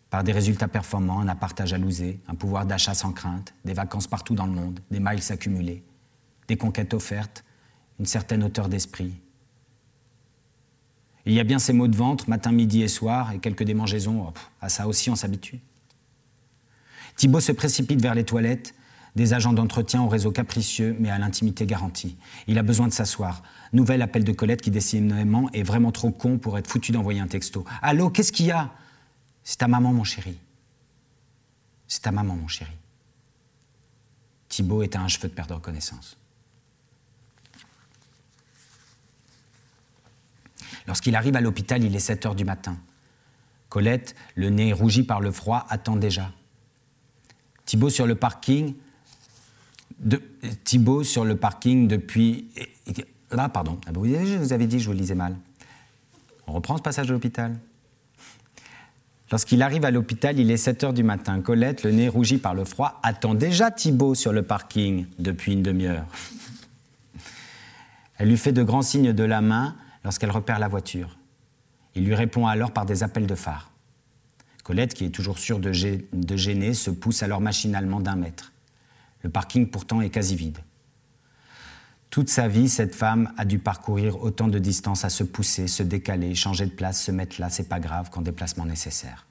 par 0.09 0.23
des 0.23 0.31
résultats 0.31 0.67
performants, 0.67 1.19
un 1.19 1.27
appart 1.27 1.59
à 1.61 1.65
un 1.65 2.35
pouvoir 2.35 2.65
d'achat 2.65 2.95
sans 2.95 3.11
crainte, 3.11 3.53
des 3.63 3.73
vacances 3.73 4.07
partout 4.07 4.33
dans 4.33 4.47
le 4.47 4.53
monde, 4.53 4.79
des 4.89 4.99
miles 4.99 5.21
accumulés, 5.29 5.83
des 6.47 6.57
conquêtes 6.57 6.95
offertes, 6.95 7.45
une 7.99 8.07
certaine 8.07 8.43
hauteur 8.43 8.69
d'esprit. 8.69 9.13
Il 11.25 11.33
y 11.33 11.39
a 11.39 11.43
bien 11.43 11.59
ces 11.59 11.73
mots 11.73 11.87
de 11.87 11.95
ventre, 11.95 12.29
matin, 12.29 12.51
midi 12.51 12.81
et 12.81 12.87
soir, 12.87 13.31
et 13.31 13.39
quelques 13.39 13.63
démangeaisons, 13.63 14.25
oh, 14.27 14.33
à 14.61 14.69
ça 14.69 14.87
aussi 14.87 15.09
on 15.09 15.15
s'habitue. 15.15 15.59
Thibault 17.15 17.39
se 17.39 17.51
précipite 17.51 18.01
vers 18.01 18.15
les 18.15 18.25
toilettes, 18.25 18.73
des 19.15 19.33
agents 19.33 19.53
d'entretien 19.53 20.01
au 20.01 20.07
réseau 20.07 20.31
capricieux, 20.31 20.95
mais 20.99 21.09
à 21.09 21.19
l'intimité 21.19 21.65
garantie. 21.65 22.17
Il 22.47 22.57
a 22.57 22.63
besoin 22.63 22.87
de 22.87 22.93
s'asseoir. 22.93 23.43
Nouvel 23.71 24.01
appel 24.01 24.23
de 24.23 24.31
Colette 24.31 24.61
qui 24.61 24.71
décidément 24.71 25.51
est 25.51 25.63
vraiment 25.63 25.91
trop 25.91 26.09
con 26.09 26.39
pour 26.39 26.57
être 26.57 26.67
foutu 26.67 26.91
d'envoyer 26.91 27.19
un 27.19 27.27
texto. 27.27 27.63
Allô, 27.81 28.09
qu'est-ce 28.09 28.31
qu'il 28.31 28.47
y 28.47 28.51
a? 28.51 28.71
C'est 29.43 29.57
ta 29.57 29.67
maman, 29.67 29.93
mon 29.93 30.03
chéri. 30.03 30.37
C'est 31.87 32.01
ta 32.01 32.11
maman, 32.11 32.35
mon 32.35 32.47
chéri. 32.47 32.71
Thibault 34.49 34.81
est 34.81 34.95
à 34.95 35.01
un 35.01 35.07
cheveu 35.07 35.27
de 35.27 35.33
perdre 35.33 35.59
connaissance. 35.61 36.17
Lorsqu'il 40.87 41.15
arrive 41.15 41.35
à 41.35 41.41
l'hôpital, 41.41 41.83
il 41.83 41.95
est 41.95 41.99
7 41.99 42.25
heures 42.25 42.35
du 42.35 42.45
matin. 42.45 42.77
Colette, 43.69 44.15
le 44.35 44.49
nez 44.49 44.73
rougi 44.73 45.03
par 45.03 45.19
le 45.19 45.31
froid, 45.31 45.65
attend 45.69 45.95
déjà. 45.95 46.31
Thibault 47.65 47.89
sur 47.89 48.05
le 48.05 48.15
parking. 48.15 48.75
Thibault 50.63 51.03
sur 51.03 51.25
le 51.25 51.35
parking 51.35 51.87
depuis. 51.87 52.49
Ah, 53.31 53.49
pardon. 53.49 53.79
Ah, 53.87 53.91
bah 53.91 54.01
je 54.03 54.37
vous 54.37 54.53
avais 54.53 54.67
dit, 54.67 54.79
je 54.79 54.87
vous 54.87 54.95
lisais 54.95 55.15
mal. 55.15 55.35
On 56.45 56.53
reprend 56.53 56.77
ce 56.77 56.83
passage 56.83 57.07
de 57.07 57.13
l'hôpital. 57.13 57.57
Lorsqu'il 59.31 59.63
arrive 59.63 59.85
à 59.85 59.91
l'hôpital, 59.91 60.37
il 60.37 60.51
est 60.51 60.57
7 60.57 60.83
heures 60.83 60.93
du 60.93 61.01
matin. 61.01 61.41
Colette, 61.41 61.83
le 61.83 61.91
nez 61.91 62.07
rougi 62.09 62.37
par 62.37 62.53
le 62.53 62.65
froid, 62.65 62.99
attend 63.01 63.33
déjà 63.33 63.71
Thibault 63.71 64.13
sur 64.13 64.33
le 64.33 64.43
parking 64.43 65.07
depuis 65.17 65.53
une 65.53 65.63
demi-heure. 65.63 66.05
Elle 68.17 68.29
lui 68.29 68.37
fait 68.37 68.51
de 68.51 68.61
grands 68.61 68.83
signes 68.83 69.13
de 69.13 69.23
la 69.23 69.41
main 69.41 69.75
lorsqu'elle 70.03 70.31
repère 70.31 70.59
la 70.59 70.67
voiture. 70.67 71.17
Il 71.95 72.05
lui 72.05 72.15
répond 72.15 72.47
alors 72.47 72.71
par 72.71 72.85
des 72.85 73.03
appels 73.03 73.27
de 73.27 73.35
phare. 73.35 73.71
Colette, 74.63 74.93
qui 74.93 75.05
est 75.05 75.09
toujours 75.09 75.39
sûre 75.39 75.59
de, 75.59 75.73
gêner, 75.73 76.73
se 76.73 76.89
pousse 76.89 77.21
alors 77.21 77.41
machinalement 77.41 77.99
d'un 77.99 78.15
mètre. 78.15 78.53
Le 79.21 79.29
parking 79.29 79.69
pourtant 79.69 80.01
est 80.01 80.09
quasi 80.09 80.35
vide. 80.35 80.59
Toute 82.09 82.29
sa 82.29 82.47
vie, 82.47 82.69
cette 82.69 82.95
femme 82.95 83.33
a 83.37 83.45
dû 83.45 83.59
parcourir 83.59 84.21
autant 84.21 84.47
de 84.47 84.59
distance 84.59 85.03
à 85.03 85.09
se 85.09 85.23
pousser, 85.23 85.67
se 85.67 85.83
décaler, 85.83 86.35
changer 86.35 86.65
de 86.65 86.71
place, 86.71 87.01
se 87.01 87.11
mettre 87.11 87.41
là, 87.41 87.49
c'est 87.49 87.67
pas 87.67 87.79
grave, 87.79 88.09
qu'en 88.09 88.21
déplacement 88.21 88.65
nécessaire. 88.65 89.25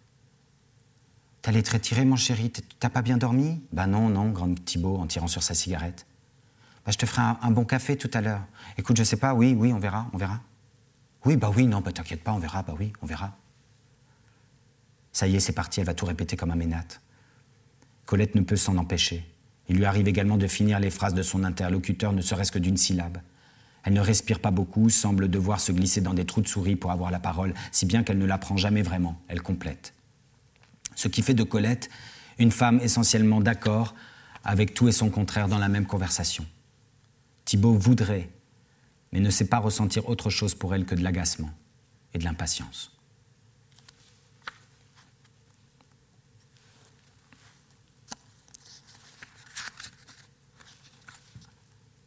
T'allais 1.42 1.62
te 1.62 1.72
retirer, 1.72 2.04
mon 2.04 2.16
chéri 2.16 2.52
T'as 2.78 2.90
pas 2.90 3.02
bien 3.02 3.16
dormi? 3.16 3.62
Bah 3.72 3.86
non, 3.86 4.08
non, 4.08 4.30
grande 4.30 4.64
Thibault 4.64 4.96
en 4.96 5.06
tirant 5.06 5.28
sur 5.28 5.42
sa 5.42 5.54
cigarette. 5.54 6.06
Bah 6.84 6.92
je 6.92 6.98
te 6.98 7.06
ferai 7.06 7.22
un, 7.40 7.50
bon 7.50 7.64
café 7.64 7.96
tout 7.96 8.10
à 8.14 8.20
l'heure. 8.20 8.42
Écoute, 8.76 8.96
je 8.96 9.04
sais 9.04 9.16
pas, 9.16 9.34
oui, 9.34 9.54
oui, 9.56 9.72
on 9.72 9.78
verra, 9.78 10.08
on 10.12 10.18
verra. 10.18 10.40
Oui, 11.24 11.36
bah 11.36 11.50
oui, 11.54 11.66
non, 11.66 11.80
bah 11.80 11.92
t'inquiète 11.92 12.22
pas, 12.22 12.32
on 12.32 12.38
verra, 12.38 12.62
bah 12.62 12.74
oui, 12.78 12.92
on 13.02 13.06
verra. 13.06 13.36
Ça 15.12 15.26
y 15.26 15.36
est, 15.36 15.40
c'est 15.40 15.52
parti, 15.52 15.80
elle 15.80 15.86
va 15.86 15.94
tout 15.94 16.06
répéter 16.06 16.36
comme 16.36 16.50
un 16.50 16.56
ménate. 16.56 17.00
Colette 18.06 18.34
ne 18.34 18.40
peut 18.40 18.56
s'en 18.56 18.76
empêcher. 18.76 19.24
Il 19.68 19.76
lui 19.76 19.84
arrive 19.84 20.08
également 20.08 20.36
de 20.36 20.46
finir 20.46 20.80
les 20.80 20.90
phrases 20.90 21.14
de 21.14 21.22
son 21.22 21.44
interlocuteur, 21.44 22.12
ne 22.12 22.22
serait-ce 22.22 22.50
que 22.50 22.58
d'une 22.58 22.76
syllabe. 22.76 23.18
Elle 23.84 23.94
ne 23.94 24.00
respire 24.00 24.40
pas 24.40 24.50
beaucoup, 24.50 24.90
semble 24.90 25.28
devoir 25.28 25.60
se 25.60 25.72
glisser 25.72 26.00
dans 26.00 26.14
des 26.14 26.24
trous 26.24 26.40
de 26.40 26.48
souris 26.48 26.76
pour 26.76 26.90
avoir 26.90 27.10
la 27.10 27.20
parole, 27.20 27.54
si 27.70 27.86
bien 27.86 28.02
qu'elle 28.02 28.18
ne 28.18 28.26
la 28.26 28.38
prend 28.38 28.56
jamais 28.56 28.82
vraiment, 28.82 29.20
elle 29.28 29.42
complète. 29.42 29.94
Ce 30.94 31.08
qui 31.08 31.22
fait 31.22 31.34
de 31.34 31.42
Colette 31.42 31.88
une 32.38 32.50
femme 32.50 32.80
essentiellement 32.82 33.40
d'accord 33.40 33.94
avec 34.44 34.74
tout 34.74 34.88
et 34.88 34.92
son 34.92 35.10
contraire 35.10 35.48
dans 35.48 35.58
la 35.58 35.68
même 35.68 35.86
conversation. 35.86 36.44
Thibault 37.44 37.74
voudrait, 37.74 38.28
mais 39.12 39.20
ne 39.20 39.30
sait 39.30 39.46
pas 39.46 39.58
ressentir 39.58 40.08
autre 40.08 40.30
chose 40.30 40.54
pour 40.54 40.74
elle 40.74 40.84
que 40.84 40.94
de 40.94 41.02
l'agacement 41.02 41.50
et 42.14 42.18
de 42.18 42.24
l'impatience. 42.24 42.90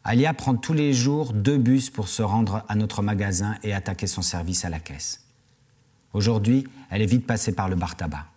Alia 0.04 0.36
prend 0.36 0.56
tous 0.56 0.74
les 0.74 0.94
jours 0.94 1.34
deux 1.34 1.58
bus 1.58 1.90
pour 1.90 2.08
se 2.08 2.22
rendre 2.22 2.64
à 2.68 2.76
notre 2.76 3.02
magasin 3.02 3.58
et 3.64 3.74
attaquer 3.74 4.06
son 4.06 4.22
service 4.22 4.64
à 4.64 4.70
la 4.70 4.80
caisse. 4.80 5.26
Aujourd'hui, 6.14 6.68
elle 6.92 7.02
est 7.02 7.08
vite 7.08 7.26
passée 7.26 7.56
par 7.56 7.70
le 7.70 7.76
bar 7.76 7.96
tabac. 7.96 8.28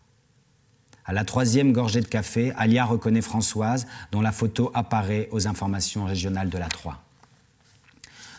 À 1.04 1.12
la 1.12 1.24
troisième 1.24 1.72
gorgée 1.72 2.00
de 2.00 2.06
café, 2.06 2.52
Alia 2.56 2.86
reconnaît 2.86 3.20
Françoise, 3.20 3.86
dont 4.12 4.22
la 4.22 4.32
photo 4.32 4.70
apparaît 4.72 5.28
aux 5.30 5.46
informations 5.46 6.06
régionales 6.06 6.48
de 6.48 6.58
la 6.58 6.68
Troie. 6.68 7.02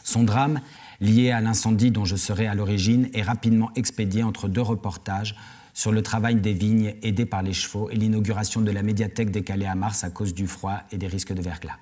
Son 0.10 0.24
drame, 0.24 0.62
lié 1.02 1.30
à 1.30 1.40
l'incendie 1.40 1.92
dont 1.92 2.04
je 2.04 2.16
serai 2.16 2.48
à 2.48 2.56
l'origine, 2.56 3.10
est 3.14 3.22
rapidement 3.22 3.70
expédié 3.76 4.24
entre 4.24 4.48
deux 4.48 4.60
reportages 4.60 5.36
sur 5.76 5.92
le 5.92 6.02
travail 6.02 6.38
des 6.38 6.52
vignes 6.52 6.96
aidées 7.04 7.28
par 7.28 7.44
les 7.44 7.54
chevaux 7.54 7.92
et 7.92 7.96
l'inauguration 7.96 8.62
de 8.62 8.72
la 8.72 8.82
médiathèque 8.82 9.30
décalée 9.30 9.68
à 9.68 9.76
mars 9.76 10.04
à 10.04 10.10
cause 10.10 10.34
du 10.34 10.48
froid 10.48 10.80
et 10.92 10.98
des 10.98 11.06
risques 11.06 11.34
de 11.34 11.44
verglas. 11.44 11.78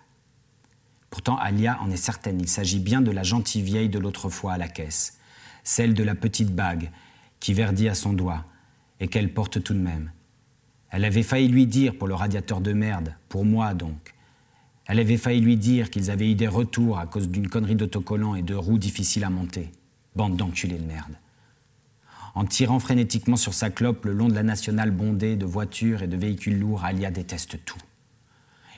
Pourtant, 1.09 1.37
Alia 1.37 1.79
en 1.79 1.89
est 1.89 1.95
certaine, 1.95 2.41
il 2.41 2.49
s'agit 2.49 2.79
bien 2.79 2.99
de 2.99 3.11
la 3.11 3.23
gentille 3.23 3.61
vieille 3.61 3.87
de 3.87 3.97
l'autre 3.97 4.27
fois 4.29 4.51
à 4.51 4.57
la 4.57 4.67
caisse, 4.67 5.19
celle 5.63 5.93
de 5.93 6.03
la 6.03 6.13
petite 6.13 6.53
bague 6.53 6.91
qui 7.39 7.53
verdit 7.53 7.87
à 7.87 7.95
son 7.95 8.11
doigt 8.11 8.43
et 8.99 9.07
qu'elle 9.07 9.33
porte 9.33 9.63
tout 9.63 9.73
de 9.73 9.79
même. 9.79 10.11
Elle 10.89 11.05
avait 11.05 11.23
failli 11.23 11.47
lui 11.47 11.65
dire 11.65 11.97
pour 11.97 12.09
le 12.09 12.13
radiateur 12.13 12.59
de 12.59 12.73
merde, 12.73 13.15
pour 13.29 13.45
moi 13.45 13.73
donc. 13.73 14.16
Elle 14.87 14.99
avait 14.99 15.17
failli 15.17 15.41
lui 15.41 15.57
dire 15.57 15.89
qu'ils 15.89 16.09
avaient 16.09 16.31
eu 16.31 16.35
des 16.35 16.47
retours 16.47 16.97
à 16.97 17.07
cause 17.07 17.29
d'une 17.29 17.49
connerie 17.49 17.75
d'autocollant 17.75 18.35
et 18.35 18.41
de 18.41 18.55
roues 18.55 18.79
difficiles 18.79 19.25
à 19.25 19.29
monter. 19.29 19.69
Bande 20.15 20.37
d'enculés 20.37 20.77
de 20.77 20.85
merde. 20.85 21.17
En 22.35 22.45
tirant 22.45 22.79
frénétiquement 22.79 23.35
sur 23.35 23.53
sa 23.53 23.69
clope 23.69 24.05
le 24.05 24.13
long 24.13 24.29
de 24.29 24.33
la 24.33 24.43
nationale 24.43 24.91
bondée 24.91 25.35
de 25.35 25.45
voitures 25.45 26.03
et 26.03 26.07
de 26.07 26.15
véhicules 26.15 26.57
lourds, 26.57 26.85
Alia 26.85 27.11
déteste 27.11 27.65
tout. 27.65 27.79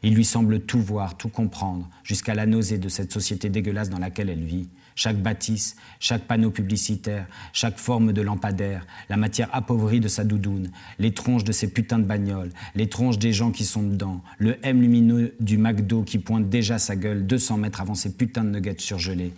Il 0.02 0.16
lui 0.16 0.26
semble 0.26 0.62
tout 0.62 0.82
voir, 0.82 1.16
tout 1.18 1.30
comprendre, 1.30 1.90
jusqu'à 2.04 2.34
la 2.34 2.46
nausée 2.46 2.78
de 2.78 2.90
cette 2.90 3.12
société 3.12 3.50
dégueulasse 3.50 3.90
dans 3.90 4.00
laquelle 4.00 4.30
elle 4.30 4.44
vit. 4.44 4.70
Chaque 5.00 5.24
bâtisse, 5.24 5.78
chaque 6.02 6.26
panneau 6.26 6.52
publicitaire, 6.52 7.26
chaque 7.54 7.78
forme 7.78 8.12
de 8.12 8.22
lampadaire, 8.22 8.86
la 9.08 9.16
matière 9.16 9.48
appauvrie 9.54 10.02
de 10.02 10.10
sa 10.10 10.26
doudoune, 10.26 10.72
les 11.00 11.14
tronches 11.14 11.46
de 11.46 11.54
ses 11.54 11.70
putains 11.70 12.00
de 12.00 12.04
bagnoles, 12.04 12.50
les 12.76 12.90
tronches 12.90 13.18
des 13.18 13.32
gens 13.32 13.52
qui 13.52 13.64
sont 13.64 13.84
dedans, 13.84 14.22
le 14.40 14.58
M 14.62 14.82
lumineux 14.82 15.36
du 15.40 15.58
McDo 15.58 16.04
qui 16.04 16.20
pointe 16.20 16.50
déjà 16.50 16.80
sa 16.80 16.98
gueule 16.98 17.26
200 17.26 17.60
mètres 17.60 17.80
avant 17.80 17.96
ses 17.96 18.12
putains 18.12 18.44
de 18.44 18.50
nuggets 18.50 18.76
surgelés, 18.78 19.32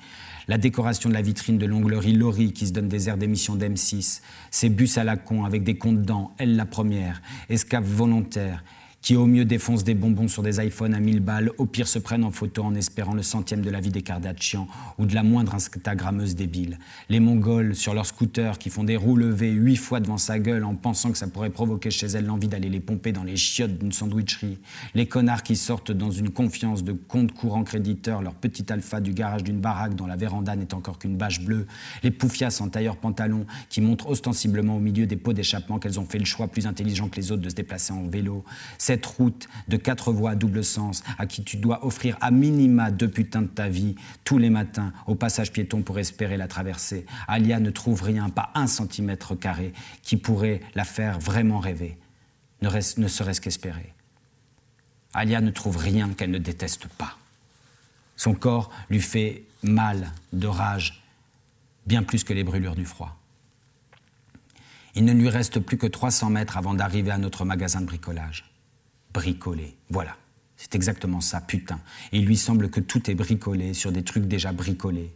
la 0.47 0.57
décoration 0.57 1.09
de 1.09 1.14
la 1.14 1.22
vitrine 1.22 1.59
de 1.59 1.68
l'onglerie 1.68 2.14
Laurie 2.14 2.53
qui 2.53 2.66
se 2.66 2.74
donne 2.74 2.88
des 2.88 3.07
airs 3.07 3.18
d'émission 3.18 3.55
d'M6, 3.55 4.22
ses 4.49 4.70
bus 4.70 4.97
à 4.97 5.03
la 5.03 5.16
con 5.16 5.45
avec 5.45 5.64
des 5.64 5.78
comptes 5.78 6.01
dents, 6.01 6.34
elle 6.39 6.55
la 6.55 6.66
première, 6.66 7.22
escape 7.49 7.86
volontaire, 7.86 8.64
qui 9.02 9.16
au 9.16 9.26
mieux 9.26 9.45
défoncent 9.45 9.84
des 9.84 9.95
bonbons 9.95 10.28
sur 10.28 10.43
des 10.43 10.64
iPhones 10.64 10.93
à 10.93 10.99
1000 10.99 11.22
balles, 11.22 11.52
au 11.58 11.66
pire 11.66 11.88
se 11.88 11.97
prennent 11.97 12.24
en 12.24 12.32
photo 12.32 12.64
en 12.64 12.76
espérant 12.76 13.14
le 13.14 13.24
centième 13.24 13.62
de 13.62 13.70
la 13.70 13.80
vie 13.80 13.89
des 13.89 14.04
Kardashians 14.04 14.68
ou 14.99 15.06
de 15.06 15.16
la 15.16 15.24
moindre 15.24 15.56
Instagrammeuse 15.56 16.36
débile. 16.36 16.78
Les 17.10 17.20
Mongols 17.20 17.76
sur 17.76 17.95
leurs 17.95 18.06
scooters 18.06 18.60
qui 18.60 18.70
font 18.70 18.84
des 18.84 18.97
roues 18.97 19.16
levées 19.16 19.49
huit 19.52 19.76
fois 19.76 19.99
devant 19.99 20.20
sa 20.20 20.38
gueule 20.38 20.64
en 20.64 20.76
pensant 20.76 21.12
que 21.12 21.18
ça 21.18 21.28
pourrait 21.28 21.49
provoquer 21.49 21.89
chez 21.89 22.08
elle 22.08 22.26
l'envie 22.26 22.47
d'aller 22.47 22.70
les 22.70 22.80
pomper 22.80 23.12
dans 23.12 23.24
les 23.24 23.38
chiottes 23.38 23.78
d'une 23.80 23.91
sandwicherie. 23.91 24.60
Les 24.93 25.08
connards 25.08 25.43
qui 25.43 25.56
sortent 25.56 25.91
dans 25.91 26.12
une 26.12 26.30
confiance 26.30 26.84
de 26.84 26.93
compte 26.93 27.34
courant 27.34 27.64
créditeur 27.64 28.22
leur 28.22 28.36
petit 28.36 28.72
alpha 28.72 29.02
du 29.02 29.14
garage 29.14 29.43
d'une 29.43 29.60
baraque 29.60 29.95
dont 29.95 30.06
la 30.06 30.16
véranda 30.16 30.56
n'est 30.56 30.76
encore 30.76 30.99
qu'une 30.99 31.18
bâche 31.18 31.41
bleue. 31.41 31.66
Les 32.04 32.12
poufias 32.12 32.60
en 32.62 32.70
tailleur 32.70 32.97
pantalon 32.97 33.45
qui 33.70 33.82
montrent 33.82 34.08
ostensiblement 34.08 34.78
au 34.78 34.80
milieu 34.80 35.08
des 35.08 35.18
pots 35.18 35.34
d'échappement 35.34 35.80
qu'elles 35.80 35.99
ont 35.99 36.06
fait 36.06 36.20
le 36.20 36.26
choix 36.26 36.47
plus 36.47 36.68
intelligent 36.68 37.10
que 37.10 37.16
les 37.16 37.32
autres 37.32 37.41
de 37.41 37.49
se 37.49 37.56
déplacer 37.56 37.93
en 37.93 38.08
vélo 38.08 38.43
cette 38.91 39.05
route 39.05 39.47
de 39.69 39.77
quatre 39.77 40.11
voies 40.11 40.31
à 40.31 40.35
double 40.35 40.65
sens 40.65 41.01
à 41.17 41.25
qui 41.25 41.45
tu 41.45 41.55
dois 41.55 41.85
offrir 41.85 42.17
à 42.19 42.29
minima 42.29 42.91
deux 42.91 43.07
putains 43.07 43.43
de 43.43 43.47
ta 43.47 43.69
vie 43.69 43.95
tous 44.25 44.37
les 44.37 44.49
matins 44.49 44.91
au 45.07 45.15
passage 45.15 45.53
piéton 45.53 45.81
pour 45.81 45.97
espérer 45.97 46.35
la 46.35 46.49
traverser. 46.49 47.05
Alia 47.29 47.61
ne 47.61 47.69
trouve 47.69 48.03
rien, 48.03 48.29
pas 48.29 48.51
un 48.53 48.67
centimètre 48.67 49.33
carré, 49.33 49.71
qui 50.03 50.17
pourrait 50.17 50.59
la 50.75 50.83
faire 50.83 51.19
vraiment 51.19 51.59
rêver, 51.59 51.97
ne, 52.61 52.69
ne 52.69 53.07
serait-ce 53.07 53.39
qu'espérer. 53.39 53.93
Alia 55.13 55.39
ne 55.39 55.51
trouve 55.51 55.77
rien 55.77 56.09
qu'elle 56.09 56.31
ne 56.31 56.37
déteste 56.37 56.87
pas. 56.87 57.17
Son 58.17 58.33
corps 58.33 58.71
lui 58.89 58.99
fait 58.99 59.45
mal 59.63 60.11
de 60.33 60.47
rage, 60.47 61.01
bien 61.85 62.03
plus 62.03 62.25
que 62.25 62.33
les 62.33 62.43
brûlures 62.43 62.75
du 62.75 62.85
froid. 62.85 63.17
Il 64.95 65.05
ne 65.05 65.13
lui 65.13 65.29
reste 65.29 65.61
plus 65.61 65.77
que 65.77 65.87
300 65.87 66.29
mètres 66.29 66.57
avant 66.57 66.73
d'arriver 66.73 67.11
à 67.11 67.17
notre 67.17 67.45
magasin 67.45 67.79
de 67.79 67.85
bricolage 67.85 68.51
bricolé. 69.14 69.76
Voilà. 69.89 70.16
C'est 70.57 70.76
exactement 70.76 71.22
ça, 71.22 71.41
putain. 71.41 71.80
Et 72.12 72.20
il 72.20 72.26
lui 72.26 72.38
semble 72.38 72.70
que 72.70 72.80
tout 72.80 73.09
est 73.09 73.16
bricolé 73.16 73.74
sur 73.74 73.91
des 73.91 74.03
trucs 74.03 74.26
déjà 74.26 74.51
bricolés. 74.51 75.12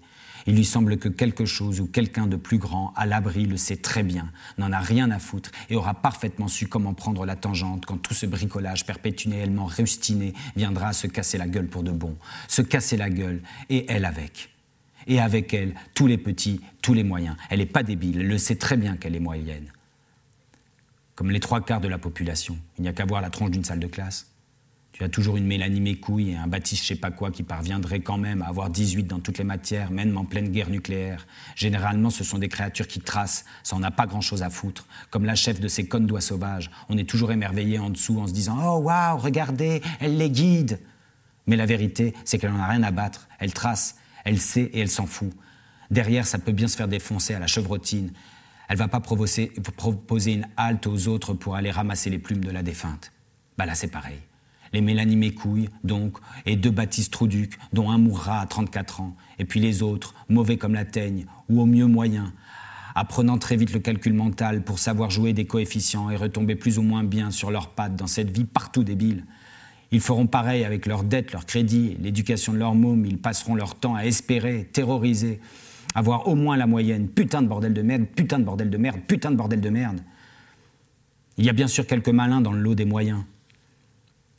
Il 0.48 0.56
lui 0.56 0.66
semble 0.66 0.98
que 0.98 1.10
quelque 1.10 1.46
chose 1.46 1.80
ou 1.82 1.88
quelqu'un 1.88 2.28
de 2.28 2.36
plus 2.36 2.58
grand, 2.58 2.94
à 2.96 3.06
l'abri, 3.06 3.46
le 3.46 3.58
sait 3.58 3.78
très 3.78 4.04
bien, 4.04 4.32
n'en 4.58 4.72
a 4.72 4.80
rien 4.80 5.10
à 5.10 5.18
foutre 5.20 5.52
et 5.70 5.76
aura 5.76 5.96
parfaitement 5.96 6.48
su 6.48 6.68
comment 6.68 6.94
prendre 6.94 7.26
la 7.26 7.36
tangente 7.36 7.86
quand 7.86 7.98
tout 7.98 8.14
ce 8.14 8.26
bricolage 8.26 8.86
perpétuellement 8.86 9.66
rustiné 9.66 10.34
viendra 10.56 10.94
se 10.94 11.08
casser 11.08 11.38
la 11.38 11.48
gueule 11.48 11.68
pour 11.68 11.84
de 11.84 11.92
bon. 11.92 12.18
Se 12.48 12.62
casser 12.62 12.98
la 12.98 13.10
gueule, 13.10 13.42
et 13.70 13.86
elle 13.90 14.06
avec. 14.06 14.50
Et 15.08 15.20
avec 15.20 15.54
elle, 15.54 15.76
tous 15.94 16.08
les 16.08 16.18
petits, 16.18 16.62
tous 16.82 16.94
les 16.94 17.04
moyens. 17.04 17.36
Elle 17.50 17.60
n'est 17.60 17.66
pas 17.66 17.84
débile, 17.84 18.22
elle 18.22 18.28
le 18.28 18.38
sait 18.38 18.56
très 18.56 18.78
bien 18.78 18.98
qu'elle 18.98 19.16
est 19.16 19.20
moyenne 19.20 19.72
comme 21.16 21.32
les 21.32 21.40
trois 21.40 21.62
quarts 21.62 21.82
de 21.82 21.88
la 21.88 21.98
population. 21.98 22.58
Il 22.78 22.84
n'y 22.84 22.90
a 22.90 22.94
qu'à 22.94 23.06
voir 23.06 23.22
la 23.22 23.30
tronche 23.30 23.52
d'une 23.52 23.64
salle 23.64 23.80
de 23.80 23.88
classe. 23.88 24.28
Tu 24.92 25.04
as 25.04 25.10
toujours 25.10 25.36
une 25.36 25.46
Mélanie 25.46 25.82
Mécouille 25.82 26.32
et 26.32 26.36
un 26.38 26.48
Baptiste 26.48 26.84
je 26.84 26.88
sais 26.88 26.96
pas 26.96 27.12
quoi 27.12 27.30
qui 27.30 27.44
parviendrait 27.44 28.00
quand 28.00 28.18
même 28.18 28.42
à 28.42 28.48
avoir 28.48 28.70
18 28.70 29.04
dans 29.04 29.20
toutes 29.20 29.38
les 29.38 29.44
matières, 29.44 29.92
même 29.92 30.16
en 30.16 30.24
pleine 30.24 30.48
guerre 30.48 30.70
nucléaire. 30.70 31.28
Généralement, 31.58 32.10
ce 32.10 32.24
sont 32.24 32.38
des 32.38 32.48
créatures 32.48 32.88
qui 32.88 33.02
tracent, 33.02 33.44
ça 33.64 33.76
en 33.76 33.84
a 33.84 33.92
pas 33.92 34.08
grand-chose 34.08 34.42
à 34.42 34.50
foutre. 34.50 34.86
Comme 35.10 35.26
la 35.26 35.36
chef 35.36 35.60
de 35.60 35.68
ces 35.68 35.86
connes 35.86 36.08
d'oies 36.08 36.22
sauvages, 36.22 36.72
on 36.88 36.98
est 36.98 37.10
toujours 37.10 37.34
émerveillé 37.34 37.78
en 37.78 37.90
dessous 37.90 38.22
en 38.22 38.28
se 38.28 38.32
disant 38.32 38.58
«Oh 38.64 38.80
waouh, 38.84 39.18
regardez, 39.18 39.82
elle 40.00 40.18
les 40.18 40.30
guide!» 40.30 40.80
Mais 41.48 41.58
la 41.58 41.66
vérité, 41.66 42.14
c'est 42.24 42.38
qu'elle 42.38 42.54
n'en 42.54 42.64
a 42.64 42.68
rien 42.68 42.84
à 42.84 42.92
battre. 42.92 43.28
Elle 43.40 43.52
trace, 43.52 43.98
elle 44.24 44.40
sait 44.40 44.70
et 44.74 44.80
elle 44.80 44.90
s'en 44.90 45.08
fout. 45.08 45.34
Derrière, 45.92 46.26
ça 46.26 46.40
peut 46.40 46.54
bien 46.54 46.70
se 46.70 46.78
faire 46.78 46.88
défoncer 46.88 47.34
à 47.34 47.40
la 47.40 47.48
chevrotine, 47.48 48.12
elle 48.68 48.78
va 48.78 48.88
pas 48.88 49.00
proposer 49.00 49.52
une 50.34 50.48
halte 50.58 50.88
aux 50.88 51.08
autres 51.08 51.34
pour 51.34 51.56
aller 51.56 51.72
ramasser 51.72 52.10
les 52.10 52.20
plumes 52.20 52.44
de 52.44 52.52
la 52.52 52.64
défunte. 52.64 53.12
Bah 53.58 53.66
là, 53.66 53.76
c'est 53.76 53.88
pareil. 53.88 54.20
Les 54.74 54.82
Mélanie 54.82 55.16
Mécouille, 55.16 55.70
donc, 55.84 56.18
et 56.46 56.56
deux 56.56 56.72
Baptiste 56.72 57.14
Trouduc, 57.14 57.58
dont 57.72 57.90
un 57.90 57.98
mourra 57.98 58.42
à 58.42 58.46
34 58.46 59.02
ans, 59.02 59.16
et 59.40 59.46
puis 59.46 59.60
les 59.60 59.82
autres, 59.84 60.16
mauvais 60.28 60.58
comme 60.58 60.74
la 60.74 60.86
teigne, 60.86 61.26
ou 61.48 61.62
au 61.62 61.66
mieux 61.66 61.86
moyen, 61.86 62.34
apprenant 62.96 63.38
très 63.38 63.56
vite 63.56 63.74
le 63.74 63.80
calcul 63.80 64.14
mental 64.14 64.64
pour 64.64 64.80
savoir 64.80 65.12
jouer 65.12 65.34
des 65.34 65.46
coefficients 65.46 66.10
et 66.10 66.16
retomber 66.16 66.56
plus 66.56 66.80
ou 66.80 66.82
moins 66.82 67.04
bien 67.04 67.32
sur 67.32 67.52
leurs 67.52 67.70
pattes 67.70 67.96
dans 67.96 68.08
cette 68.08 68.36
vie 68.36 68.46
partout 68.46 68.84
débile. 68.84 69.26
Ils 69.92 70.02
feront 70.02 70.28
pareil 70.28 70.66
avec 70.66 70.86
leurs 70.88 71.04
dettes, 71.04 71.32
leurs 71.32 71.46
crédits, 71.46 71.96
l'éducation 72.02 72.52
de 72.54 72.58
leurs 72.58 72.76
mômes, 72.76 73.06
ils 73.06 73.18
passeront 73.18 73.56
leur 73.56 73.76
temps 73.76 73.96
à 73.96 74.04
espérer, 74.04 74.68
terroriser, 74.74 75.40
avoir 75.96 76.28
au 76.28 76.36
moins 76.36 76.58
la 76.58 76.68
moyenne. 76.68 77.08
Putain 77.08 77.42
de 77.42 77.48
bordel 77.48 77.74
de 77.74 77.82
merde, 77.82 78.06
putain 78.16 78.38
de 78.38 78.44
bordel 78.44 78.70
de 78.70 78.78
merde, 78.78 79.00
putain 79.08 79.32
de 79.32 79.38
bordel 79.38 79.62
de 79.62 79.70
merde. 79.70 80.02
Il 81.38 81.46
y 81.46 81.50
a 81.50 81.54
bien 81.54 81.68
sûr 81.68 81.88
quelques 81.88 82.10
malins 82.10 82.42
dans 82.42 82.52
le 82.52 82.60
lot 82.60 82.76
des 82.76 82.86
moyens. 82.86 83.24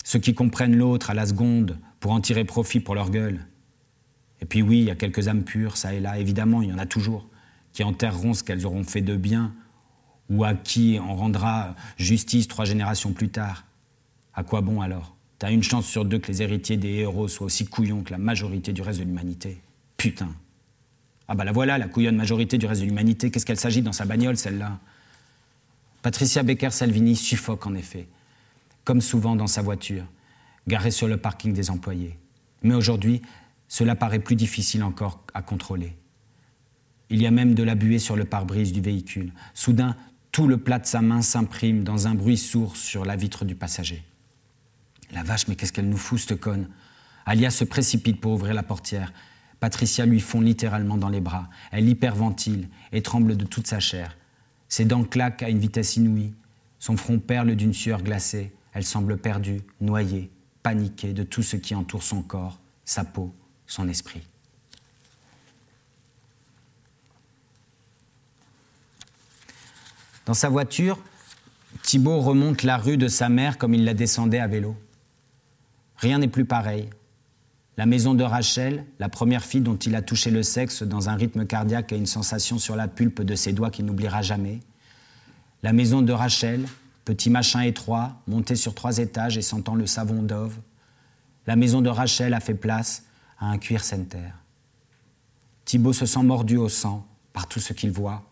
Ceux 0.04 0.20
qui 0.20 0.34
comprennent 0.34 0.76
l'autre 0.76 1.10
à 1.10 1.14
la 1.14 1.26
seconde 1.26 1.78
pour 1.98 2.12
en 2.12 2.20
tirer 2.20 2.44
profit 2.44 2.78
pour 2.78 2.94
leur 2.94 3.10
gueule. 3.10 3.46
Et 4.40 4.44
puis 4.44 4.62
oui, 4.62 4.78
il 4.78 4.84
y 4.84 4.90
a 4.90 4.94
quelques 4.94 5.28
âmes 5.28 5.42
pures, 5.42 5.76
ça 5.76 5.94
et 5.94 6.00
là, 6.00 6.18
évidemment, 6.18 6.62
il 6.62 6.68
y 6.68 6.72
en 6.72 6.78
a 6.78 6.86
toujours 6.86 7.26
qui 7.72 7.82
enterreront 7.84 8.32
ce 8.32 8.42
qu'elles 8.42 8.64
auront 8.64 8.84
fait 8.84 9.02
de 9.02 9.16
bien, 9.16 9.52
ou 10.30 10.44
à 10.44 10.54
qui 10.54 10.98
on 11.00 11.14
rendra 11.14 11.74
justice 11.98 12.48
trois 12.48 12.64
générations 12.64 13.12
plus 13.12 13.28
tard. 13.28 13.64
À 14.32 14.44
quoi 14.44 14.60
bon 14.60 14.80
alors? 14.80 15.14
T'as 15.38 15.50
une 15.50 15.62
chance 15.62 15.86
sur 15.86 16.06
deux 16.06 16.18
que 16.18 16.28
les 16.28 16.40
héritiers 16.40 16.78
des 16.78 16.94
héros 16.94 17.28
soient 17.28 17.46
aussi 17.46 17.66
couillons 17.66 18.02
que 18.02 18.12
la 18.12 18.18
majorité 18.18 18.72
du 18.72 18.80
reste 18.80 19.00
de 19.00 19.04
l'humanité. 19.04 19.60
Putain. 19.98 20.30
Ah 21.28 21.34
bah 21.34 21.44
la 21.44 21.52
voilà, 21.52 21.78
la 21.78 21.88
couillonne 21.88 22.16
majorité 22.16 22.58
du 22.58 22.66
reste 22.66 22.82
de 22.82 22.86
l'humanité. 22.86 23.30
Qu'est-ce 23.30 23.46
qu'elle 23.46 23.58
s'agit 23.58 23.82
dans 23.82 23.92
sa 23.92 24.04
bagnole, 24.04 24.36
celle-là? 24.36 24.78
Patricia 26.02 26.42
Becker-Salvini 26.42 27.16
suffoque 27.16 27.66
en 27.66 27.74
effet, 27.74 28.06
comme 28.84 29.00
souvent 29.00 29.34
dans 29.34 29.48
sa 29.48 29.62
voiture, 29.62 30.04
garée 30.68 30.92
sur 30.92 31.08
le 31.08 31.16
parking 31.16 31.52
des 31.52 31.70
employés. 31.70 32.16
Mais 32.62 32.74
aujourd'hui, 32.74 33.22
cela 33.68 33.96
paraît 33.96 34.20
plus 34.20 34.36
difficile 34.36 34.84
encore 34.84 35.24
à 35.34 35.42
contrôler. 35.42 35.96
Il 37.10 37.20
y 37.20 37.26
a 37.26 37.30
même 37.30 37.54
de 37.54 37.62
la 37.62 37.74
buée 37.74 37.98
sur 37.98 38.16
le 38.16 38.24
pare-brise 38.24 38.72
du 38.72 38.80
véhicule. 38.80 39.32
Soudain, 39.54 39.96
tout 40.32 40.46
le 40.46 40.58
plat 40.58 40.78
de 40.78 40.86
sa 40.86 41.02
main 41.02 41.22
s'imprime 41.22 41.82
dans 41.82 42.06
un 42.06 42.14
bruit 42.14 42.36
sourd 42.36 42.76
sur 42.76 43.04
la 43.04 43.16
vitre 43.16 43.44
du 43.44 43.54
passager. 43.54 44.04
La 45.12 45.22
vache, 45.22 45.48
mais 45.48 45.56
qu'est-ce 45.56 45.72
qu'elle 45.72 45.88
nous 45.88 45.96
fout, 45.96 46.18
cette 46.18 46.38
conne? 46.40 46.68
Alia 47.24 47.50
se 47.50 47.64
précipite 47.64 48.20
pour 48.20 48.32
ouvrir 48.32 48.54
la 48.54 48.62
portière. 48.62 49.12
Patricia 49.60 50.04
lui 50.06 50.20
fond 50.20 50.40
littéralement 50.40 50.96
dans 50.96 51.08
les 51.08 51.20
bras. 51.20 51.48
Elle 51.70 51.88
hyperventile 51.88 52.68
et 52.92 53.02
tremble 53.02 53.36
de 53.36 53.44
toute 53.44 53.66
sa 53.66 53.80
chair. 53.80 54.16
Ses 54.68 54.84
dents 54.84 55.04
claquent 55.04 55.42
à 55.42 55.48
une 55.48 55.58
vitesse 55.58 55.96
inouïe. 55.96 56.34
Son 56.78 56.96
front 56.96 57.18
perle 57.18 57.54
d'une 57.56 57.72
sueur 57.72 58.02
glacée. 58.02 58.52
Elle 58.72 58.84
semble 58.84 59.16
perdue, 59.16 59.62
noyée, 59.80 60.30
paniquée 60.62 61.12
de 61.12 61.22
tout 61.22 61.42
ce 61.42 61.56
qui 61.56 61.74
entoure 61.74 62.02
son 62.02 62.22
corps, 62.22 62.58
sa 62.84 63.04
peau, 63.04 63.34
son 63.66 63.88
esprit. 63.88 64.22
Dans 70.26 70.34
sa 70.34 70.48
voiture, 70.48 70.98
Thibault 71.82 72.20
remonte 72.20 72.64
la 72.64 72.76
rue 72.76 72.96
de 72.96 73.06
sa 73.06 73.28
mère 73.28 73.58
comme 73.58 73.74
il 73.74 73.84
la 73.84 73.94
descendait 73.94 74.40
à 74.40 74.48
vélo. 74.48 74.76
Rien 75.98 76.18
n'est 76.18 76.28
plus 76.28 76.44
pareil. 76.44 76.90
La 77.76 77.84
maison 77.84 78.14
de 78.14 78.24
Rachel, 78.24 78.86
la 78.98 79.10
première 79.10 79.44
fille 79.44 79.60
dont 79.60 79.76
il 79.76 79.94
a 79.94 80.02
touché 80.02 80.30
le 80.30 80.42
sexe 80.42 80.82
dans 80.82 81.10
un 81.10 81.14
rythme 81.14 81.44
cardiaque 81.44 81.92
et 81.92 81.96
une 81.96 82.06
sensation 82.06 82.58
sur 82.58 82.74
la 82.74 82.88
pulpe 82.88 83.20
de 83.20 83.34
ses 83.34 83.52
doigts 83.52 83.70
qu'il 83.70 83.84
n'oubliera 83.84 84.22
jamais. 84.22 84.60
La 85.62 85.74
maison 85.74 86.00
de 86.00 86.12
Rachel, 86.12 86.64
petit 87.04 87.28
machin 87.28 87.60
étroit, 87.60 88.22
monté 88.26 88.56
sur 88.56 88.74
trois 88.74 88.96
étages 88.96 89.36
et 89.36 89.42
sentant 89.42 89.74
le 89.74 89.86
savon 89.86 90.22
d'ove. 90.22 90.56
La 91.46 91.54
maison 91.54 91.82
de 91.82 91.90
Rachel 91.90 92.32
a 92.32 92.40
fait 92.40 92.54
place 92.54 93.04
à 93.38 93.50
un 93.50 93.58
cuir 93.58 93.84
center. 93.84 94.30
Thibault 95.66 95.92
se 95.92 96.06
sent 96.06 96.22
mordu 96.22 96.56
au 96.56 96.70
sang 96.70 97.06
par 97.34 97.46
tout 97.46 97.60
ce 97.60 97.74
qu'il 97.74 97.90
voit. 97.90 98.22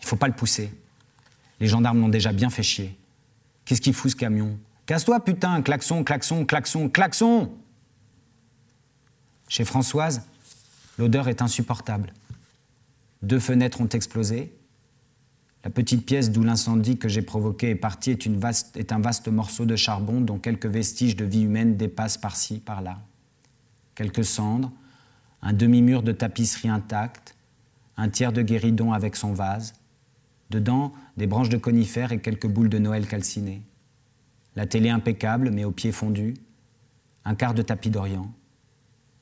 Il 0.00 0.06
faut 0.06 0.16
pas 0.16 0.28
le 0.28 0.34
pousser. 0.34 0.72
Les 1.60 1.66
gendarmes 1.66 2.00
l'ont 2.00 2.08
déjà 2.08 2.32
bien 2.32 2.48
fait 2.48 2.62
chier. 2.62 2.96
Qu'est-ce 3.66 3.82
qu'il 3.82 3.92
fout 3.92 4.12
ce 4.12 4.16
camion? 4.16 4.58
Casse-toi, 4.86 5.22
putain, 5.22 5.60
klaxon, 5.60 6.04
klaxon, 6.04 6.46
klaxon, 6.46 6.88
klaxon 6.88 7.52
Chez 9.52 9.66
Françoise, 9.66 10.22
l'odeur 10.96 11.28
est 11.28 11.42
insupportable. 11.42 12.14
Deux 13.20 13.38
fenêtres 13.38 13.82
ont 13.82 13.88
explosé. 13.88 14.50
La 15.62 15.68
petite 15.68 16.06
pièce 16.06 16.30
d'où 16.30 16.42
l'incendie 16.42 16.96
que 16.96 17.06
j'ai 17.06 17.20
provoqué 17.20 17.68
est 17.68 17.74
partie 17.74 18.12
est, 18.12 18.92
un 18.92 18.98
vaste 18.98 19.28
morceau 19.28 19.66
de 19.66 19.76
charbon 19.76 20.22
dont 20.22 20.38
quelques 20.38 20.64
vestiges 20.64 21.16
de 21.16 21.26
vie 21.26 21.42
humaine 21.42 21.76
dépassent 21.76 22.16
par-ci, 22.16 22.60
par-là. 22.60 23.02
Quelques 23.94 24.24
cendres, 24.24 24.72
un 25.42 25.52
demi-mur 25.52 26.02
de 26.02 26.12
tapisserie 26.12 26.70
intacte, 26.70 27.36
un 27.98 28.08
tiers 28.08 28.32
de 28.32 28.40
guéridon 28.40 28.94
avec 28.94 29.16
son 29.16 29.34
vase, 29.34 29.74
Dedans, 30.48 30.94
des 31.18 31.26
branches 31.26 31.50
de 31.50 31.58
conifères 31.58 32.12
et 32.12 32.22
quelques 32.22 32.48
boules 32.48 32.70
de 32.70 32.78
Noël 32.78 33.06
calcinées. 33.06 33.60
La 34.56 34.64
télé 34.64 34.88
impeccable, 34.88 35.50
mais 35.50 35.66
aux 35.66 35.72
pieds 35.72 35.92
fondus. 35.92 36.36
Un 37.26 37.34
quart 37.34 37.52
de 37.52 37.60
tapis 37.60 37.90
d'Orient. 37.90 38.32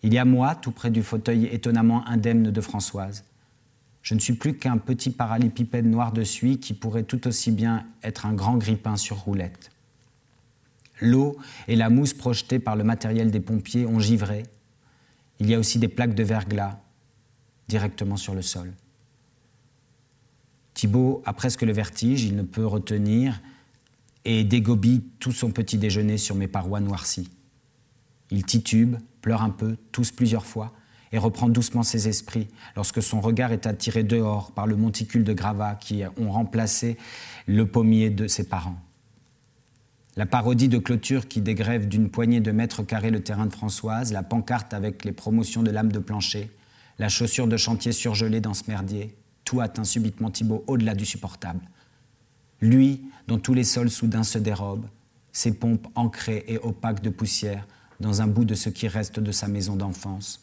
Il 0.03 0.15
y 0.15 0.19
a 0.19 0.25
moi, 0.25 0.55
tout 0.55 0.71
près 0.71 0.91
du 0.91 1.03
fauteuil 1.03 1.47
étonnamment 1.47 2.07
indemne 2.07 2.51
de 2.51 2.61
Françoise. 2.61 3.25
Je 4.03 4.15
ne 4.15 4.21
suis 4.21 4.33
plus 4.33 4.57
qu'un 4.57 4.79
petit 4.79 5.11
parallépipède 5.11 5.85
noir 5.85 6.13
de 6.13 6.25
suie 6.25 6.59
qui 6.59 6.73
pourrait 6.73 7.03
tout 7.03 7.27
aussi 7.29 7.51
bien 7.51 7.87
être 8.03 8.25
un 8.25 8.33
grand 8.33 8.57
grippin 8.57 8.97
sur 8.97 9.19
roulette. 9.19 9.71
L'eau 11.01 11.37
et 11.69 11.77
la 11.77 11.91
mousse 11.91 12.15
projetées 12.15 12.59
par 12.59 12.77
le 12.77 12.85
matériel 12.85 13.31
des 13.31 13.41
pompiers 13.41 13.87
ont 13.87 14.01
givré. 14.01 14.45
Il 15.39 15.49
y 15.49 15.55
a 15.55 15.59
aussi 15.59 15.79
des 15.79 15.89
plaques 15.89 16.15
de 16.15 16.23
verglas 16.23 16.79
directement 17.69 18.17
sur 18.17 18.35
le 18.35 18.43
sol. 18.43 18.73
Thibault 20.75 21.23
a 21.27 21.33
presque 21.33 21.63
le 21.63 21.73
vertige, 21.73 22.25
il 22.25 22.37
ne 22.37 22.43
peut 22.43 22.67
retenir 22.67 23.41
et 24.25 24.45
dégobille 24.45 25.03
tout 25.19 25.33
son 25.33 25.51
petit 25.51 25.79
déjeuner 25.79 26.19
sur 26.19 26.35
mes 26.35 26.49
parois 26.49 26.81
noircies. 26.81 27.31
Il 28.31 28.45
titube, 28.45 28.97
pleure 29.21 29.43
un 29.43 29.51
peu, 29.51 29.77
tousse 29.93 30.13
plusieurs 30.13 30.47
fois 30.47 30.73
et 31.13 31.19
reprend 31.19 31.49
doucement 31.49 31.83
ses 31.83 32.09
esprits 32.09 32.49
lorsque 32.77 33.03
son 33.03 33.21
regard 33.21 33.53
est 33.53 33.67
attiré 33.67 34.05
dehors 34.05 34.53
par 34.53 34.67
le 34.67 34.77
monticule 34.77 35.25
de 35.25 35.33
gravats 35.33 35.75
qui 35.75 36.03
ont 36.17 36.31
remplacé 36.31 36.97
le 37.47 37.67
pommier 37.67 38.11
de 38.11 38.27
ses 38.27 38.49
parents. 38.49 38.81
La 40.17 40.27
parodie 40.27 40.69
de 40.69 40.79
clôture 40.79 41.29
qui 41.29 41.41
dégrève 41.41 41.89
d'une 41.89 42.11
poignée 42.11 42.41
de 42.41 42.53
mètres 42.53 42.83
carrés 42.83 43.11
le 43.11 43.23
terrain 43.23 43.47
de 43.47 43.53
Françoise, 43.53 44.13
la 44.13 44.23
pancarte 44.23 44.75
avec 44.75 45.05
les 45.05 45.13
promotions 45.13 45.63
de 45.63 45.71
lames 45.71 45.93
de 45.93 45.99
plancher, 45.99 46.51
la 46.99 47.09
chaussure 47.09 47.47
de 47.47 47.57
chantier 47.57 47.93
surgelée 47.93 48.41
dans 48.41 48.55
ce 48.55 48.65
merdier, 48.69 49.17
tout 49.45 49.61
atteint 49.61 49.85
subitement 49.85 50.31
Thibault 50.31 50.65
au-delà 50.67 50.95
du 50.95 51.07
supportable. 51.07 51.61
Lui, 52.61 53.03
dont 53.27 53.39
tous 53.39 53.55
les 53.55 53.65
sols 53.65 53.91
soudain 53.91 54.23
se 54.23 54.39
dérobent, 54.39 54.87
ses 55.33 55.53
pompes 55.53 55.87
ancrées 55.95 56.45
et 56.49 56.59
opaques 56.59 57.03
de 57.03 57.11
poussière 57.11 57.67
dans 58.01 58.23
un 58.23 58.27
bout 58.27 58.45
de 58.45 58.55
ce 58.55 58.69
qui 58.69 58.89
reste 58.89 59.21
de 59.21 59.33
sa 59.33 59.47
maison 59.47 59.77
d'enfance, 59.77 60.43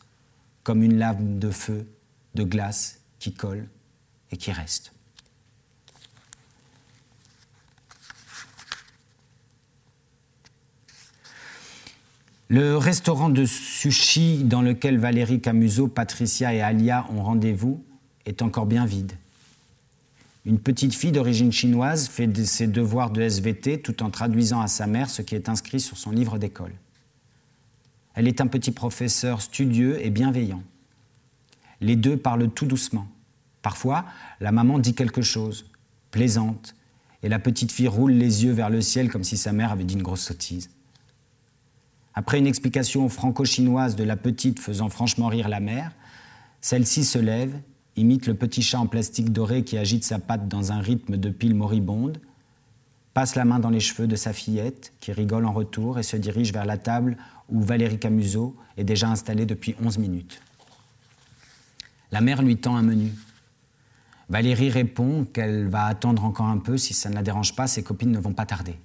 comme 0.64 0.84
une 0.84 0.98
lame 0.98 1.40
de 1.40 1.50
feu, 1.50 1.88
de 2.36 2.44
glace 2.44 3.00
qui 3.20 3.34
colle 3.34 3.68
et 4.32 4.38
qui 4.38 4.52
reste. 4.52 4.94
Le 12.50 12.78
restaurant 12.78 13.30
de 13.30 13.44
sushi 13.44 14.46
dans 14.46 14.62
lequel 14.62 14.98
Valérie 15.00 15.42
Camuso, 15.42 15.90
Patricia 15.90 16.54
et 16.54 16.62
Alia 16.62 17.06
ont 17.10 17.22
rendez-vous 17.22 17.84
est 18.26 18.42
encore 18.42 18.66
bien 18.66 18.86
vide. 18.86 19.12
Une 20.46 20.60
petite 20.60 20.94
fille 20.94 21.12
d'origine 21.12 21.52
chinoise 21.52 22.08
fait 22.08 22.34
ses 22.46 22.68
devoirs 22.68 23.10
de 23.10 23.22
SVT 23.22 23.82
tout 23.82 24.02
en 24.02 24.10
traduisant 24.10 24.62
à 24.62 24.68
sa 24.68 24.88
mère 24.88 25.10
ce 25.10 25.22
qui 25.22 25.36
est 25.36 25.50
inscrit 25.50 25.82
sur 25.82 25.98
son 25.98 26.12
livre 26.12 26.38
d'école. 26.38 26.72
Elle 28.18 28.28
est 28.28 28.42
un 28.42 28.48
petit 28.48 28.72
professeur 28.72 29.44
studieux 29.44 30.04
et 30.04 30.10
bienveillant. 30.10 30.64
Les 31.82 31.96
deux 31.96 32.18
parlent 32.18 32.50
tout 32.50 32.66
doucement. 32.66 33.08
Parfois, 33.62 34.06
la 34.40 34.52
maman 34.52 34.80
dit 34.80 34.96
quelque 34.96 35.22
chose, 35.22 35.70
plaisante, 36.10 36.74
et 37.22 37.30
la 37.30 37.38
petite 37.38 37.72
fille 37.72 37.88
roule 37.88 38.14
les 38.14 38.44
yeux 38.44 38.54
vers 38.54 38.72
le 38.72 38.82
ciel 38.82 39.12
comme 39.12 39.24
si 39.24 39.38
sa 39.38 39.54
mère 39.54 39.72
avait 39.72 39.84
dit 39.84 39.94
une 39.94 40.02
grosse 40.02 40.24
sottise. 40.24 40.72
Après 42.16 42.40
une 42.40 42.48
explication 42.48 43.08
franco-chinoise 43.08 43.96
de 43.96 44.04
la 44.04 44.18
petite 44.18 44.60
faisant 44.60 44.90
franchement 44.90 45.28
rire 45.28 45.48
la 45.48 45.60
mère, 45.60 45.92
celle-ci 46.60 47.06
se 47.06 47.20
lève 47.20 47.54
imite 47.98 48.26
le 48.26 48.34
petit 48.34 48.64
chat 48.64 48.80
en 48.80 48.88
plastique 48.88 49.32
doré 49.32 49.64
qui 49.64 49.78
agite 49.78 50.04
sa 50.04 50.18
patte 50.18 50.48
dans 50.48 50.72
un 50.72 50.80
rythme 50.80 51.18
de 51.18 51.30
pile 51.30 51.54
moribonde, 51.54 52.20
passe 53.14 53.36
la 53.36 53.46
main 53.46 53.60
dans 53.60 53.70
les 53.70 53.80
cheveux 53.80 54.08
de 54.08 54.16
sa 54.16 54.34
fillette, 54.34 54.94
qui 55.02 55.12
rigole 55.12 55.46
en 55.46 55.52
retour 55.52 56.00
et 56.00 56.04
se 56.04 56.18
dirige 56.18 56.52
vers 56.52 56.66
la 56.66 56.78
table 56.78 57.16
où 57.50 57.62
Valérie 57.62 58.00
Camuso 58.00 58.56
est 58.78 58.84
déjà 58.84 59.10
installée 59.10 59.46
depuis 59.46 59.76
11 59.84 59.98
minutes. 59.98 60.42
La 62.12 62.22
mère 62.22 62.42
lui 62.42 62.58
tend 62.58 62.76
un 62.76 62.84
menu. 62.84 63.12
Valérie 64.30 64.70
répond 64.70 65.26
qu'elle 65.26 65.68
va 65.68 65.86
attendre 65.86 66.26
encore 66.26 66.48
un 66.48 66.58
peu, 66.58 66.78
si 66.78 66.94
ça 66.94 67.10
ne 67.10 67.16
la 67.16 67.24
dérange 67.24 67.56
pas, 67.56 67.68
ses 67.68 67.84
copines 67.84 68.12
ne 68.12 68.20
vont 68.20 68.34
pas 68.34 68.46
tarder. 68.46 68.76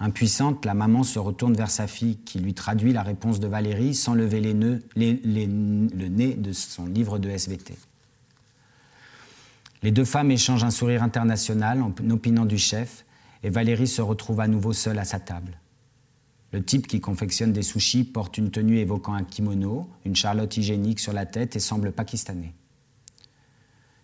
Impuissante, 0.00 0.64
la 0.64 0.74
maman 0.74 1.04
se 1.04 1.18
retourne 1.18 1.54
vers 1.54 1.70
sa 1.70 1.86
fille 1.86 2.16
qui 2.16 2.40
lui 2.40 2.54
traduit 2.54 2.92
la 2.92 3.02
réponse 3.02 3.38
de 3.38 3.46
Valérie 3.46 3.94
sans 3.94 4.14
lever 4.14 4.40
le 4.40 4.80
nez 4.96 6.34
de 6.34 6.52
son 6.52 6.86
livre 6.86 7.18
de 7.18 7.30
SVT. 7.30 7.76
Les 9.82 9.92
deux 9.92 10.04
femmes 10.04 10.30
échangent 10.30 10.64
un 10.64 10.70
sourire 10.70 11.02
international 11.02 11.82
en 11.82 11.92
opinant 12.10 12.46
du 12.46 12.58
chef 12.58 13.04
et 13.42 13.50
Valérie 13.50 13.86
se 13.86 14.02
retrouve 14.02 14.40
à 14.40 14.48
nouveau 14.48 14.72
seule 14.72 14.98
à 14.98 15.04
sa 15.04 15.20
table. 15.20 15.58
Le 16.52 16.62
type 16.62 16.86
qui 16.86 17.00
confectionne 17.00 17.52
des 17.52 17.62
sushis 17.62 18.04
porte 18.04 18.36
une 18.36 18.50
tenue 18.50 18.78
évoquant 18.78 19.14
un 19.14 19.24
kimono, 19.24 19.88
une 20.04 20.14
charlotte 20.14 20.54
hygiénique 20.56 21.00
sur 21.00 21.14
la 21.14 21.24
tête 21.24 21.56
et 21.56 21.60
semble 21.60 21.92
pakistanais. 21.92 22.52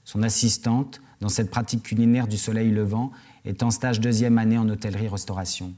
Son 0.05 0.23
assistante, 0.23 1.03
dans 1.21 1.29
cette 1.29 1.51
pratique 1.51 1.83
culinaire 1.83 2.27
du 2.27 2.39
soleil 2.39 2.71
levant, 2.71 3.13
est 3.45 3.63
en 3.63 3.71
stage 3.71 4.01
deuxième 4.01 4.39
année 4.39 4.57
en 4.57 4.69
hôtellerie-restauration. 4.69 5.75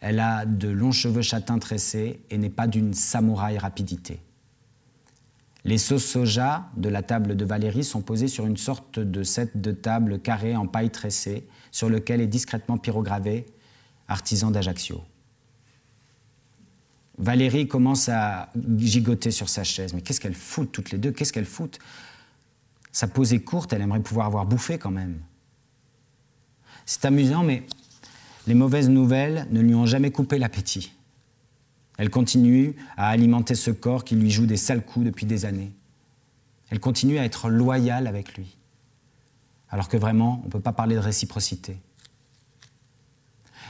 Elle 0.00 0.20
a 0.20 0.46
de 0.46 0.68
longs 0.68 0.92
cheveux 0.92 1.22
châtains 1.22 1.58
tressés 1.58 2.22
et 2.30 2.38
n'est 2.38 2.48
pas 2.48 2.66
d'une 2.66 2.94
samouraï 2.94 3.58
rapidité. 3.58 4.20
Les 5.64 5.76
sauces 5.76 6.06
soja 6.06 6.70
de 6.76 6.88
la 6.88 7.02
table 7.02 7.36
de 7.36 7.44
Valérie 7.44 7.84
sont 7.84 8.00
posées 8.00 8.28
sur 8.28 8.46
une 8.46 8.56
sorte 8.56 8.98
de 8.98 9.22
set 9.22 9.60
de 9.60 9.72
table 9.72 10.20
carré 10.20 10.56
en 10.56 10.66
paille 10.66 10.90
tressée, 10.90 11.46
sur 11.72 11.90
lequel 11.90 12.22
est 12.22 12.26
discrètement 12.26 12.78
pyrogravé 12.78 13.44
Artisan 14.06 14.50
d'Ajaccio. 14.50 15.02
Valérie 17.18 17.66
commence 17.66 18.08
à 18.08 18.52
gigoter 18.76 19.30
sur 19.30 19.48
sa 19.48 19.64
chaise. 19.64 19.92
Mais 19.92 20.00
qu'est-ce 20.02 20.20
qu'elle 20.20 20.34
fout 20.34 20.70
toutes 20.70 20.90
les 20.90 20.98
deux? 20.98 21.10
Qu'est-ce 21.10 21.32
qu'elle 21.32 21.44
fout 21.44 21.78
Sa 22.92 23.08
pause 23.08 23.32
est 23.32 23.40
courte, 23.40 23.72
elle 23.72 23.82
aimerait 23.82 24.00
pouvoir 24.00 24.26
avoir 24.26 24.46
bouffé 24.46 24.78
quand 24.78 24.90
même. 24.90 25.20
C'est 26.86 27.04
amusant, 27.04 27.42
mais 27.42 27.64
les 28.46 28.54
mauvaises 28.54 28.88
nouvelles 28.88 29.46
ne 29.50 29.60
lui 29.60 29.74
ont 29.74 29.86
jamais 29.86 30.10
coupé 30.10 30.38
l'appétit. 30.38 30.92
Elle 31.98 32.10
continue 32.10 32.76
à 32.96 33.08
alimenter 33.08 33.56
ce 33.56 33.72
corps 33.72 34.04
qui 34.04 34.14
lui 34.14 34.30
joue 34.30 34.46
des 34.46 34.56
sales 34.56 34.84
coups 34.84 35.04
depuis 35.04 35.26
des 35.26 35.44
années. 35.44 35.72
Elle 36.70 36.80
continue 36.80 37.18
à 37.18 37.24
être 37.24 37.50
loyale 37.50 38.06
avec 38.06 38.36
lui. 38.36 38.56
Alors 39.70 39.88
que 39.88 39.96
vraiment, 39.96 40.40
on 40.42 40.46
ne 40.46 40.50
peut 40.52 40.60
pas 40.60 40.72
parler 40.72 40.94
de 40.94 41.00
réciprocité. 41.00 41.76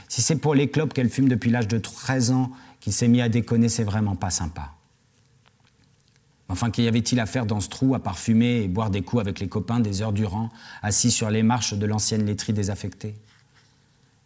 Si 0.07 0.21
c'est 0.21 0.37
pour 0.37 0.55
les 0.55 0.69
clopes 0.69 0.93
qu'elle 0.93 1.09
fume 1.09 1.27
depuis 1.27 1.49
l'âge 1.49 1.67
de 1.67 1.77
13 1.77 2.31
ans 2.31 2.51
qu'il 2.79 2.93
s'est 2.93 3.07
mis 3.07 3.21
à 3.21 3.29
déconner, 3.29 3.69
c'est 3.69 3.83
vraiment 3.83 4.15
pas 4.15 4.29
sympa. 4.29 4.73
Enfin, 6.49 6.71
qu'y 6.71 6.87
avait-il 6.87 7.19
à 7.19 7.27
faire 7.27 7.45
dans 7.45 7.59
ce 7.59 7.69
trou 7.69 7.93
à 7.93 7.99
parfumer 7.99 8.63
et 8.63 8.67
boire 8.67 8.89
des 8.89 9.03
coups 9.03 9.21
avec 9.21 9.39
les 9.39 9.47
copains 9.47 9.79
des 9.79 10.01
heures 10.01 10.13
durant, 10.13 10.49
assis 10.81 11.11
sur 11.11 11.29
les 11.29 11.43
marches 11.43 11.75
de 11.75 11.85
l'ancienne 11.85 12.25
laiterie 12.25 12.53
désaffectée 12.53 13.15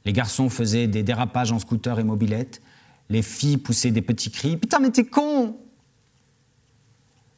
Les 0.05 0.13
garçons 0.13 0.49
faisaient 0.49 0.87
des 0.87 1.03
dérapages 1.03 1.51
en 1.51 1.59
scooter 1.59 1.99
et 1.99 2.03
mobilette, 2.03 2.61
les 3.09 3.21
filles 3.21 3.57
poussaient 3.57 3.91
des 3.91 4.01
petits 4.01 4.31
cris 4.31 4.55
Putain, 4.55 4.79
mais 4.79 4.89
t'es 4.89 5.03
con 5.03 5.57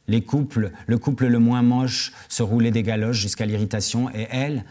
Les 0.06 0.22
couples, 0.22 0.70
le 0.86 0.98
couple 0.98 1.26
le 1.26 1.40
moins 1.40 1.62
moche, 1.62 2.12
se 2.28 2.44
roulait 2.44 2.70
des 2.70 2.84
galoches 2.84 3.18
jusqu'à 3.18 3.44
l'irritation, 3.44 4.08
et 4.10 4.28
elle, 4.30 4.64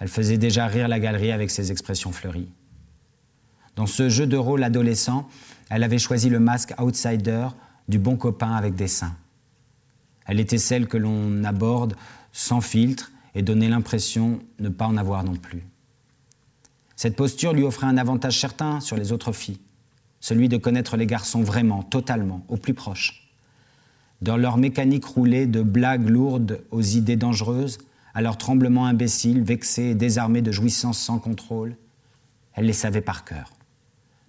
elle 0.00 0.08
faisait 0.08 0.38
déjà 0.38 0.66
rire 0.66 0.88
la 0.88 0.98
galerie 0.98 1.30
avec 1.30 1.52
ses 1.52 1.70
expressions 1.70 2.10
fleuries. 2.10 2.50
Dans 3.76 3.86
ce 3.86 4.08
jeu 4.08 4.26
de 4.26 4.36
rôle 4.36 4.64
adolescent, 4.64 5.28
elle 5.72 5.84
avait 5.84 5.98
choisi 5.98 6.28
le 6.28 6.38
masque 6.38 6.74
outsider 6.78 7.48
du 7.88 7.98
bon 7.98 8.16
copain 8.16 8.52
avec 8.52 8.74
des 8.74 8.88
seins. 8.88 9.16
Elle 10.26 10.38
était 10.38 10.58
celle 10.58 10.86
que 10.86 10.98
l'on 10.98 11.44
aborde 11.44 11.96
sans 12.30 12.60
filtre 12.60 13.10
et 13.34 13.40
donnait 13.40 13.70
l'impression 13.70 14.40
de 14.58 14.64
ne 14.64 14.68
pas 14.68 14.86
en 14.86 14.98
avoir 14.98 15.24
non 15.24 15.34
plus. 15.34 15.64
Cette 16.94 17.16
posture 17.16 17.54
lui 17.54 17.62
offrait 17.62 17.86
un 17.86 17.96
avantage 17.96 18.38
certain 18.38 18.80
sur 18.80 18.98
les 18.98 19.12
autres 19.12 19.32
filles, 19.32 19.60
celui 20.20 20.50
de 20.50 20.58
connaître 20.58 20.98
les 20.98 21.06
garçons 21.06 21.42
vraiment, 21.42 21.82
totalement, 21.82 22.44
au 22.48 22.58
plus 22.58 22.74
proche. 22.74 23.32
Dans 24.20 24.36
leur 24.36 24.58
mécanique 24.58 25.06
roulée 25.06 25.46
de 25.46 25.62
blagues 25.62 26.06
lourdes 26.06 26.60
aux 26.70 26.82
idées 26.82 27.16
dangereuses, 27.16 27.78
à 28.12 28.20
leurs 28.20 28.36
tremblements 28.36 28.84
imbéciles, 28.84 29.42
vexés 29.42 29.84
et 29.84 29.94
désarmés 29.94 30.42
de 30.42 30.52
jouissances 30.52 30.98
sans 30.98 31.18
contrôle, 31.18 31.76
elle 32.52 32.66
les 32.66 32.74
savait 32.74 33.00
par 33.00 33.24
cœur 33.24 33.50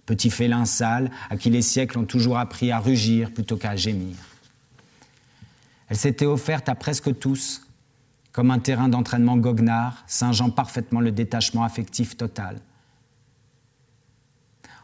petit 0.06 0.30
félin 0.30 0.64
sale 0.64 1.10
à 1.30 1.36
qui 1.36 1.50
les 1.50 1.62
siècles 1.62 1.98
ont 1.98 2.04
toujours 2.04 2.38
appris 2.38 2.70
à 2.70 2.78
rugir 2.78 3.32
plutôt 3.32 3.56
qu'à 3.56 3.76
gémir. 3.76 4.16
Elle 5.88 5.96
s'était 5.96 6.26
offerte 6.26 6.68
à 6.68 6.74
presque 6.74 7.18
tous, 7.18 7.66
comme 8.32 8.50
un 8.50 8.58
terrain 8.58 8.88
d'entraînement 8.88 9.36
goguenard, 9.36 10.02
singeant 10.06 10.50
parfaitement 10.50 11.00
le 11.00 11.12
détachement 11.12 11.62
affectif 11.62 12.16
total. 12.16 12.60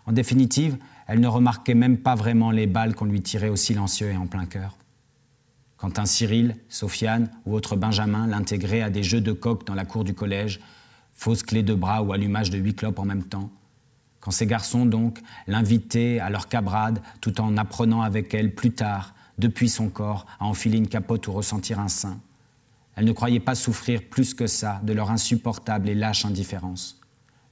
En 0.07 0.13
définitive, 0.13 0.77
elle 1.07 1.21
ne 1.21 1.27
remarquait 1.27 1.75
même 1.75 1.99
pas 1.99 2.15
vraiment 2.15 2.51
les 2.51 2.67
balles 2.67 2.95
qu'on 2.95 3.07
lui 3.07 3.23
tirait 3.23 3.49
au 3.49 3.57
silencieux 3.57 4.11
et 4.11 4.17
en 4.17 4.27
plein 4.27 4.47
cœur. 4.47 4.77
Quand 5.77 5.99
un 5.99 6.07
Cyril, 6.07 6.57
Sofiane 6.69 7.31
ou 7.47 7.55
autre 7.55 7.75
Benjamin 7.75 8.27
l'intégrait 8.27 8.83
à 8.83 8.91
des 8.91 9.03
jeux 9.03 9.21
de 9.21 9.33
coq 9.33 9.67
dans 9.67 9.75
la 9.75 9.85
cour 9.85 10.05
du 10.05 10.15
collège, 10.15 10.61
fausse 11.15 11.43
clé 11.43 11.63
de 11.63 11.75
bras 11.75 12.03
ou 12.03 12.13
allumage 12.13 12.51
de 12.51 12.59
huit 12.59 12.75
clopes 12.75 12.99
en 12.99 13.05
même 13.05 13.25
temps, 13.25 13.51
quand 14.21 14.31
ces 14.31 14.47
garçons, 14.47 14.87
donc, 14.87 15.19
l'invitaient 15.47 16.19
à 16.21 16.31
leur 16.31 16.49
cabrade 16.49 17.01
tout 17.21 17.41
en 17.41 17.57
apprenant 17.57 18.03
avec 18.03 18.35
elle 18.35 18.55
plus 18.55 18.73
tard, 18.73 19.15
depuis 19.39 19.69
son 19.69 19.89
corps, 19.89 20.27
à 20.39 20.45
enfiler 20.45 20.77
une 20.77 20.89
capote 20.89 21.27
ou 21.27 21.33
ressentir 21.33 21.81
un 21.81 21.89
sein. 21.89 22.21
Elle 22.97 23.07
ne 23.07 23.13
croyait 23.13 23.41
pas 23.41 23.55
souffrir 23.55 24.03
plus 24.03 24.35
que 24.35 24.47
ça 24.47 24.81
de 24.85 24.93
leur 24.93 25.11
insupportable 25.11 25.89
et 25.89 25.95
lâche 25.95 26.27
indifférence. 26.27 27.01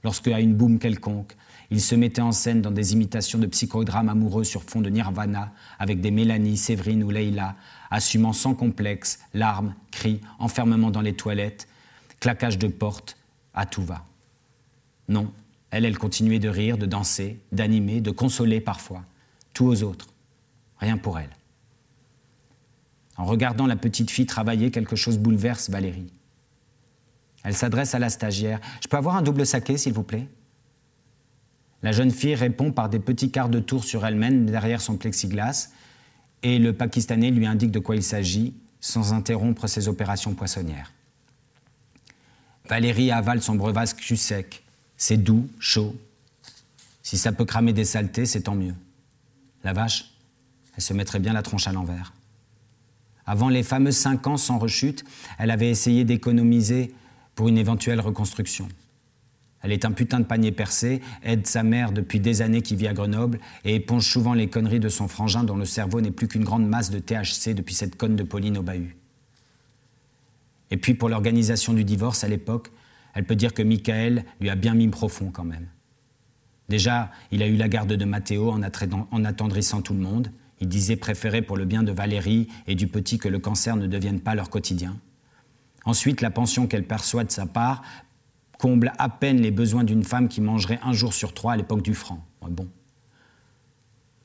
Lorsque, 0.03 0.27
à 0.27 0.39
une 0.39 0.53
boum 0.53 0.77
quelconque, 0.77 1.35
ils 1.71 1.81
se 1.81 1.95
mettaient 1.95 2.21
en 2.21 2.31
scène 2.31 2.61
dans 2.61 2.71
des 2.71 2.93
imitations 2.93 3.39
de 3.39 3.47
psychodrames 3.47 4.09
amoureux 4.09 4.43
sur 4.43 4.63
fond 4.63 4.81
de 4.81 4.89
nirvana, 4.89 5.51
avec 5.77 6.01
des 6.01 6.11
Mélanie, 6.11 6.57
Séverine 6.57 7.03
ou 7.03 7.09
Leila, 7.09 7.55
assumant 7.91 8.33
sans 8.33 8.53
complexe 8.53 9.19
larmes, 9.33 9.73
cris, 9.91 10.21
enfermement 10.39 10.91
dans 10.91 11.01
les 11.01 11.13
toilettes, 11.13 11.67
claquage 12.19 12.57
de 12.57 12.67
porte, 12.67 13.17
à 13.53 13.65
tout 13.65 13.83
va. 13.83 14.05
Non, 15.07 15.31
elle, 15.71 15.85
elle 15.85 15.97
continuait 15.97 16.39
de 16.39 16.49
rire, 16.49 16.77
de 16.77 16.85
danser, 16.85 17.39
d'animer, 17.51 18.01
de 18.01 18.11
consoler 18.11 18.61
parfois, 18.61 19.03
tout 19.53 19.65
aux 19.65 19.83
autres. 19.83 20.07
Rien 20.79 20.97
pour 20.97 21.19
elle. 21.19 21.29
En 23.17 23.25
regardant 23.25 23.67
la 23.67 23.75
petite 23.75 24.11
fille 24.11 24.25
travailler, 24.25 24.71
quelque 24.71 24.95
chose 24.95 25.17
bouleverse 25.17 25.69
Valérie. 25.69 26.11
Elle 27.43 27.53
s'adresse 27.53 27.93
à 27.93 27.99
la 27.99 28.09
stagiaire. 28.09 28.59
Je 28.81 28.87
peux 28.87 28.97
avoir 28.97 29.15
un 29.15 29.21
double 29.21 29.45
saké, 29.45 29.77
s'il 29.77 29.93
vous 29.93 30.03
plaît? 30.03 30.27
La 31.81 31.91
jeune 31.91 32.11
fille 32.11 32.35
répond 32.35 32.71
par 32.71 32.89
des 32.89 32.99
petits 32.99 33.31
quarts 33.31 33.49
de 33.49 33.59
tour 33.59 33.83
sur 33.83 34.05
elle-même 34.05 34.45
derrière 34.45 34.81
son 34.81 34.97
plexiglas, 34.97 35.69
et 36.43 36.59
le 36.59 36.73
Pakistanais 36.73 37.31
lui 37.31 37.45
indique 37.45 37.71
de 37.71 37.79
quoi 37.79 37.95
il 37.95 38.03
s'agit, 38.03 38.53
sans 38.81 39.13
interrompre 39.13 39.67
ses 39.67 39.87
opérations 39.87 40.33
poissonnières. 40.33 40.93
Valérie 42.67 43.11
avale 43.11 43.41
son 43.41 43.55
breuvage 43.55 43.95
cul 43.95 44.17
sec, 44.17 44.63
c'est 44.99 45.17
doux, 45.17 45.49
chaud. 45.59 45.95
Si 47.01 47.17
ça 47.17 47.31
peut 47.31 47.45
cramer 47.45 47.73
des 47.73 47.85
saletés, 47.85 48.27
c'est 48.27 48.41
tant 48.41 48.53
mieux. 48.53 48.75
La 49.63 49.73
vache, 49.73 50.11
elle 50.75 50.83
se 50.83 50.93
mettrait 50.93 51.19
bien 51.19 51.33
la 51.33 51.41
tronche 51.41 51.67
à 51.67 51.71
l'envers. 51.71 52.13
Avant 53.25 53.49
les 53.49 53.63
fameux 53.63 53.91
cinq 53.91 54.27
ans 54.27 54.37
sans 54.37 54.59
rechute, 54.59 55.05
elle 55.39 55.51
avait 55.51 55.69
essayé 55.69 56.03
d'économiser 56.03 56.93
pour 57.33 57.47
une 57.47 57.57
éventuelle 57.57 58.01
reconstruction. 58.01 58.67
Elle 59.61 59.71
est 59.71 59.85
un 59.85 59.91
putain 59.91 60.19
de 60.19 60.25
panier 60.25 60.51
percé, 60.51 61.01
aide 61.23 61.47
sa 61.47 61.63
mère 61.63 61.91
depuis 61.91 62.19
des 62.19 62.41
années 62.41 62.61
qui 62.61 62.75
vit 62.75 62.87
à 62.87 62.93
Grenoble 62.93 63.39
et 63.63 63.75
éponge 63.75 64.05
souvent 64.05 64.33
les 64.33 64.49
conneries 64.49 64.79
de 64.79 64.89
son 64.89 65.07
frangin 65.07 65.43
dont 65.43 65.57
le 65.57 65.65
cerveau 65.65 66.01
n'est 66.01 66.11
plus 66.11 66.27
qu'une 66.27 66.43
grande 66.43 66.67
masse 66.67 66.91
de 66.91 66.99
THC 66.99 67.53
depuis 67.53 67.73
cette 67.73 67.95
conne 67.95 68.15
de 68.15 68.23
Pauline 68.23 68.57
au 68.57 68.63
bahut. 68.63 68.97
Et 70.71 70.77
puis 70.77 70.93
pour 70.93 71.09
l'organisation 71.09 71.73
du 71.73 71.83
divorce 71.83 72.23
à 72.23 72.27
l'époque, 72.27 72.71
elle 73.13 73.25
peut 73.25 73.35
dire 73.35 73.53
que 73.53 73.61
Michael 73.61 74.25
lui 74.39 74.49
a 74.49 74.55
bien 74.55 74.73
mis 74.73 74.87
profond 74.87 75.31
quand 75.31 75.43
même. 75.43 75.67
Déjà, 76.69 77.11
il 77.31 77.41
a 77.41 77.47
eu 77.47 77.55
la 77.55 77.67
garde 77.67 77.93
de 77.93 78.05
Mathéo 78.05 78.51
en, 78.51 78.61
en 78.61 79.25
attendrissant 79.25 79.81
tout 79.81 79.93
le 79.93 79.99
monde. 79.99 80.31
Il 80.61 80.67
disait 80.67 80.95
préférer 80.95 81.41
pour 81.41 81.57
le 81.57 81.65
bien 81.65 81.83
de 81.83 81.91
Valérie 81.91 82.47
et 82.67 82.75
du 82.75 82.87
petit 82.87 83.17
que 83.17 83.27
le 83.27 83.39
cancer 83.39 83.75
ne 83.75 83.87
devienne 83.87 84.19
pas 84.19 84.35
leur 84.35 84.49
quotidien. 84.49 84.97
Ensuite, 85.85 86.21
la 86.21 86.29
pension 86.29 86.67
qu'elle 86.67 86.85
perçoit 86.85 87.23
de 87.23 87.31
sa 87.31 87.45
part 87.45 87.81
comble 88.59 88.91
à 88.97 89.09
peine 89.09 89.41
les 89.41 89.51
besoins 89.51 89.83
d'une 89.83 90.03
femme 90.03 90.27
qui 90.27 90.41
mangerait 90.41 90.79
un 90.83 90.93
jour 90.93 91.13
sur 91.13 91.33
trois 91.33 91.53
à 91.53 91.57
l'époque 91.57 91.81
du 91.81 91.95
franc. 91.95 92.23
Bon. 92.41 92.67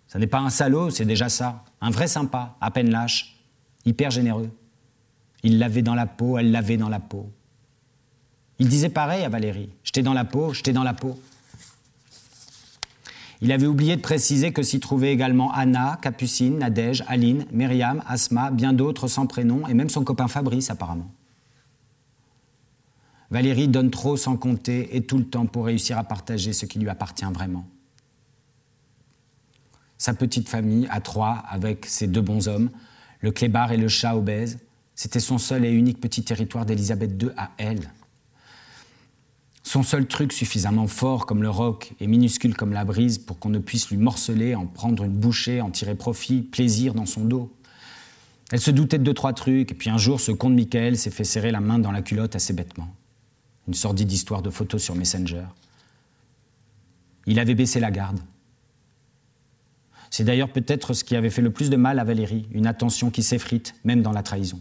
Ça 0.09 0.19
n'est 0.19 0.27
pas 0.27 0.41
un 0.41 0.51
salaud, 0.51 0.91
c'est 0.91 1.05
déjà 1.05 1.29
ça. 1.29 1.65
Un 1.81 1.91
vrai 1.91 2.09
sympa, 2.09 2.57
à 2.61 2.71
peine 2.71 2.91
lâche, 2.91 3.37
hyper 3.85 4.11
généreux. 4.11 4.51
Il 5.43 5.59
l'avait 5.59 5.83
dans 5.83 5.95
la 5.95 6.07
peau, 6.07 6.39
elle 6.39 6.51
l'avait 6.51 6.77
dans 6.77 6.89
la 6.89 7.01
peau. 7.01 7.33
Il 8.59 8.69
disait 8.69 8.89
pareil 8.89 9.25
à 9.25 9.29
Valérie. 9.29 9.71
J'étais 9.83 10.03
dans 10.03 10.13
la 10.13 10.25
peau, 10.25 10.53
j'étais 10.53 10.73
dans 10.73 10.85
la 10.85 10.95
peau. 10.95 11.19
Il 13.41 13.53
avait 13.53 13.67
oublié 13.67 13.97
de 13.97 14.01
préciser 14.01 14.53
que 14.53 14.63
s'y 14.63 14.81
trouvaient 14.81 15.13
également 15.13 15.53
Anna, 15.53 15.99
Capucine, 16.01 16.59
Nadège, 16.59 17.05
Aline, 17.09 17.47
Myriam, 17.53 18.03
Asma, 18.07 18.51
bien 18.51 18.73
d'autres 18.73 19.09
sans 19.09 19.27
prénom, 19.27 19.67
et 19.67 19.75
même 19.75 19.91
son 19.91 20.05
copain 20.05 20.29
Fabrice 20.29 20.71
apparemment. 20.71 21.11
Valérie 23.31 23.69
donne 23.69 23.91
trop 23.91 24.17
sans 24.17 24.37
compter 24.37 24.97
et 24.97 25.03
tout 25.03 25.19
le 25.19 25.25
temps 25.25 25.47
pour 25.47 25.67
réussir 25.67 25.99
à 25.99 26.05
partager 26.05 26.53
ce 26.53 26.67
qui 26.67 26.79
lui 26.79 26.89
appartient 26.89 27.25
vraiment. 27.25 27.67
Sa 29.99 30.15
petite 30.15 30.49
famille, 30.49 30.87
à 30.91 31.01
trois, 31.01 31.43
avec 31.49 31.87
ses 31.87 32.07
deux 32.07 32.21
bons 32.21 32.47
hommes, 32.49 32.71
le 33.21 33.33
clébard 33.33 33.73
et 33.73 33.77
le 33.77 33.89
chat 33.89 34.17
obèse, 34.17 34.59
c'était 34.95 35.21
son 35.21 35.39
seul 35.39 35.65
et 35.65 35.71
unique 35.71 36.01
petit 36.01 36.23
territoire 36.23 36.65
d'Élisabeth 36.65 37.21
II 37.23 37.31
à 37.37 37.51
elle. 37.59 37.91
Son 39.65 39.83
seul 39.83 40.07
truc 40.07 40.33
suffisamment 40.33 40.87
fort 40.87 41.27
comme 41.27 41.43
le 41.43 41.51
roc 41.51 41.95
et 41.99 42.07
minuscule 42.07 42.55
comme 42.55 42.73
la 42.73 42.85
brise 42.85 43.19
pour 43.19 43.39
qu'on 43.39 43.49
ne 43.49 43.59
puisse 43.59 43.91
lui 43.91 43.97
morceler, 43.97 44.55
en 44.55 44.67
prendre 44.67 45.03
une 45.03 45.13
bouchée, 45.13 45.61
en 45.61 45.71
tirer 45.71 45.97
profit, 45.97 46.43
plaisir 46.43 46.95
dans 46.95 47.07
son 47.07 47.25
dos. 47.25 47.53
Elle 48.53 48.61
se 48.61 48.71
doutait 48.71 48.99
de 48.99 49.05
deux, 49.05 49.15
trois 49.15 49.33
trucs, 49.33 49.73
et 49.73 49.75
puis 49.75 49.91
un 49.91 49.99
jour, 49.99 50.21
ce 50.21 50.31
con 50.31 50.51
de 50.51 50.55
Michael 50.55 50.97
s'est 50.97 51.11
fait 51.11 51.25
serrer 51.25 51.51
la 51.51 51.61
main 51.61 51.79
dans 51.79 51.91
la 51.91 52.03
culotte 52.03 52.37
assez 52.37 52.53
bêtement 52.53 52.95
une 53.67 53.75
sordide 53.75 54.13
histoire 54.13 54.43
de 54.43 54.51
photos 54.51 54.83
sur 54.83 54.95
Messenger. 54.95 55.45
Il 57.27 57.39
avait 57.39 57.55
baissé 57.55 57.81
la 57.81 57.91
garde. 57.91 58.21
C'est 60.11 60.25
d'ailleurs 60.25 60.53
peut-être 60.53 60.93
ce 60.93 61.03
qui 61.03 61.17
avait 61.17 61.31
fait 61.31 61.43
le 61.43 61.51
plus 61.51 61.71
de 61.71 61.77
mal 61.77 61.99
à 61.99 62.05
Valérie, 62.05 62.47
une 62.53 62.67
attention 62.67 63.11
qui 63.11 63.23
s'effrite, 63.23 63.75
même 63.85 64.03
dans 64.03 64.13
la 64.13 64.23
trahison. 64.23 64.61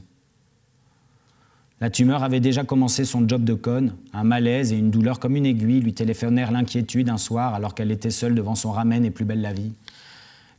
La 1.83 1.89
tumeur 1.89 2.23
avait 2.23 2.39
déjà 2.39 2.63
commencé 2.63 3.03
son 3.03 3.27
job 3.27 3.43
de 3.43 3.53
conne, 3.53 3.97
un 4.13 4.23
malaise 4.23 4.71
et 4.71 4.77
une 4.77 4.89
douleur 4.89 5.19
comme 5.19 5.35
une 5.35 5.45
aiguille 5.45 5.81
lui 5.81 5.93
téléphonèrent 5.93 6.53
l'inquiétude 6.53 7.09
un 7.09 7.17
soir 7.17 7.55
alors 7.55 7.75
qu'elle 7.75 7.91
était 7.91 8.09
seule 8.09 8.35
devant 8.35 8.55
son 8.55 8.71
ramen 8.71 9.03
et 9.03 9.11
plus 9.11 9.25
belle 9.25 9.41
la 9.41 9.51
vie. 9.51 9.73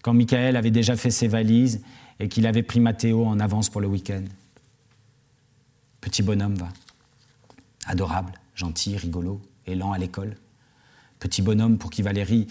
Quand 0.03 0.13
Michael 0.13 0.55
avait 0.55 0.71
déjà 0.71 0.97
fait 0.97 1.09
ses 1.09 1.27
valises 1.27 1.81
et 2.21 2.29
qu'il 2.29 2.47
avait 2.47 2.63
pris 2.63 2.79
Mathéo 2.79 3.25
en 3.25 3.41
avance 3.41 3.71
pour 3.71 3.81
le 3.81 3.87
week-end. 3.87 4.23
Petit 6.03 6.23
bonhomme 6.23 6.57
va. 6.57 6.69
Adorable, 7.87 8.35
gentil, 8.55 8.99
rigolo, 8.99 9.41
et 9.67 9.77
lent 9.77 9.93
à 9.93 9.99
l'école. 9.99 10.37
Petit 11.21 11.41
bonhomme 11.41 11.79
pour 11.79 11.89
qui 11.89 12.03
Valérie 12.03 12.49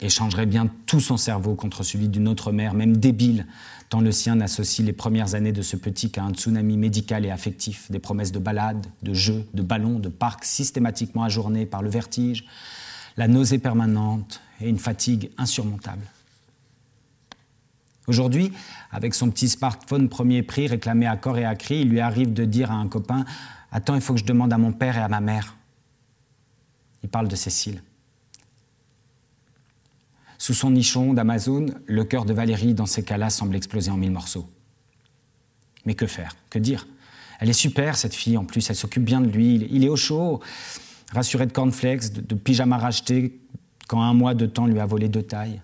échangerait 0.00 0.44
bien 0.44 0.68
tout 0.84 1.00
son 1.00 1.16
cerveau 1.16 1.54
contre 1.54 1.82
celui 1.82 2.08
d'une 2.08 2.28
autre 2.28 2.52
mère, 2.52 2.74
même 2.74 2.98
débile, 2.98 3.46
tant 3.94 4.00
le 4.00 4.10
sien 4.10 4.34
n'associe 4.34 4.84
les 4.84 4.92
premières 4.92 5.36
années 5.36 5.52
de 5.52 5.62
ce 5.62 5.76
petit 5.76 6.10
qu'à 6.10 6.24
un 6.24 6.32
tsunami 6.32 6.76
médical 6.76 7.24
et 7.24 7.30
affectif, 7.30 7.88
des 7.92 8.00
promesses 8.00 8.32
de 8.32 8.40
balades, 8.40 8.88
de 9.04 9.14
jeux, 9.14 9.46
de 9.54 9.62
ballons, 9.62 10.00
de 10.00 10.08
parcs 10.08 10.44
systématiquement 10.44 11.22
ajournés 11.22 11.64
par 11.64 11.80
le 11.80 11.90
vertige, 11.90 12.44
la 13.16 13.28
nausée 13.28 13.60
permanente 13.60 14.40
et 14.60 14.68
une 14.68 14.80
fatigue 14.80 15.30
insurmontable. 15.38 16.02
Aujourd'hui, 18.08 18.50
avec 18.90 19.14
son 19.14 19.30
petit 19.30 19.48
smartphone 19.48 20.08
premier 20.08 20.42
prix 20.42 20.66
réclamé 20.66 21.06
à 21.06 21.16
corps 21.16 21.38
et 21.38 21.44
à 21.44 21.54
cri, 21.54 21.82
il 21.82 21.88
lui 21.88 22.00
arrive 22.00 22.32
de 22.32 22.44
dire 22.44 22.72
à 22.72 22.74
un 22.74 22.88
copain 22.88 23.24
Attends, 23.70 23.94
il 23.94 24.00
faut 24.00 24.14
que 24.14 24.20
je 24.20 24.24
demande 24.24 24.52
à 24.52 24.58
mon 24.58 24.72
père 24.72 24.98
et 24.98 25.02
à 25.02 25.08
ma 25.08 25.20
mère. 25.20 25.54
Il 27.04 27.08
parle 27.08 27.28
de 27.28 27.36
Cécile. 27.36 27.80
Sous 30.44 30.52
son 30.52 30.72
nichon 30.72 31.14
d'Amazon, 31.14 31.68
le 31.86 32.04
cœur 32.04 32.26
de 32.26 32.34
Valérie, 32.34 32.74
dans 32.74 32.84
ces 32.84 33.02
cas-là, 33.02 33.30
semble 33.30 33.56
exploser 33.56 33.90
en 33.90 33.96
mille 33.96 34.10
morceaux. 34.10 34.46
Mais 35.86 35.94
que 35.94 36.06
faire? 36.06 36.36
Que 36.50 36.58
dire? 36.58 36.86
Elle 37.40 37.48
est 37.48 37.54
super, 37.54 37.96
cette 37.96 38.14
fille, 38.14 38.36
en 38.36 38.44
plus, 38.44 38.68
elle 38.68 38.76
s'occupe 38.76 39.04
bien 39.04 39.22
de 39.22 39.28
lui, 39.28 39.54
il 39.54 39.82
est 39.82 39.88
au 39.88 39.96
chaud, 39.96 40.40
rassuré 41.14 41.46
de 41.46 41.52
cornflakes, 41.52 42.12
de, 42.12 42.20
de 42.20 42.34
pyjama 42.34 42.76
racheté, 42.76 43.40
quand 43.88 44.02
un 44.02 44.12
mois 44.12 44.34
de 44.34 44.44
temps 44.44 44.66
lui 44.66 44.80
a 44.80 44.84
volé 44.84 45.08
deux 45.08 45.22
tailles. 45.22 45.62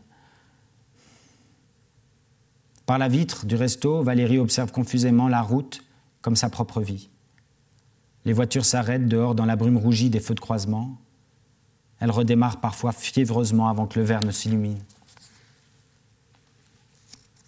Par 2.87 2.97
la 2.97 3.09
vitre 3.09 3.45
du 3.45 3.57
resto, 3.57 4.03
Valérie 4.03 4.39
observe 4.39 4.72
confusément 4.72 5.28
la 5.28 5.43
route 5.43 5.85
comme 6.22 6.37
sa 6.37 6.49
propre 6.49 6.81
vie. 6.81 7.11
Les 8.24 8.33
voitures 8.33 8.64
s'arrêtent 8.64 9.09
dehors 9.09 9.35
dans 9.35 9.45
la 9.45 9.57
brume 9.57 9.76
rougie 9.76 10.09
des 10.09 10.20
feux 10.20 10.35
de 10.35 10.41
croisement. 10.41 10.97
Elles 12.01 12.11
redémarrent 12.11 12.61
parfois 12.61 12.92
fiévreusement 12.92 13.68
avant 13.68 13.86
que 13.86 13.98
le 13.98 14.05
verre 14.05 14.24
ne 14.24 14.30
s'illumine. 14.30 14.78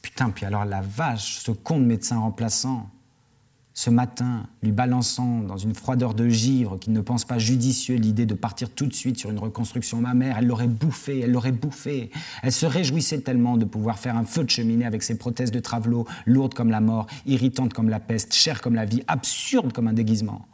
Putain, 0.03 0.31
puis 0.31 0.45
alors 0.45 0.65
la 0.65 0.83
vache, 0.83 1.39
ce 1.39 1.53
con 1.53 1.79
de 1.79 1.85
médecin 1.85 2.19
remplaçant, 2.19 2.91
ce 3.75 3.89
matin, 3.89 4.47
lui 4.63 4.71
balançant 4.71 5.41
dans 5.41 5.57
une 5.57 5.75
froideur 5.75 6.13
de 6.13 6.29
givre 6.29 6.79
qu'il 6.79 6.93
ne 6.93 7.01
pense 7.01 7.25
pas 7.25 7.39
judicieux 7.39 7.97
l'idée 7.97 8.27
de 8.27 8.35
partir 8.35 8.69
tout 8.69 8.85
de 8.85 8.93
suite 8.93 9.19
sur 9.19 9.31
une 9.31 9.39
reconstruction 9.39 10.03
mammaire, 10.03 10.37
elle 10.39 10.47
l'aurait 10.47 10.67
bouffé, 10.67 11.21
elle 11.21 11.33
l'aurait 11.33 11.53
bouffé. 11.53 12.11
Elle 12.43 12.53
se 12.53 12.67
réjouissait 12.67 13.21
tellement 13.21 13.57
de 13.57 13.65
pouvoir 13.65 13.99
faire 13.99 14.17
un 14.17 14.25
feu 14.25 14.45
de 14.45 14.51
cheminée 14.51 14.85
avec 14.85 15.03
ses 15.03 15.17
prothèses 15.17 15.51
de 15.51 15.61
travelot, 15.61 16.07
lourdes 16.27 16.53
comme 16.53 16.71
la 16.71 16.83
mort, 16.83 17.07
irritantes 17.25 17.73
comme 17.73 17.89
la 17.89 18.01
peste, 18.01 18.35
chères 18.35 18.61
comme 18.61 18.75
la 18.75 18.85
vie, 18.85 19.03
absurdes 19.07 19.73
comme 19.73 19.89
un 19.89 19.95
déguisement. 19.95 20.47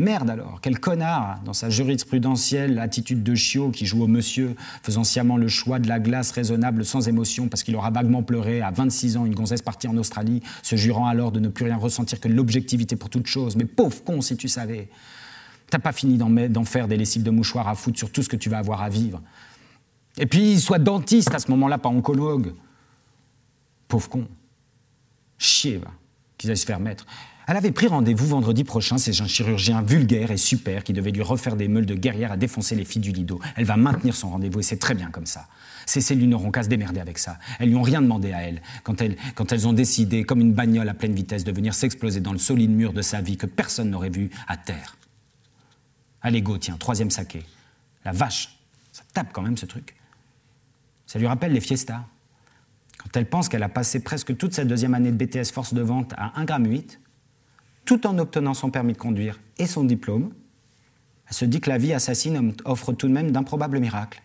Merde 0.00 0.30
alors, 0.30 0.60
quel 0.62 0.80
connard, 0.80 1.42
dans 1.44 1.52
sa 1.52 1.68
jurisprudentielle 1.68 2.78
attitude 2.78 3.22
de 3.22 3.34
chiot 3.34 3.70
qui 3.70 3.84
joue 3.84 4.02
au 4.02 4.06
monsieur, 4.06 4.56
faisant 4.82 5.04
sciemment 5.04 5.36
le 5.36 5.46
choix 5.46 5.78
de 5.78 5.88
la 5.88 6.00
glace 6.00 6.30
raisonnable 6.30 6.86
sans 6.86 7.06
émotion 7.06 7.48
parce 7.48 7.62
qu'il 7.62 7.76
aura 7.76 7.90
vaguement 7.90 8.22
pleuré 8.22 8.62
à 8.62 8.70
26 8.70 9.18
ans 9.18 9.26
une 9.26 9.34
gonzesse 9.34 9.60
partie 9.60 9.88
en 9.88 9.98
Australie, 9.98 10.42
se 10.62 10.74
jurant 10.74 11.06
alors 11.06 11.32
de 11.32 11.38
ne 11.38 11.48
plus 11.48 11.66
rien 11.66 11.76
ressentir 11.76 12.18
que 12.18 12.28
l'objectivité 12.28 12.96
pour 12.96 13.10
toute 13.10 13.26
chose. 13.26 13.56
Mais 13.56 13.66
pauvre 13.66 14.02
con 14.02 14.22
si 14.22 14.38
tu 14.38 14.48
savais. 14.48 14.88
T'as 15.68 15.78
pas 15.78 15.92
fini 15.92 16.16
d'en 16.16 16.64
faire 16.64 16.88
des 16.88 16.96
lessives 16.96 17.22
de 17.22 17.30
mouchoirs 17.30 17.68
à 17.68 17.74
foutre 17.74 17.98
sur 17.98 18.10
tout 18.10 18.22
ce 18.22 18.30
que 18.30 18.36
tu 18.36 18.48
vas 18.48 18.56
avoir 18.56 18.80
à 18.80 18.88
vivre. 18.88 19.20
Et 20.16 20.24
puis, 20.24 20.58
sois 20.60 20.78
dentiste 20.78 21.34
à 21.34 21.40
ce 21.40 21.50
moment-là, 21.50 21.76
pas 21.76 21.90
oncologue. 21.90 22.54
Pauvre 23.86 24.08
con. 24.08 24.26
Chier, 25.36 25.76
va, 25.76 25.90
qu'ils 26.38 26.48
aillent 26.48 26.56
se 26.56 26.64
faire 26.64 26.80
mettre. 26.80 27.04
Elle 27.50 27.56
avait 27.56 27.72
pris 27.72 27.88
rendez-vous 27.88 28.28
vendredi 28.28 28.62
prochain 28.62 28.96
c'est 28.96 29.20
un 29.20 29.26
chirurgien 29.26 29.82
vulgaire 29.82 30.30
et 30.30 30.36
super 30.36 30.84
qui 30.84 30.92
devait 30.92 31.10
lui 31.10 31.22
refaire 31.22 31.56
des 31.56 31.66
meules 31.66 31.84
de 31.84 31.96
guerrière 31.96 32.30
à 32.30 32.36
défoncer 32.36 32.76
les 32.76 32.84
filles 32.84 33.02
du 33.02 33.10
Lido. 33.10 33.40
Elle 33.56 33.64
va 33.64 33.76
maintenir 33.76 34.14
son 34.14 34.30
rendez-vous 34.30 34.60
et 34.60 34.62
c'est 34.62 34.76
très 34.76 34.94
bien 34.94 35.10
comme 35.10 35.26
ça. 35.26 35.48
Ces 35.84 36.00
cellules 36.00 36.28
n'auront 36.28 36.52
qu'à 36.52 36.62
se 36.62 36.68
démerder 36.68 37.00
avec 37.00 37.18
ça. 37.18 37.40
Elles 37.58 37.70
lui 37.70 37.74
ont 37.74 37.82
rien 37.82 38.02
demandé 38.02 38.32
à 38.32 38.42
elle 38.42 38.62
quand, 38.84 39.00
elles 39.02 39.16
quand 39.34 39.52
ont 39.52 39.72
décidé, 39.72 40.22
comme 40.22 40.40
une 40.40 40.52
bagnole 40.52 40.88
à 40.88 40.94
pleine 40.94 41.12
vitesse, 41.12 41.42
de 41.42 41.50
venir 41.50 41.74
s'exploser 41.74 42.20
dans 42.20 42.30
le 42.30 42.38
solide 42.38 42.70
mur 42.70 42.92
de 42.92 43.02
sa 43.02 43.20
vie 43.20 43.36
que 43.36 43.46
personne 43.46 43.90
n'aurait 43.90 44.10
vu 44.10 44.30
à 44.46 44.56
terre. 44.56 44.96
Allez, 46.22 46.42
go, 46.42 46.56
tiens, 46.56 46.76
troisième 46.76 47.10
saké. 47.10 47.42
La 48.04 48.12
vache, 48.12 48.60
ça 48.92 49.02
tape 49.12 49.32
quand 49.32 49.42
même 49.42 49.56
ce 49.56 49.66
truc. 49.66 49.96
Ça 51.04 51.18
lui 51.18 51.26
rappelle 51.26 51.52
les 51.52 51.60
fiestas. 51.60 52.04
Quand 52.96 53.16
elle 53.16 53.26
pense 53.26 53.48
qu'elle 53.48 53.64
a 53.64 53.68
passé 53.68 53.98
presque 53.98 54.36
toute 54.36 54.54
sa 54.54 54.64
deuxième 54.64 54.94
année 54.94 55.10
de 55.10 55.16
BTS 55.16 55.50
force 55.52 55.74
de 55.74 55.82
vente 55.82 56.14
à 56.16 56.28
1,8 56.40 56.70
g, 56.70 56.99
tout 57.84 58.06
en 58.06 58.18
obtenant 58.18 58.54
son 58.54 58.70
permis 58.70 58.92
de 58.92 58.98
conduire 58.98 59.40
et 59.58 59.66
son 59.66 59.84
diplôme, 59.84 60.32
elle 61.28 61.34
se 61.34 61.44
dit 61.44 61.60
que 61.60 61.70
la 61.70 61.78
vie 61.78 61.92
assassine 61.92 62.54
offre 62.64 62.92
tout 62.92 63.06
de 63.06 63.12
même 63.12 63.30
d'improbables 63.30 63.78
miracles. 63.78 64.22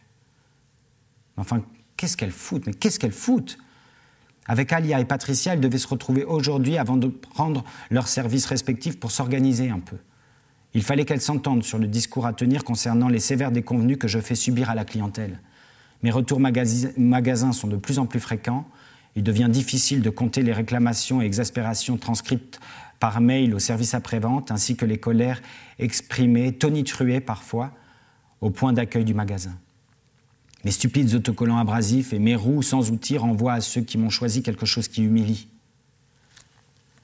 Enfin, 1.37 1.63
qu'est-ce 1.97 2.17
qu'elle 2.17 2.31
fout 2.31 2.65
Mais 2.65 2.73
qu'est-ce 2.73 2.99
qu'elle 2.99 3.11
fout? 3.11 3.57
Avec 4.47 4.71
Alia 4.71 4.99
et 4.99 5.05
Patricia, 5.05 5.53
elles 5.53 5.61
devaient 5.61 5.77
se 5.77 5.87
retrouver 5.87 6.23
aujourd'hui 6.23 6.77
avant 6.77 6.97
de 6.97 7.07
prendre 7.07 7.63
leurs 7.89 8.07
services 8.07 8.45
respectifs 8.45 8.99
pour 8.99 9.11
s'organiser 9.11 9.69
un 9.69 9.79
peu. 9.79 9.97
Il 10.73 10.83
fallait 10.83 11.05
qu'elles 11.05 11.21
s'entendent 11.21 11.63
sur 11.63 11.79
le 11.79 11.87
discours 11.87 12.25
à 12.25 12.33
tenir 12.33 12.63
concernant 12.63 13.07
les 13.07 13.19
sévères 13.19 13.51
déconvenus 13.51 13.97
que 13.97 14.07
je 14.07 14.19
fais 14.19 14.35
subir 14.35 14.69
à 14.69 14.75
la 14.75 14.85
clientèle. 14.85 15.39
Mes 16.03 16.11
retours 16.11 16.39
magasins 16.39 17.53
sont 17.53 17.67
de 17.67 17.77
plus 17.77 17.97
en 17.97 18.05
plus 18.05 18.19
fréquents. 18.19 18.67
Il 19.15 19.23
devient 19.23 19.47
difficile 19.49 20.01
de 20.01 20.09
compter 20.09 20.43
les 20.43 20.53
réclamations 20.53 21.21
et 21.21 21.25
exaspérations 21.25 21.97
transcrites 21.97 22.59
par 23.05 23.21
mail 23.21 23.53
au 23.53 23.59
service 23.59 23.93
après-vente, 23.93 24.49
ainsi 24.49 24.75
que 24.75 24.83
les 24.83 24.97
colères 24.97 25.39
exprimées, 25.77 26.53
tonitruées 26.53 27.19
parfois, 27.19 27.69
au 28.41 28.49
point 28.49 28.73
d'accueil 28.73 29.05
du 29.05 29.13
magasin. 29.13 29.55
Mes 30.63 30.71
stupides 30.71 31.13
autocollants 31.13 31.59
abrasifs 31.59 32.13
et 32.13 32.17
mes 32.17 32.35
roues 32.35 32.63
sans 32.63 32.89
outils 32.89 33.19
renvoient 33.19 33.53
à 33.53 33.61
ceux 33.61 33.81
qui 33.81 33.99
m'ont 33.99 34.09
choisi 34.09 34.41
quelque 34.41 34.65
chose 34.65 34.87
qui 34.87 35.03
humilie. 35.03 35.47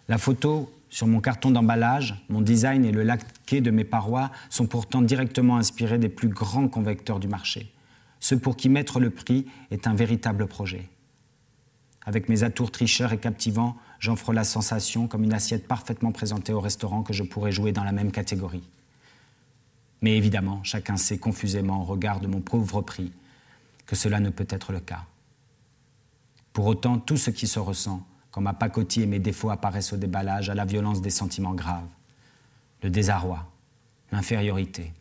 La 0.08 0.18
photo 0.18 0.74
sur 0.90 1.06
mon 1.06 1.22
carton 1.22 1.52
d'emballage, 1.52 2.26
mon 2.30 2.42
design 2.42 2.84
et 2.84 2.92
le 2.92 3.04
laqué 3.04 3.62
de 3.62 3.70
mes 3.70 3.84
parois 3.84 4.32
sont 4.50 4.66
pourtant 4.66 5.04
directement 5.04 5.58
inspirés 5.58 6.00
des 6.00 6.10
plus 6.10 6.30
grands 6.30 6.68
convecteurs 6.68 7.20
du 7.20 7.28
marché, 7.28 7.72
ceux 8.20 8.40
pour 8.40 8.58
qui 8.58 8.70
mettre 8.70 9.00
le 9.00 9.12
prix 9.12 9.46
est 9.70 9.86
un 9.86 9.94
véritable 9.94 10.48
projet. 10.48 10.90
Avec 12.08 12.28
mes 12.28 12.42
atours 12.42 12.72
tricheurs 12.72 13.14
et 13.14 13.20
captivants, 13.20 13.78
j'offre 14.02 14.34
la 14.34 14.44
sensation 14.44 15.08
comme 15.08 15.24
une 15.24 15.32
assiette 15.32 15.68
parfaitement 15.68 16.12
présentée 16.12 16.52
au 16.52 16.60
restaurant 16.60 17.04
que 17.04 17.14
je 17.14 17.24
pourrais 17.24 17.52
jouer 17.52 17.72
dans 17.72 17.84
la 17.84 17.92
même 17.92 18.12
catégorie. 18.12 18.68
Mais 20.02 20.18
évidemment, 20.18 20.64
chacun 20.64 20.98
sait 20.98 21.20
confusément 21.20 21.82
au 21.82 21.86
regard 21.86 22.20
de 22.20 22.28
mon 22.28 22.42
pauvre 22.42 22.82
prix 22.82 23.14
que 23.86 23.96
cela 23.96 24.20
ne 24.20 24.32
peut 24.32 24.48
être 24.50 24.74
le 24.74 24.80
cas. 24.80 25.06
Pour 26.52 26.66
autant, 26.66 26.98
tout 26.98 27.16
ce 27.16 27.30
qui 27.30 27.48
se 27.48 27.60
ressent, 27.60 28.06
quand 28.32 28.42
ma 28.42 28.54
pacotille 28.54 29.04
et 29.04 29.08
mes 29.08 29.20
défauts 29.20 29.52
apparaissent 29.52 29.94
au 29.94 29.98
déballage, 29.98 30.50
à 30.50 30.56
la 30.56 30.66
violence 30.66 31.02
des 31.02 31.12
sentiments 31.12 31.54
graves, 31.54 31.88
le 32.82 32.90
désarroi, 32.90 33.48
l'infériorité, 34.12 34.92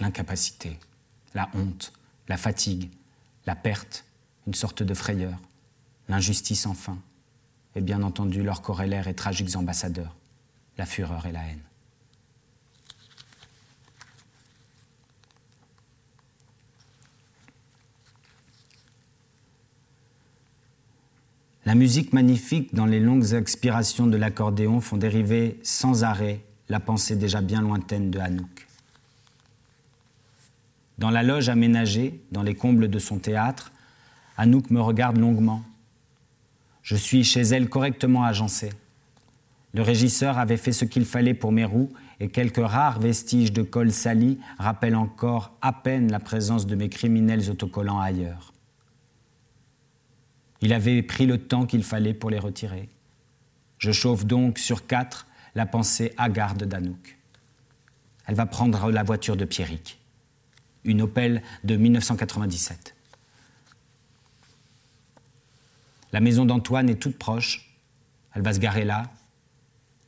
l'incapacité, 0.00 0.76
la 1.34 1.48
honte, 1.54 1.92
la 2.26 2.36
fatigue, 2.36 2.90
la 3.46 3.54
perte, 3.54 4.04
une 4.48 4.54
sorte 4.54 4.82
de 4.82 4.94
frayeur, 4.94 5.38
l'injustice 6.08 6.66
enfin, 6.66 6.98
et 7.76 7.80
bien 7.80 8.02
entendu 8.02 8.42
leurs 8.42 8.62
corrélaires 8.62 9.08
et 9.08 9.14
tragiques 9.14 9.56
ambassadeurs, 9.56 10.14
la 10.78 10.86
fureur 10.86 11.26
et 11.26 11.32
la 11.32 11.40
haine. 11.40 11.60
La 21.66 21.74
musique 21.74 22.12
magnifique 22.12 22.74
dans 22.74 22.84
les 22.84 23.00
longues 23.00 23.32
expirations 23.32 24.06
de 24.06 24.18
l'accordéon 24.18 24.80
font 24.80 24.98
dériver 24.98 25.58
sans 25.62 26.04
arrêt 26.04 26.44
la 26.68 26.78
pensée 26.78 27.16
déjà 27.16 27.40
bien 27.40 27.62
lointaine 27.62 28.10
de 28.10 28.18
Hanouk. 28.18 28.66
Dans 30.98 31.10
la 31.10 31.22
loge 31.22 31.48
aménagée, 31.48 32.20
dans 32.30 32.42
les 32.42 32.54
combles 32.54 32.88
de 32.88 32.98
son 32.98 33.18
théâtre, 33.18 33.72
Hanouk 34.36 34.70
me 34.70 34.80
regarde 34.80 35.16
longuement, 35.16 35.62
je 36.84 36.96
suis 36.96 37.24
chez 37.24 37.40
elle 37.40 37.70
correctement 37.70 38.24
agencé. 38.24 38.70
Le 39.72 39.80
régisseur 39.80 40.38
avait 40.38 40.58
fait 40.58 40.70
ce 40.70 40.84
qu'il 40.84 41.06
fallait 41.06 41.32
pour 41.32 41.50
mes 41.50 41.64
roues 41.64 41.90
et 42.20 42.28
quelques 42.28 42.64
rares 42.64 43.00
vestiges 43.00 43.52
de 43.52 43.62
col 43.62 43.90
sali 43.90 44.38
rappellent 44.58 44.94
encore 44.94 45.56
à 45.62 45.72
peine 45.72 46.12
la 46.12 46.20
présence 46.20 46.66
de 46.66 46.76
mes 46.76 46.90
criminels 46.90 47.50
autocollants 47.50 48.00
ailleurs. 48.00 48.52
Il 50.60 50.74
avait 50.74 51.02
pris 51.02 51.24
le 51.24 51.38
temps 51.38 51.64
qu'il 51.64 51.82
fallait 51.82 52.14
pour 52.14 52.28
les 52.28 52.38
retirer. 52.38 52.90
Je 53.78 53.90
chauffe 53.90 54.26
donc 54.26 54.58
sur 54.58 54.86
quatre 54.86 55.26
la 55.54 55.64
pensée 55.64 56.12
hagarde 56.18 56.64
d'Anouk. 56.64 57.18
Elle 58.26 58.34
va 58.34 58.46
prendre 58.46 58.90
la 58.90 59.02
voiture 59.02 59.36
de 59.36 59.46
Pierrick, 59.46 59.98
une 60.84 61.00
Opel 61.00 61.42
de 61.64 61.76
1997. 61.76 62.93
La 66.14 66.20
maison 66.20 66.44
d'Antoine 66.44 66.88
est 66.88 67.02
toute 67.02 67.18
proche. 67.18 67.76
Elle 68.34 68.42
va 68.42 68.52
se 68.52 68.60
garer 68.60 68.84
là 68.84 69.10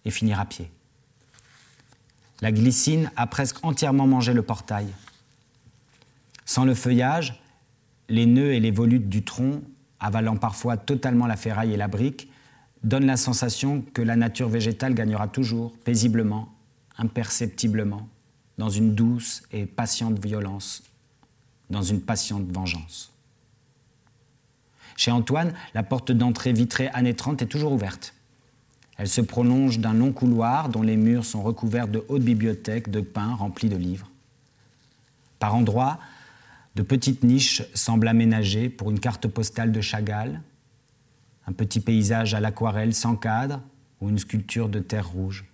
et 0.04 0.12
finir 0.12 0.38
à 0.38 0.46
pied. 0.46 0.70
La 2.40 2.52
glycine 2.52 3.10
a 3.16 3.26
presque 3.26 3.64
entièrement 3.64 4.06
mangé 4.06 4.32
le 4.32 4.42
portail. 4.42 4.86
Sans 6.44 6.64
le 6.64 6.76
feuillage, 6.76 7.42
les 8.08 8.24
nœuds 8.24 8.54
et 8.54 8.60
les 8.60 8.70
volutes 8.70 9.08
du 9.08 9.24
tronc, 9.24 9.62
avalant 9.98 10.36
parfois 10.36 10.76
totalement 10.76 11.26
la 11.26 11.36
ferraille 11.36 11.74
et 11.74 11.76
la 11.76 11.88
brique, 11.88 12.30
donnent 12.84 13.06
la 13.06 13.16
sensation 13.16 13.82
que 13.92 14.00
la 14.00 14.14
nature 14.14 14.48
végétale 14.48 14.94
gagnera 14.94 15.26
toujours, 15.26 15.76
paisiblement, 15.78 16.54
imperceptiblement, 16.98 18.08
dans 18.58 18.70
une 18.70 18.94
douce 18.94 19.42
et 19.50 19.66
patiente 19.66 20.24
violence, 20.24 20.84
dans 21.68 21.82
une 21.82 22.00
patiente 22.00 22.46
vengeance. 22.52 23.15
Chez 24.96 25.10
Antoine, 25.10 25.52
la 25.74 25.82
porte 25.82 26.10
d'entrée 26.10 26.52
vitrée 26.52 26.88
années 26.88 27.14
30 27.14 27.42
est 27.42 27.46
toujours 27.46 27.72
ouverte. 27.72 28.14
Elle 28.96 29.08
se 29.08 29.20
prolonge 29.20 29.78
d'un 29.78 29.92
long 29.92 30.12
couloir 30.12 30.70
dont 30.70 30.82
les 30.82 30.96
murs 30.96 31.24
sont 31.24 31.42
recouverts 31.42 31.88
de 31.88 32.04
hautes 32.08 32.22
bibliothèques 32.22 32.90
de 32.90 33.02
pins 33.02 33.34
remplis 33.34 33.68
de 33.68 33.76
livres. 33.76 34.10
Par 35.38 35.54
endroits, 35.54 35.98
de 36.76 36.82
petites 36.82 37.22
niches 37.22 37.62
semblent 37.74 38.08
aménagées 38.08 38.70
pour 38.70 38.90
une 38.90 39.00
carte 39.00 39.28
postale 39.28 39.70
de 39.70 39.80
Chagall, 39.82 40.40
un 41.46 41.52
petit 41.52 41.80
paysage 41.80 42.34
à 42.34 42.40
l'aquarelle 42.40 42.94
sans 42.94 43.16
cadre 43.16 43.60
ou 44.00 44.08
une 44.08 44.18
sculpture 44.18 44.68
de 44.68 44.80
terre 44.80 45.08
rouge. 45.08 45.44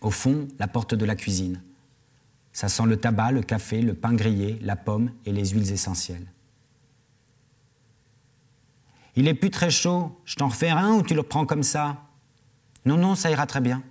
Au 0.00 0.10
fond, 0.10 0.48
la 0.58 0.68
porte 0.68 0.94
de 0.94 1.04
la 1.04 1.14
cuisine. 1.14 1.60
Ça 2.52 2.68
sent 2.68 2.86
le 2.86 2.96
tabac, 2.96 3.32
le 3.32 3.42
café, 3.42 3.82
le 3.82 3.94
pain 3.94 4.14
grillé, 4.14 4.58
la 4.62 4.76
pomme 4.76 5.10
et 5.26 5.32
les 5.32 5.50
huiles 5.50 5.70
essentielles. 5.72 6.26
Il 9.14 9.28
est 9.28 9.34
plus 9.34 9.50
très 9.50 9.70
chaud, 9.70 10.18
je 10.24 10.36
t'en 10.36 10.48
refais 10.48 10.70
un 10.70 10.92
ou 10.92 11.02
tu 11.02 11.14
le 11.14 11.22
prends 11.22 11.44
comme 11.44 11.62
ça? 11.62 11.98
Non, 12.84 12.96
non, 12.96 13.14
ça 13.14 13.30
ira 13.30 13.46
très 13.46 13.60
bien. 13.60 13.82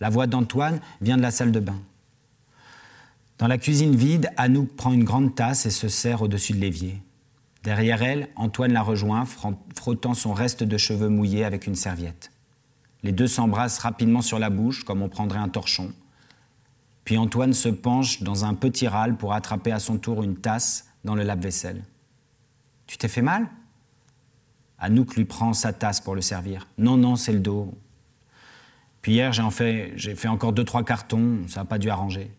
La 0.00 0.10
voix 0.10 0.26
d'Antoine 0.26 0.80
vient 1.00 1.16
de 1.16 1.22
la 1.22 1.30
salle 1.30 1.52
de 1.52 1.60
bain. 1.60 1.80
Dans 3.38 3.46
la 3.46 3.58
cuisine 3.58 3.96
vide, 3.96 4.30
Anouk 4.36 4.74
prend 4.76 4.92
une 4.92 5.04
grande 5.04 5.34
tasse 5.34 5.66
et 5.66 5.70
se 5.70 5.88
sert 5.88 6.22
au-dessus 6.22 6.52
de 6.52 6.58
l'évier. 6.58 7.02
Derrière 7.64 8.02
elle, 8.02 8.28
Antoine 8.36 8.72
la 8.72 8.82
rejoint, 8.82 9.24
frottant 9.74 10.14
son 10.14 10.32
reste 10.32 10.62
de 10.62 10.76
cheveux 10.76 11.08
mouillés 11.08 11.44
avec 11.44 11.66
une 11.66 11.74
serviette. 11.74 12.30
Les 13.02 13.12
deux 13.12 13.26
s'embrassent 13.26 13.78
rapidement 13.78 14.22
sur 14.22 14.38
la 14.38 14.50
bouche, 14.50 14.84
comme 14.84 15.02
on 15.02 15.08
prendrait 15.08 15.38
un 15.38 15.48
torchon. 15.48 15.92
Puis 17.04 17.18
Antoine 17.18 17.52
se 17.52 17.68
penche 17.68 18.22
dans 18.22 18.44
un 18.44 18.54
petit 18.54 18.88
râle 18.88 19.16
pour 19.16 19.32
attraper 19.32 19.72
à 19.72 19.80
son 19.80 19.98
tour 19.98 20.22
une 20.22 20.36
tasse 20.36 20.88
dans 21.04 21.14
le 21.14 21.22
lave-vaisselle. 21.22 21.82
Tu 22.86 22.98
t'es 22.98 23.08
fait 23.08 23.22
mal? 23.22 23.48
Anouk 24.78 25.16
lui 25.16 25.24
prend 25.24 25.52
sa 25.52 25.72
tasse 25.72 26.00
pour 26.00 26.14
le 26.14 26.20
servir. 26.20 26.66
Non, 26.78 26.96
non, 26.96 27.16
c'est 27.16 27.32
le 27.32 27.40
dos. 27.40 27.72
Puis 29.00 29.12
hier, 29.12 29.32
j'ai 29.32 29.50
fait, 29.50 29.94
fait 29.96 30.28
encore 30.28 30.52
deux, 30.52 30.64
trois 30.64 30.84
cartons, 30.84 31.46
ça 31.48 31.60
n'a 31.60 31.64
pas 31.64 31.78
dû 31.78 31.88
arranger. 31.90 32.30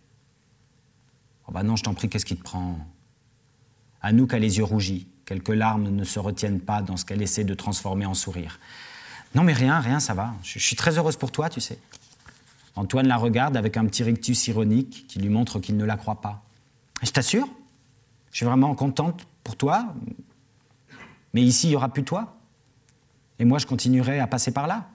Oh 1.48 1.52
bah 1.52 1.64
non, 1.64 1.76
je 1.76 1.84
t'en 1.84 1.94
prie, 1.94 2.10
qu'est-ce 2.10 2.26
qui 2.26 2.36
te 2.36 2.44
prend? 2.44 2.78
Anouk 4.02 4.34
a 4.34 4.40
les 4.40 4.58
yeux 4.58 4.64
rougis. 4.64 5.08
Quelques 5.26 5.50
larmes 5.50 5.90
ne 5.90 6.04
se 6.04 6.20
retiennent 6.20 6.60
pas 6.60 6.82
dans 6.82 6.96
ce 6.96 7.06
qu'elle 7.06 7.22
essaie 7.22 7.44
de 7.44 7.54
transformer 7.54 8.06
en 8.06 8.14
sourire. 8.14 8.60
Non, 9.36 9.44
mais 9.44 9.54
rien, 9.54 9.80
rien, 9.80 10.00
ça 10.00 10.14
va. 10.14 10.34
Je, 10.44 10.60
suis 10.60 10.76
très 10.76 10.98
heureuse 10.98 11.18
pour 11.18 11.32
toi, 11.32 11.50
tu 11.50 11.60
sais. 11.60 11.80
Antoine 12.76 13.08
la 13.08 13.18
regarde 13.18 13.58
avec 13.58 13.76
un 13.76 13.86
petit 13.86 14.04
rictus 14.04 14.48
ironique 14.48 15.06
qui 15.08 15.20
lui 15.20 15.30
montre 15.30 15.60
qu'il 15.60 15.78
ne 15.78 15.86
la 15.86 15.98
croit 15.98 16.22
pas. 16.22 16.44
Je 17.04 17.12
t'assure, 17.12 17.48
je 18.32 18.38
suis 18.38 18.46
vraiment 18.46 18.74
contente 18.76 19.28
pour 19.44 19.56
toi, 19.56 19.94
mais 21.38 21.44
ici, 21.44 21.68
il 21.68 21.70
n'y 21.70 21.76
aura 21.76 21.90
plus 21.90 22.04
toi. 22.04 22.36
Et 23.38 23.46
moi, 23.46 23.60
je 23.60 23.68
continuerai 23.68 24.20
à 24.20 24.26
passer 24.26 24.50
par 24.50 24.66
là. 24.66 24.90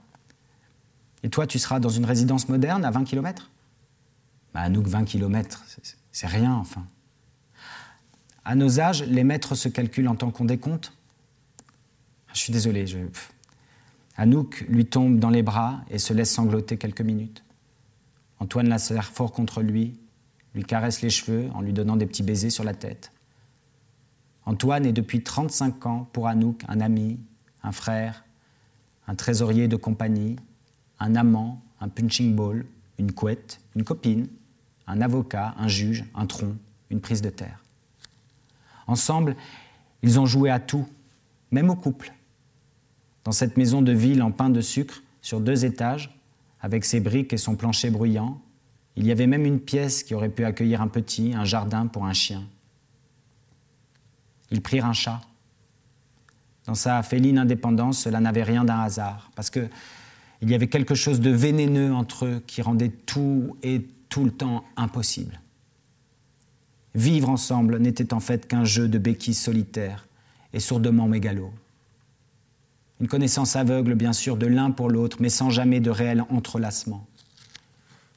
Et 1.22 1.28
toi, 1.30 1.47
tu 1.47 1.61
seras 1.61 1.78
dans 1.78 1.88
une 1.88 2.05
résidence 2.05 2.49
moderne 2.49 2.84
à 2.84 2.90
20 2.90 3.05
km 3.05 3.49
bah, 4.53 4.62
À 4.62 4.68
nous, 4.68 4.82
20 4.82 5.05
km, 5.05 5.64
c'est 6.11 6.26
rien, 6.26 6.53
enfin. 6.53 6.84
À 8.45 8.57
nos 8.57 8.80
âges, 8.80 9.05
les 9.05 9.22
mètres 9.22 9.55
se 9.55 9.68
calculent 9.68 10.09
en 10.09 10.16
tant 10.16 10.32
qu'on 10.32 10.45
décompte. 10.45 10.93
Je 12.34 12.40
suis 12.40 12.53
désolé. 12.53 12.88
Je... 12.88 12.99
Anouk 14.16 14.66
lui 14.68 14.86
tombe 14.86 15.20
dans 15.20 15.30
les 15.30 15.45
bras 15.45 15.82
et 15.90 16.01
se 16.01 16.12
laisse 16.12 16.34
sangloter 16.34 16.76
quelques 16.76 17.03
minutes. 17.03 17.45
Antoine 18.40 18.68
la 18.68 18.78
serre 18.78 19.05
fort 19.05 19.30
contre 19.30 19.62
lui, 19.62 19.97
lui 20.57 20.64
caresse 20.64 21.03
les 21.03 21.11
cheveux 21.11 21.51
en 21.55 21.61
lui 21.61 21.72
donnant 21.72 21.95
des 21.95 22.07
petits 22.07 22.24
baisers 22.24 22.51
sur 22.51 22.64
la 22.64 22.74
tête. 22.74 23.12
Antoine 24.45 24.86
est 24.86 24.93
depuis 24.93 25.22
35 25.22 25.86
ans 25.86 26.09
pour 26.12 26.26
Anouk 26.26 26.62
un 26.68 26.80
ami, 26.80 27.20
un 27.62 27.72
frère, 27.72 28.24
un 29.07 29.14
trésorier 29.14 29.68
de 29.68 29.76
compagnie, 29.76 30.36
un 30.99 31.14
amant, 31.14 31.62
un 31.80 31.88
punching 31.88 32.34
ball, 32.34 32.64
une 32.99 33.12
couette, 33.12 33.61
une 33.76 33.84
copine, 33.84 34.28
un 34.86 35.01
avocat, 35.01 35.55
un 35.59 35.68
juge, 35.68 36.05
un 36.14 36.26
tronc, 36.26 36.57
une 36.90 37.01
prise 37.01 37.22
de 37.22 37.30
terre. 37.30 37.62
Ensemble, 38.86 39.36
ils 40.03 40.18
ont 40.18 40.26
joué 40.26 40.51
à 40.51 40.59
tout, 40.59 40.86
même 41.51 41.70
au 41.70 41.76
couple. 41.76 42.12
Dans 43.24 43.32
cette 43.32 43.57
maison 43.57 43.82
de 43.82 43.93
ville 43.93 44.22
en 44.22 44.32
pain 44.32 44.51
de 44.51 44.61
sucre, 44.61 45.03
sur 45.20 45.40
deux 45.40 45.64
étages, 45.64 46.18
avec 46.61 46.84
ses 46.84 47.01
briques 47.01 47.32
et 47.32 47.38
son 47.38 47.55
plancher 47.55 47.90
bruyant, 47.90 48.40
il 48.97 49.07
y 49.07 49.12
avait 49.12 49.26
même 49.26 49.47
une 49.47 49.61
pièce 49.61 50.03
qui 50.03 50.14
aurait 50.14 50.28
pu 50.28 50.45
accueillir 50.45 50.82
un 50.82 50.88
petit, 50.88 51.32
un 51.34 51.45
jardin 51.45 51.86
pour 51.86 52.05
un 52.05 52.12
chien. 52.12 52.43
Ils 54.53 54.63
prirent 54.63 54.87
un 54.87 54.93
chat. 54.93 55.21
Dans 56.67 56.75
sa 56.75 57.03
féline 57.03 57.39
indépendance, 57.39 57.99
cela 57.99 58.21
n'avait 58.21 58.45
rien 58.45 58.65
d'un 58.65 58.79
hasard, 58.79 59.33
parce 59.35 59.51
qu'il 59.51 59.69
y 60.43 60.55
avait 60.55 60.69
quelque 60.69 60.95
chose 60.95 61.21
de 61.21 61.31
vénéneux 61.31 61.93
entre 61.93 62.27
eux 62.27 62.43
qui 62.47 62.63
rendait 62.63 62.91
tout 62.91 63.57
et 63.65 63.85
tout 64.09 64.25
le 64.25 64.31
temps 64.31 64.65
impossible. 64.77 65.41
Vivre 66.95 67.31
ensemble 67.31 67.79
n'était 67.79 68.13
en 68.13 68.21
fait 68.21 68.47
qu'un 68.47 68.65
jeu 68.65 68.87
de 68.87 68.99
béquilles 68.99 69.35
solitaires 69.35 70.07
et 70.53 70.61
sourdement 70.61 71.09
mégalo. 71.09 71.51
Une 73.01 73.09
connaissance 73.09 73.57
aveugle, 73.57 73.95
bien 73.95 74.13
sûr, 74.13 74.37
de 74.37 74.47
l'un 74.47 74.71
pour 74.71 74.91
l'autre, 74.91 75.17
mais 75.19 75.31
sans 75.31 75.51
jamais 75.51 75.81
de 75.81 75.91
réel 75.91 76.25
entrelacement. 76.29 77.07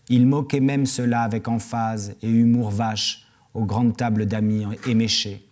Ils 0.10 0.28
moquaient 0.28 0.60
même 0.60 0.86
cela 0.86 1.22
avec 1.22 1.48
emphase 1.48 2.16
et 2.22 2.30
humour 2.30 2.70
vache 2.70 3.26
aux 3.54 3.66
grandes 3.66 3.98
tables 3.98 4.28
d'amis 4.28 4.66
éméchés, 4.86 5.44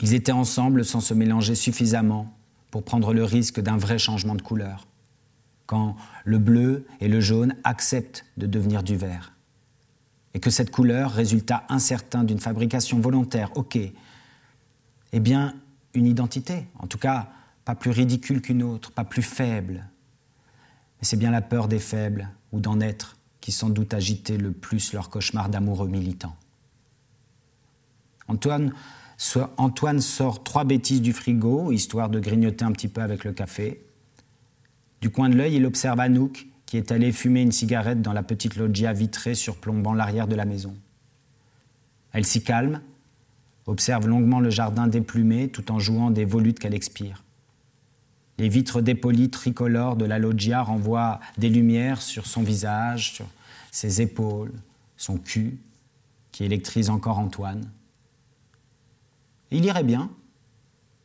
ils 0.00 0.14
étaient 0.14 0.32
ensemble 0.32 0.84
sans 0.84 1.00
se 1.00 1.14
mélanger 1.14 1.54
suffisamment 1.54 2.34
pour 2.70 2.84
prendre 2.84 3.12
le 3.12 3.24
risque 3.24 3.60
d'un 3.60 3.76
vrai 3.76 3.98
changement 3.98 4.34
de 4.34 4.42
couleur, 4.42 4.86
quand 5.66 5.96
le 6.24 6.38
bleu 6.38 6.86
et 7.00 7.08
le 7.08 7.20
jaune 7.20 7.54
acceptent 7.64 8.24
de 8.36 8.46
devenir 8.46 8.82
du 8.82 8.96
vert. 8.96 9.32
Et 10.34 10.40
que 10.40 10.50
cette 10.50 10.70
couleur, 10.70 11.10
résultat 11.10 11.64
incertain 11.68 12.24
d'une 12.24 12.38
fabrication 12.38 13.00
volontaire, 13.00 13.50
ok, 13.56 13.78
eh 15.12 15.20
bien, 15.20 15.54
une 15.94 16.06
identité, 16.06 16.66
en 16.78 16.86
tout 16.86 16.98
cas, 16.98 17.30
pas 17.64 17.74
plus 17.74 17.90
ridicule 17.90 18.40
qu'une 18.40 18.62
autre, 18.62 18.92
pas 18.92 19.04
plus 19.04 19.22
faible. 19.22 19.86
Mais 20.98 21.04
c'est 21.04 21.16
bien 21.16 21.32
la 21.32 21.42
peur 21.42 21.66
des 21.66 21.80
faibles, 21.80 22.30
ou 22.52 22.60
d'en 22.60 22.80
être, 22.80 23.16
qui 23.40 23.52
sans 23.52 23.70
doute 23.70 23.92
agitait 23.92 24.36
le 24.36 24.52
plus 24.52 24.92
leur 24.92 25.10
cauchemar 25.10 25.48
d'amoureux 25.48 25.88
militants. 25.88 26.36
Antoine 28.28 28.72
Antoine 29.58 30.00
sort 30.00 30.42
trois 30.42 30.64
bêtises 30.64 31.02
du 31.02 31.12
frigo, 31.12 31.72
histoire 31.72 32.08
de 32.08 32.20
grignoter 32.20 32.64
un 32.64 32.72
petit 32.72 32.88
peu 32.88 33.02
avec 33.02 33.24
le 33.24 33.32
café. 33.32 33.84
Du 35.00 35.10
coin 35.10 35.28
de 35.28 35.36
l'œil, 35.36 35.56
il 35.56 35.66
observe 35.66 36.00
Anouk, 36.00 36.46
qui 36.64 36.76
est 36.78 36.90
allée 36.90 37.12
fumer 37.12 37.42
une 37.42 37.52
cigarette 37.52 38.00
dans 38.00 38.12
la 38.12 38.22
petite 38.22 38.56
loggia 38.56 38.92
vitrée 38.92 39.34
surplombant 39.34 39.92
l'arrière 39.92 40.26
de 40.26 40.36
la 40.36 40.46
maison. 40.46 40.74
Elle 42.12 42.24
s'y 42.24 42.42
calme, 42.42 42.80
observe 43.66 44.08
longuement 44.08 44.40
le 44.40 44.50
jardin 44.50 44.86
déplumé 44.86 45.48
tout 45.48 45.70
en 45.70 45.78
jouant 45.78 46.10
des 46.10 46.24
volutes 46.24 46.58
qu'elle 46.58 46.74
expire. 46.74 47.22
Les 48.38 48.48
vitres 48.48 48.80
dépolies 48.80 49.30
tricolores 49.30 49.96
de 49.96 50.06
la 50.06 50.18
loggia 50.18 50.62
renvoient 50.62 51.20
des 51.36 51.50
lumières 51.50 52.00
sur 52.00 52.26
son 52.26 52.42
visage, 52.42 53.12
sur 53.12 53.26
ses 53.70 54.00
épaules, 54.00 54.52
son 54.96 55.18
cul, 55.18 55.58
qui 56.32 56.44
électrise 56.44 56.88
encore 56.88 57.18
Antoine. 57.18 57.68
Il 59.50 59.64
irait 59.64 59.84
bien, 59.84 60.10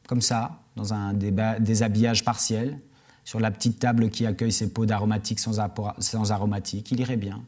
comme 0.07 0.21
ça, 0.21 0.61
dans 0.75 0.93
un 0.93 1.13
déshabillage 1.13 2.23
partiel, 2.23 2.79
sur 3.23 3.39
la 3.39 3.49
petite 3.49 3.79
table 3.79 4.09
qui 4.09 4.25
accueille 4.25 4.51
ses 4.51 4.71
pots 4.71 4.85
d'aromatiques 4.85 5.39
sans, 5.39 5.59
sans 5.99 6.31
aromatique, 6.31 6.91
il 6.91 6.99
irait 6.99 7.17
bien. 7.17 7.41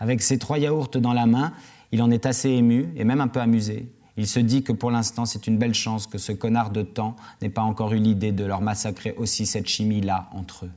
Avec 0.00 0.22
ses 0.22 0.38
trois 0.38 0.58
yaourts 0.58 0.88
dans 0.88 1.12
la 1.12 1.26
main, 1.26 1.52
il 1.92 2.02
en 2.02 2.10
est 2.10 2.26
assez 2.26 2.48
ému 2.48 2.92
et 2.96 3.04
même 3.04 3.20
un 3.20 3.28
peu 3.28 3.40
amusé. 3.40 3.92
Il 4.16 4.26
se 4.26 4.40
dit 4.40 4.62
que 4.62 4.72
pour 4.72 4.90
l'instant, 4.90 5.24
c'est 5.24 5.46
une 5.46 5.56
belle 5.56 5.74
chance 5.74 6.06
que 6.06 6.18
ce 6.18 6.32
connard 6.32 6.70
de 6.70 6.82
temps 6.82 7.16
n'ait 7.40 7.48
pas 7.48 7.62
encore 7.62 7.92
eu 7.92 7.98
l'idée 7.98 8.32
de 8.32 8.44
leur 8.44 8.60
massacrer 8.60 9.12
aussi 9.12 9.46
cette 9.46 9.68
chimie-là 9.68 10.28
entre 10.32 10.66
eux. 10.66 10.70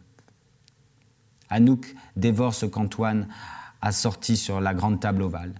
Anouk 1.49 1.95
dévore 2.15 2.53
ce 2.53 2.65
qu'Antoine 2.65 3.27
a 3.81 3.91
sorti 3.91 4.37
sur 4.37 4.61
la 4.61 4.73
grande 4.73 4.99
table 4.99 5.23
ovale. 5.23 5.53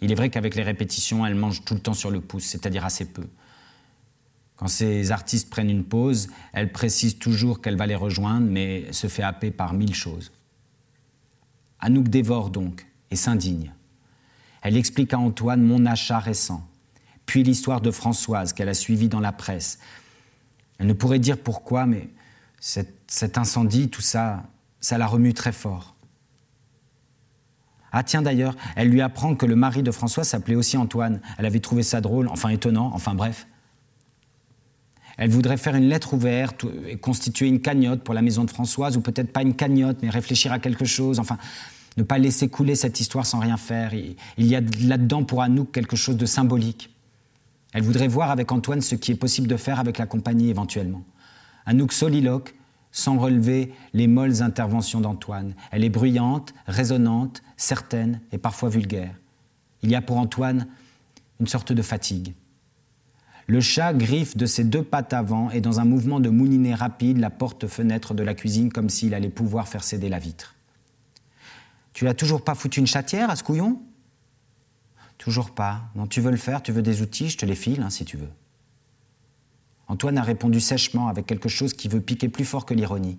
Il 0.00 0.10
est 0.10 0.14
vrai 0.14 0.30
qu'avec 0.30 0.54
les 0.54 0.62
répétitions, 0.62 1.26
elle 1.26 1.34
mange 1.34 1.64
tout 1.64 1.74
le 1.74 1.80
temps 1.80 1.94
sur 1.94 2.10
le 2.10 2.20
pouce, 2.20 2.44
c'est-à-dire 2.44 2.84
assez 2.84 3.04
peu. 3.04 3.26
Quand 4.56 4.68
ces 4.68 5.10
artistes 5.10 5.48
prennent 5.50 5.70
une 5.70 5.84
pause, 5.84 6.28
elle 6.52 6.72
précise 6.72 7.18
toujours 7.18 7.60
qu'elle 7.60 7.76
va 7.76 7.86
les 7.86 7.94
rejoindre, 7.94 8.46
mais 8.46 8.92
se 8.92 9.06
fait 9.06 9.22
happer 9.22 9.50
par 9.50 9.72
mille 9.72 9.94
choses. 9.94 10.32
Anouk 11.80 12.08
dévore 12.08 12.50
donc 12.50 12.86
et 13.10 13.16
s'indigne. 13.16 13.72
Elle 14.62 14.76
explique 14.76 15.14
à 15.14 15.18
Antoine 15.18 15.62
mon 15.62 15.86
achat 15.86 16.18
récent, 16.18 16.68
puis 17.24 17.42
l'histoire 17.42 17.80
de 17.80 17.90
Françoise 17.90 18.52
qu'elle 18.52 18.68
a 18.68 18.74
suivie 18.74 19.08
dans 19.08 19.20
la 19.20 19.32
presse. 19.32 19.78
Elle 20.78 20.86
ne 20.86 20.92
pourrait 20.92 21.18
dire 21.18 21.38
pourquoi, 21.38 21.86
mais 21.86 22.10
cet, 22.58 23.38
incendie, 23.38 23.88
tout 23.88 24.02
ça, 24.02 24.44
ça 24.80 24.98
la 24.98 25.06
remue 25.06 25.34
très 25.34 25.52
fort. 25.52 25.96
Ah 27.92 28.02
tiens 28.02 28.22
d'ailleurs, 28.22 28.56
elle 28.76 28.88
lui 28.88 29.00
apprend 29.00 29.34
que 29.34 29.46
le 29.46 29.56
mari 29.56 29.82
de 29.82 29.90
Françoise 29.90 30.28
s'appelait 30.28 30.54
aussi 30.54 30.76
Antoine. 30.76 31.20
Elle 31.38 31.46
avait 31.46 31.60
trouvé 31.60 31.82
ça 31.82 32.00
drôle, 32.00 32.28
enfin 32.28 32.50
étonnant, 32.50 32.90
enfin 32.94 33.14
bref. 33.14 33.46
Elle 35.16 35.30
voudrait 35.30 35.56
faire 35.56 35.74
une 35.74 35.88
lettre 35.88 36.14
ouverte 36.14 36.64
et 36.88 36.96
constituer 36.96 37.46
une 37.48 37.60
cagnotte 37.60 38.02
pour 38.02 38.14
la 38.14 38.22
maison 38.22 38.44
de 38.44 38.50
Françoise, 38.50 38.96
ou 38.96 39.00
peut-être 39.00 39.32
pas 39.32 39.42
une 39.42 39.54
cagnotte, 39.54 39.98
mais 40.02 40.08
réfléchir 40.08 40.52
à 40.52 40.58
quelque 40.58 40.86
chose. 40.86 41.18
Enfin, 41.18 41.36
ne 41.96 42.02
pas 42.02 42.18
laisser 42.18 42.48
couler 42.48 42.74
cette 42.74 43.00
histoire 43.00 43.26
sans 43.26 43.40
rien 43.40 43.56
faire. 43.56 43.92
Il 43.92 44.16
y 44.38 44.56
a 44.56 44.60
là-dedans 44.82 45.24
pour 45.24 45.42
Anouk 45.42 45.72
quelque 45.72 45.96
chose 45.96 46.16
de 46.16 46.26
symbolique. 46.26 46.90
Elle 47.72 47.82
voudrait 47.82 48.08
voir 48.08 48.30
avec 48.30 48.50
Antoine 48.50 48.80
ce 48.80 48.94
qui 48.94 49.12
est 49.12 49.16
possible 49.16 49.46
de 49.46 49.56
faire 49.56 49.78
avec 49.78 49.98
la 49.98 50.06
compagnie 50.06 50.48
éventuellement. 50.48 51.02
Anouk 51.66 51.92
soliloque, 51.92 52.54
sans 52.92 53.18
relever 53.18 53.72
les 53.92 54.06
molles 54.06 54.42
interventions 54.42 55.00
d'Antoine. 55.00 55.54
Elle 55.70 55.84
est 55.84 55.90
bruyante, 55.90 56.54
résonnante, 56.66 57.42
certaine 57.56 58.20
et 58.32 58.38
parfois 58.38 58.68
vulgaire. 58.68 59.14
Il 59.82 59.90
y 59.90 59.94
a 59.94 60.02
pour 60.02 60.18
Antoine 60.18 60.66
une 61.38 61.46
sorte 61.46 61.72
de 61.72 61.82
fatigue. 61.82 62.34
Le 63.46 63.60
chat 63.60 63.92
griffe 63.94 64.36
de 64.36 64.46
ses 64.46 64.62
deux 64.62 64.82
pattes 64.82 65.12
avant 65.12 65.50
et 65.50 65.60
dans 65.60 65.80
un 65.80 65.84
mouvement 65.84 66.20
de 66.20 66.28
moulinet 66.28 66.74
rapide 66.74 67.18
la 67.18 67.30
porte-fenêtre 67.30 68.14
de 68.14 68.22
la 68.22 68.34
cuisine 68.34 68.70
comme 68.70 68.88
s'il 68.88 69.14
allait 69.14 69.28
pouvoir 69.28 69.66
faire 69.66 69.82
céder 69.82 70.08
la 70.08 70.18
vitre. 70.18 70.54
Tu 71.92 72.04
l'as 72.04 72.14
toujours 72.14 72.44
pas 72.44 72.54
foutu 72.54 72.80
une 72.80 72.86
chatière 72.86 73.30
à 73.30 73.36
ce 73.36 73.42
couillon 73.42 73.82
Toujours 75.18 75.50
pas. 75.50 75.90
Non, 75.96 76.06
tu 76.06 76.20
veux 76.20 76.30
le 76.30 76.36
faire, 76.36 76.62
tu 76.62 76.72
veux 76.72 76.80
des 76.80 77.02
outils, 77.02 77.28
je 77.28 77.38
te 77.38 77.44
les 77.44 77.54
file, 77.54 77.82
hein, 77.82 77.90
si 77.90 78.04
tu 78.04 78.16
veux. 78.16 78.30
Antoine 79.90 80.18
a 80.18 80.22
répondu 80.22 80.60
sèchement, 80.60 81.08
avec 81.08 81.26
quelque 81.26 81.48
chose 81.48 81.74
qui 81.74 81.88
veut 81.88 82.00
piquer 82.00 82.28
plus 82.28 82.44
fort 82.44 82.64
que 82.64 82.74
l'ironie. 82.74 83.18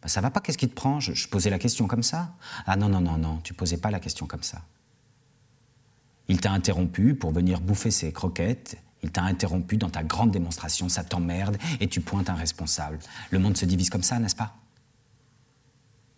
Ben, 0.00 0.06
ça 0.06 0.20
va 0.20 0.30
pas, 0.30 0.38
qu'est-ce 0.38 0.56
qui 0.56 0.68
te 0.68 0.74
prend? 0.74 1.00
Je, 1.00 1.28
posais 1.28 1.50
la 1.50 1.58
question 1.58 1.88
comme 1.88 2.04
ça. 2.04 2.36
Ah 2.64 2.76
non, 2.76 2.88
non, 2.88 3.00
non, 3.00 3.18
non, 3.18 3.38
tu 3.38 3.52
posais 3.52 3.78
pas 3.78 3.90
la 3.90 3.98
question 3.98 4.26
comme 4.26 4.44
ça. 4.44 4.62
Il 6.28 6.40
t'a 6.40 6.52
interrompu 6.52 7.16
pour 7.16 7.32
venir 7.32 7.60
bouffer 7.60 7.90
ses 7.90 8.12
croquettes. 8.12 8.78
Il 9.02 9.10
t'a 9.10 9.22
interrompu 9.22 9.76
dans 9.76 9.90
ta 9.90 10.04
grande 10.04 10.30
démonstration, 10.30 10.88
ça 10.88 11.02
t'emmerde 11.02 11.58
et 11.80 11.88
tu 11.88 12.00
pointes 12.00 12.30
un 12.30 12.34
responsable. 12.34 13.00
Le 13.30 13.40
monde 13.40 13.56
se 13.56 13.64
divise 13.64 13.90
comme 13.90 14.04
ça, 14.04 14.20
n'est-ce 14.20 14.36
pas? 14.36 14.54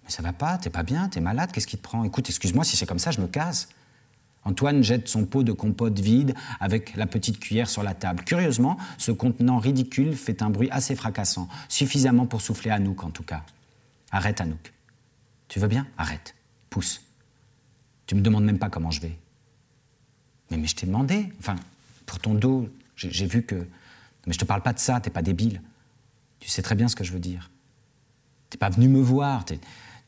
Mais 0.04 0.11
ça 0.11 0.22
va 0.22 0.34
pas, 0.34 0.59
t'es 0.59 0.68
pas 0.68 0.82
bien, 0.82 1.09
t'es 1.09 1.22
malade, 1.22 1.50
qu'est-ce 1.50 1.66
qui 1.66 1.78
te 1.78 1.82
prend? 1.82 2.04
Écoute, 2.04 2.28
excuse-moi 2.28 2.62
si 2.62 2.76
c'est 2.76 2.86
comme 2.86 2.98
ça, 2.98 3.11
je 3.11 3.22
me 3.22 3.26
casse. 3.26 3.70
Antoine 4.49 4.82
jette 4.82 5.09
son 5.09 5.26
pot 5.26 5.42
de 5.42 5.53
compote 5.53 5.99
vide 5.99 6.34
avec 6.59 6.96
la 6.96 7.07
petite 7.07 7.38
cuillère 7.38 7.68
sur 7.68 7.82
la 7.82 7.92
table. 7.92 8.24
Curieusement, 8.24 8.78
ce 8.96 9.12
contenant 9.12 9.59
ridicule 9.59 10.16
fait 10.16 10.40
un 10.40 10.49
bruit 10.49 10.70
assez 10.70 10.96
fracassant, 10.96 11.51
suffisamment 11.68 12.24
pour 12.24 12.40
souffler 12.40 12.70
Anouk 12.70 13.05
en 13.05 13.11
tout 13.11 13.22
cas. 13.22 13.44
Arrête 14.11 14.40
Anouk. 14.40 14.72
Tu 15.49 15.61
veux 15.61 15.68
bien? 15.68 15.86
Arrête. 15.99 16.34
Pousse. 16.70 17.03
Tu 18.07 18.14
me 18.14 18.22
demandes 18.22 18.44
même 18.44 18.59
pas 18.59 18.70
comment 18.70 18.90
je 18.90 19.03
vais. 19.03 19.18
Mais, 20.51 20.66
je 20.66 20.74
t'ai 20.74 20.86
demandé. 20.86 21.30
Enfin, 21.40 21.57
pour 22.07 22.18
ton 22.18 22.32
dos, 22.32 22.70
j'ai 22.96 23.26
vu 23.26 23.42
que. 23.42 23.66
Mais 24.26 24.32
je 24.32 24.38
te 24.38 24.46
parle 24.46 24.62
pas 24.62 24.72
de 24.72 24.78
ça, 24.78 24.99
t'es 24.99 25.11
pas 25.11 25.20
débile. 25.20 25.61
Tu 26.40 26.49
sais 26.49 26.62
très 26.62 26.74
bien 26.74 26.88
ce 26.88 26.96
que 26.96 27.05
je 27.05 27.12
veux 27.12 27.20
dire. 27.20 27.51
T'es 28.49 28.57
pas 28.57 28.70
venu 28.70 28.88
me 28.88 29.03
voir. 29.03 29.44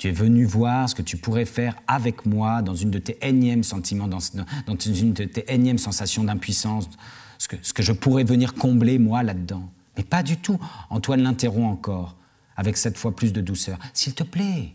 Tu 0.01 0.09
es 0.09 0.13
venu 0.13 0.47
voir 0.47 0.89
ce 0.89 0.95
que 0.95 1.03
tu 1.03 1.19
pourrais 1.19 1.45
faire 1.45 1.77
avec 1.87 2.25
moi 2.25 2.63
dans 2.63 2.75
une 2.75 2.91
de 2.91 2.99
tes 2.99 3.19
énièmes 3.21 3.63
sentiments, 3.63 4.09
dans, 4.09 4.19
une 4.19 5.13
de 5.13 5.25
tes 5.25 5.53
énièmes 5.53 5.77
sensations 5.77 6.25
d'impuissance, 6.25 6.89
ce 7.37 7.49
que, 7.49 7.57
ce 7.61 7.75
que 7.75 7.83
je 7.83 7.93
pourrais 7.93 8.25
venir 8.25 8.55
combler 8.55 8.99
moi 8.99 9.23
là-dedans. 9.23 9.71
Mais 9.99 10.03
pas 10.03 10.23
du 10.23 10.39
tout. 10.39 10.59
Antoine 10.89 11.21
l'interrompt 11.21 11.71
encore, 11.71 12.17
avec 12.57 12.79
cette 12.79 12.97
fois 12.97 13.15
plus 13.15 13.35
de 13.35 13.43
douceur. 13.43 13.79
S'il 13.93 14.15
te 14.15 14.23
plaît, 14.23 14.73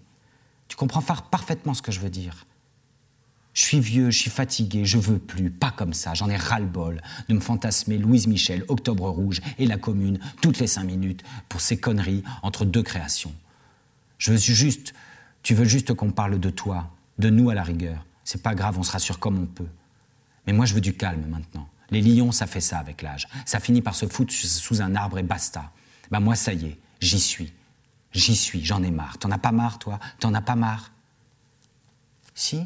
tu 0.67 0.75
comprends 0.75 1.01
parfaitement 1.01 1.73
ce 1.73 1.81
que 1.81 1.91
je 1.91 2.01
veux 2.01 2.11
dire. 2.11 2.45
Je 3.55 3.63
suis 3.63 3.79
vieux, 3.79 4.11
je 4.11 4.19
suis 4.19 4.29
fatigué, 4.29 4.85
je 4.85 4.99
veux 4.99 5.17
plus, 5.17 5.49
pas 5.49 5.71
comme 5.71 5.93
ça, 5.93 6.13
j'en 6.13 6.29
ai 6.29 6.37
ras-le-bol 6.37 7.01
de 7.29 7.33
me 7.33 7.39
fantasmer 7.39 7.97
Louise 7.97 8.27
Michel, 8.27 8.63
Octobre 8.67 9.09
Rouge 9.09 9.41
et 9.57 9.65
la 9.65 9.77
Commune 9.77 10.19
toutes 10.43 10.59
les 10.59 10.67
cinq 10.67 10.83
minutes 10.83 11.23
pour 11.49 11.61
ces 11.61 11.77
conneries 11.77 12.23
entre 12.43 12.63
deux 12.63 12.83
créations. 12.83 13.33
Je 14.19 14.31
veux 14.31 14.37
juste 14.37 14.93
tu 15.45 15.53
veux 15.53 15.65
juste 15.65 15.93
qu'on 15.93 16.11
parle 16.11 16.39
de 16.39 16.49
toi, 16.49 16.89
de 17.19 17.29
nous 17.29 17.51
à 17.51 17.53
la 17.53 17.61
rigueur. 17.61 18.03
C'est 18.23 18.41
pas 18.41 18.55
grave, 18.55 18.79
on 18.79 18.83
se 18.83 18.91
rassure 18.91 19.19
comme 19.19 19.37
on 19.37 19.45
peut. 19.45 19.69
Mais 20.47 20.53
moi, 20.53 20.65
je 20.65 20.73
veux 20.73 20.81
du 20.81 20.97
calme 20.97 21.27
maintenant. 21.27 21.69
Les 21.91 22.01
lions, 22.01 22.31
ça 22.31 22.47
fait 22.47 22.61
ça 22.61 22.79
avec 22.79 23.03
l'âge. 23.03 23.27
Ça 23.45 23.59
finit 23.59 23.83
par 23.83 23.93
se 23.93 24.07
foutre 24.07 24.33
sous 24.33 24.81
un 24.81 24.95
arbre 24.95 25.19
et 25.19 25.23
basta. 25.23 25.71
Ben 26.09 26.19
moi, 26.19 26.33
ça 26.35 26.51
y 26.51 26.65
est, 26.65 26.79
j'y 26.99 27.19
suis. 27.19 27.53
J'y 28.11 28.35
suis, 28.35 28.65
j'en 28.65 28.81
ai 28.81 28.89
marre. 28.89 29.19
T'en 29.19 29.29
as 29.29 29.37
pas 29.37 29.51
marre, 29.51 29.77
toi? 29.77 29.99
T'en 30.19 30.33
as 30.33 30.41
pas 30.41 30.55
marre? 30.55 30.91
Si? 32.33 32.65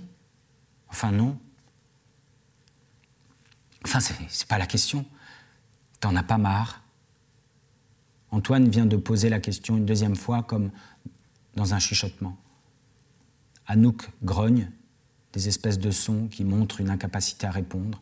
Enfin, 0.88 1.12
non. 1.12 1.38
Enfin, 3.84 4.00
c'est 4.00 4.48
pas 4.48 4.58
la 4.58 4.68
question. 4.68 5.06
T'en 6.00 6.16
as 6.16 6.24
pas 6.24 6.38
marre? 6.38 6.82
Antoine 8.32 8.70
vient 8.70 8.86
de 8.86 8.96
poser 8.96 9.28
la 9.28 9.42
question 9.42 9.76
une 9.76 9.86
deuxième 9.86 10.16
fois 10.16 10.44
comme 10.44 10.72
dans 11.58 11.74
un 11.74 11.80
chuchotement. 11.80 12.38
Anouk 13.70 14.10
grogne, 14.24 14.72
des 15.32 15.48
espèces 15.48 15.78
de 15.78 15.92
sons 15.92 16.28
qui 16.28 16.44
montrent 16.44 16.82
une 16.82 16.90
incapacité 16.90 17.46
à 17.46 17.52
répondre. 17.52 18.02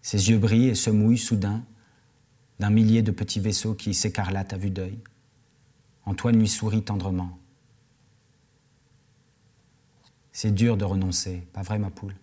Ses 0.00 0.30
yeux 0.30 0.38
brillent 0.38 0.68
et 0.68 0.74
se 0.74 0.88
mouillent 0.88 1.18
soudain 1.18 1.62
d'un 2.58 2.70
millier 2.70 3.02
de 3.02 3.10
petits 3.10 3.40
vaisseaux 3.40 3.74
qui 3.74 3.92
s'écarlatent 3.92 4.54
à 4.54 4.56
vue 4.56 4.70
d'œil. 4.70 4.98
Antoine 6.06 6.38
lui 6.38 6.48
sourit 6.48 6.82
tendrement. 6.82 7.38
C'est 10.32 10.54
dur 10.54 10.78
de 10.78 10.84
renoncer, 10.84 11.46
pas 11.52 11.62
vrai 11.62 11.78
ma 11.78 11.90
poule? 11.90 12.14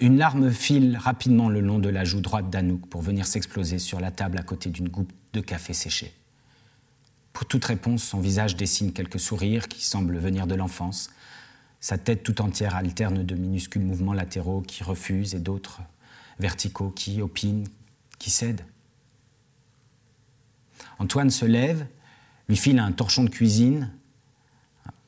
Une 0.00 0.16
larme 0.16 0.50
file 0.50 0.96
rapidement 0.96 1.48
le 1.48 1.60
long 1.60 1.78
de 1.78 1.88
la 1.88 2.04
joue 2.04 2.20
droite 2.20 2.50
d'Anouk 2.50 2.88
pour 2.88 3.00
venir 3.00 3.26
s'exploser 3.26 3.78
sur 3.78 4.00
la 4.00 4.10
table 4.10 4.38
à 4.38 4.42
côté 4.42 4.70
d'une 4.70 4.88
goutte 4.88 5.14
de 5.32 5.40
café 5.40 5.72
séché. 5.72 6.14
Pour 7.32 7.46
toute 7.46 7.64
réponse, 7.64 8.02
son 8.02 8.20
visage 8.20 8.56
dessine 8.56 8.92
quelques 8.92 9.20
sourires 9.20 9.68
qui 9.68 9.84
semblent 9.84 10.18
venir 10.18 10.46
de 10.46 10.54
l'enfance. 10.54 11.10
Sa 11.80 11.96
tête 11.96 12.22
tout 12.22 12.42
entière 12.42 12.74
alterne 12.74 13.24
de 13.24 13.34
minuscules 13.34 13.82
mouvements 13.82 14.12
latéraux 14.12 14.60
qui 14.60 14.82
refusent 14.82 15.34
et 15.34 15.38
d'autres 15.38 15.80
verticaux 16.38 16.90
qui 16.90 17.22
opinent, 17.22 17.68
qui 18.18 18.30
cèdent. 18.30 18.64
Antoine 20.98 21.30
se 21.30 21.46
lève, 21.46 21.86
lui 22.48 22.56
file 22.56 22.78
un 22.78 22.92
torchon 22.92 23.24
de 23.24 23.30
cuisine, 23.30 23.90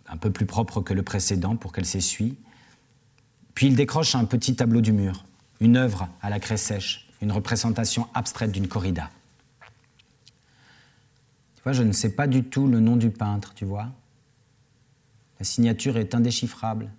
un 0.09 0.16
peu 0.16 0.31
plus 0.31 0.47
propre 0.47 0.81
que 0.81 0.95
le 0.95 1.03
précédent 1.03 1.57
pour 1.57 1.73
qu'elle 1.73 1.87
s'essuie, 1.87 2.37
puis 3.55 3.66
il 3.66 3.77
décroche 3.77 4.14
un 4.14 4.25
petit 4.25 4.57
tableau 4.57 4.81
du 4.81 4.93
mur, 4.93 5.25
une 5.61 5.77
œuvre 5.77 6.09
à 6.23 6.31
la 6.31 6.41
craie 6.41 6.57
sèche, 6.57 7.09
une 7.20 7.33
représentation 7.33 8.09
abstraite 8.14 8.53
d'une 8.53 8.68
corrida. 8.68 9.11
Je 11.67 11.83
ne 11.83 11.93
sais 11.93 12.15
pas 12.15 12.27
du 12.27 12.43
tout 12.43 12.67
le 12.67 12.81
nom 12.81 12.97
du 12.97 13.11
peintre, 13.11 13.55
tu 13.55 13.65
vois. 13.65 13.93
La 15.39 15.45
signature 15.45 15.97
est 15.97 16.15
indéchiffrable. 16.15 16.91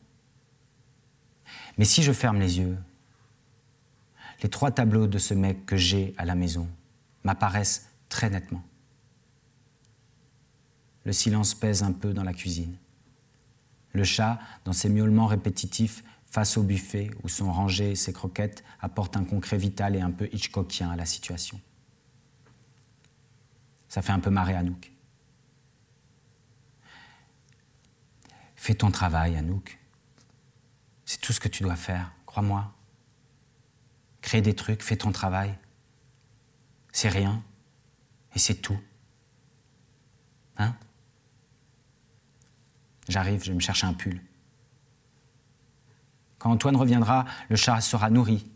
Mais 1.78 1.86
si 1.86 2.03
je 2.03 2.14
ferme 2.14 2.39
les 2.39 2.59
yeux, 2.59 2.78
les 4.41 4.49
trois 4.49 4.72
tableaux 4.72 5.07
de 5.07 5.18
ce 5.18 5.34
mec 5.34 5.66
que 5.66 5.78
j'ai 5.78 6.14
à 6.18 6.26
la 6.26 6.36
maison 6.36 6.68
m'apparaissent 7.24 7.89
très 8.09 8.30
nettement. 8.30 8.64
Le 11.05 11.11
silence 11.11 11.53
pèse 11.53 11.84
un 11.84 11.91
peu 11.91 12.14
dans 12.14 12.24
la 12.24 12.34
cuisine. 12.34 12.78
Le 13.91 14.03
chat, 14.03 14.39
dans 14.66 14.74
ses 14.74 14.89
miaulements 14.89 15.28
répétitifs, 15.28 16.03
face 16.26 16.57
au 16.57 16.64
buffet 16.64 17.11
où 17.24 17.30
sont 17.30 17.51
rangées 17.51 17.95
ses 17.95 18.14
croquettes, 18.14 18.64
apporte 18.82 19.18
un 19.18 19.24
concret 19.24 19.57
vital 19.57 19.95
et 19.95 20.01
un 20.01 20.11
peu 20.11 20.28
Hitchcockien 20.32 20.89
à 20.89 20.95
la 20.95 21.05
situation. 21.05 21.59
Ça 23.93 24.01
fait 24.01 24.11
un 24.11 24.19
peu 24.19 24.31
marrer 24.31 24.55
Anouk. 24.55 24.91
Fais 28.55 28.73
ton 28.73 28.89
travail, 28.89 29.35
Anouk. 29.35 29.77
C'est 31.05 31.21
tout 31.21 31.31
ce 31.31 31.39
que 31.39 31.47
tu 31.47 31.61
dois 31.61 31.75
faire, 31.75 32.11
crois-moi. 32.25 32.73
Crée 34.21 34.41
des 34.41 34.55
trucs, 34.55 34.81
fais 34.81 34.97
ton 34.97 35.11
travail. 35.11 35.55
C'est 36.91 37.09
rien 37.09 37.43
et 38.33 38.39
c'est 38.39 38.55
tout. 38.55 38.79
Hein? 40.57 40.75
J'arrive, 43.09 43.43
je 43.43 43.51
vais 43.51 43.55
me 43.55 43.59
chercher 43.59 43.85
un 43.85 43.93
pull. 43.93 44.19
Quand 46.39 46.49
Antoine 46.49 46.77
reviendra, 46.77 47.25
le 47.47 47.57
chat 47.57 47.79
sera 47.79 48.09
nourri 48.09 48.51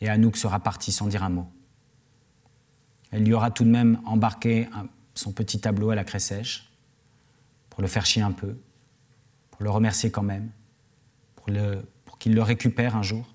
et 0.00 0.08
Anouk 0.08 0.36
sera 0.36 0.58
partie 0.58 0.90
sans 0.90 1.06
dire 1.06 1.22
un 1.22 1.28
mot. 1.28 1.48
Elle 3.12 3.24
lui 3.24 3.34
aura 3.34 3.50
tout 3.50 3.64
de 3.64 3.68
même 3.68 4.00
embarqué 4.06 4.68
son 5.14 5.32
petit 5.32 5.60
tableau 5.60 5.90
à 5.90 5.94
la 5.94 6.02
craie 6.02 6.18
sèche 6.18 6.72
pour 7.70 7.82
le 7.82 7.88
faire 7.88 8.06
chier 8.06 8.22
un 8.22 8.32
peu, 8.32 8.56
pour 9.50 9.62
le 9.62 9.70
remercier 9.70 10.10
quand 10.10 10.22
même, 10.22 10.50
pour, 11.36 11.46
pour 12.04 12.18
qu'il 12.18 12.34
le 12.34 12.42
récupère 12.42 12.96
un 12.96 13.02
jour, 13.02 13.26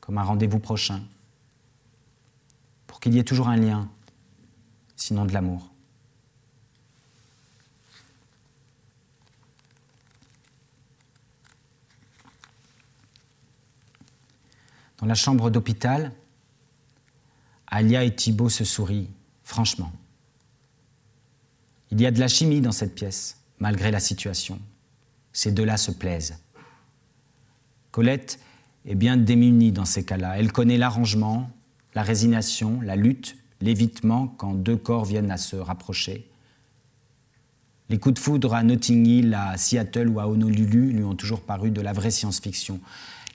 comme 0.00 0.18
un 0.18 0.22
rendez-vous 0.22 0.58
prochain, 0.58 1.02
pour 2.86 3.00
qu'il 3.00 3.14
y 3.14 3.18
ait 3.18 3.24
toujours 3.24 3.48
un 3.48 3.56
lien, 3.56 3.88
sinon 4.94 5.24
de 5.24 5.32
l'amour. 5.32 5.70
Dans 14.98 15.06
la 15.06 15.14
chambre 15.14 15.50
d'hôpital, 15.50 16.12
Alia 17.66 18.04
et 18.04 18.14
Thibault 18.14 18.48
se 18.48 18.64
sourient, 18.64 19.10
franchement. 19.44 19.92
Il 21.90 22.00
y 22.00 22.06
a 22.06 22.10
de 22.10 22.18
la 22.18 22.28
chimie 22.28 22.60
dans 22.60 22.72
cette 22.72 22.94
pièce, 22.94 23.38
malgré 23.60 23.90
la 23.90 24.00
situation. 24.00 24.58
Ces 25.32 25.52
deux-là 25.52 25.76
se 25.76 25.92
plaisent. 25.92 26.38
Colette 27.92 28.40
est 28.86 28.96
bien 28.96 29.16
démunie 29.16 29.70
dans 29.70 29.84
ces 29.84 30.04
cas-là. 30.04 30.38
Elle 30.38 30.50
connaît 30.50 30.78
l'arrangement, 30.78 31.50
la 31.94 32.02
résignation, 32.02 32.80
la 32.80 32.96
lutte, 32.96 33.36
l'évitement 33.60 34.26
quand 34.26 34.54
deux 34.54 34.76
corps 34.76 35.04
viennent 35.04 35.30
à 35.30 35.36
se 35.36 35.56
rapprocher. 35.56 36.28
Les 37.90 37.98
coups 37.98 38.14
de 38.14 38.18
foudre 38.18 38.54
à 38.54 38.62
Notting 38.62 39.06
Hill, 39.06 39.34
à 39.34 39.56
Seattle 39.56 40.08
ou 40.08 40.18
à 40.18 40.26
Honolulu 40.26 40.90
lui 40.92 41.04
ont 41.04 41.14
toujours 41.14 41.42
paru 41.42 41.70
de 41.70 41.80
la 41.80 41.92
vraie 41.92 42.10
science-fiction, 42.10 42.80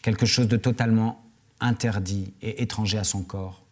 quelque 0.01 0.25
chose 0.25 0.47
de 0.47 0.57
totalement 0.57 1.23
interdit 1.59 2.33
et 2.41 2.61
étranger 2.61 2.97
à 2.97 3.03
son 3.03 3.21
corps 3.21 3.63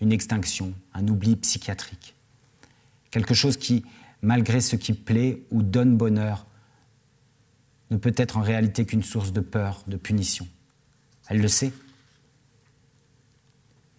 une 0.00 0.12
extinction, 0.12 0.74
un 0.94 1.06
oubli 1.08 1.36
psychiatrique. 1.36 2.14
Quelque 3.10 3.34
chose 3.34 3.56
qui, 3.56 3.84
malgré 4.22 4.60
ce 4.60 4.76
qui 4.76 4.92
plaît 4.92 5.42
ou 5.50 5.62
donne 5.62 5.96
bonheur, 5.96 6.46
ne 7.90 7.96
peut 7.96 8.14
être 8.16 8.36
en 8.36 8.42
réalité 8.42 8.84
qu'une 8.84 9.02
source 9.02 9.32
de 9.32 9.40
peur, 9.40 9.82
de 9.86 9.96
punition. 9.96 10.46
Elle 11.28 11.40
le 11.40 11.48
sait. 11.48 11.72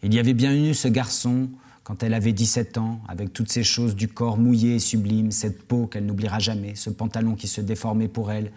Il 0.03 0.13
y 0.13 0.19
avait 0.19 0.33
bien 0.33 0.55
eu 0.55 0.73
ce 0.73 0.87
garçon 0.87 1.49
quand 1.83 2.03
elle 2.03 2.13
avait 2.13 2.33
17 2.33 2.77
ans, 2.77 3.01
avec 3.07 3.33
toutes 3.33 3.51
ces 3.51 3.63
choses 3.63 3.95
du 3.95 4.07
corps 4.07 4.37
mouillé 4.37 4.75
et 4.75 4.79
sublime, 4.79 5.31
cette 5.31 5.63
peau 5.63 5.87
qu'elle 5.87 6.05
n'oubliera 6.05 6.37
jamais, 6.37 6.75
ce 6.75 6.91
pantalon 6.91 7.33
qui 7.33 7.47
se 7.47 7.61
déformait 7.61 8.07
pour 8.07 8.31
elle, 8.31 8.51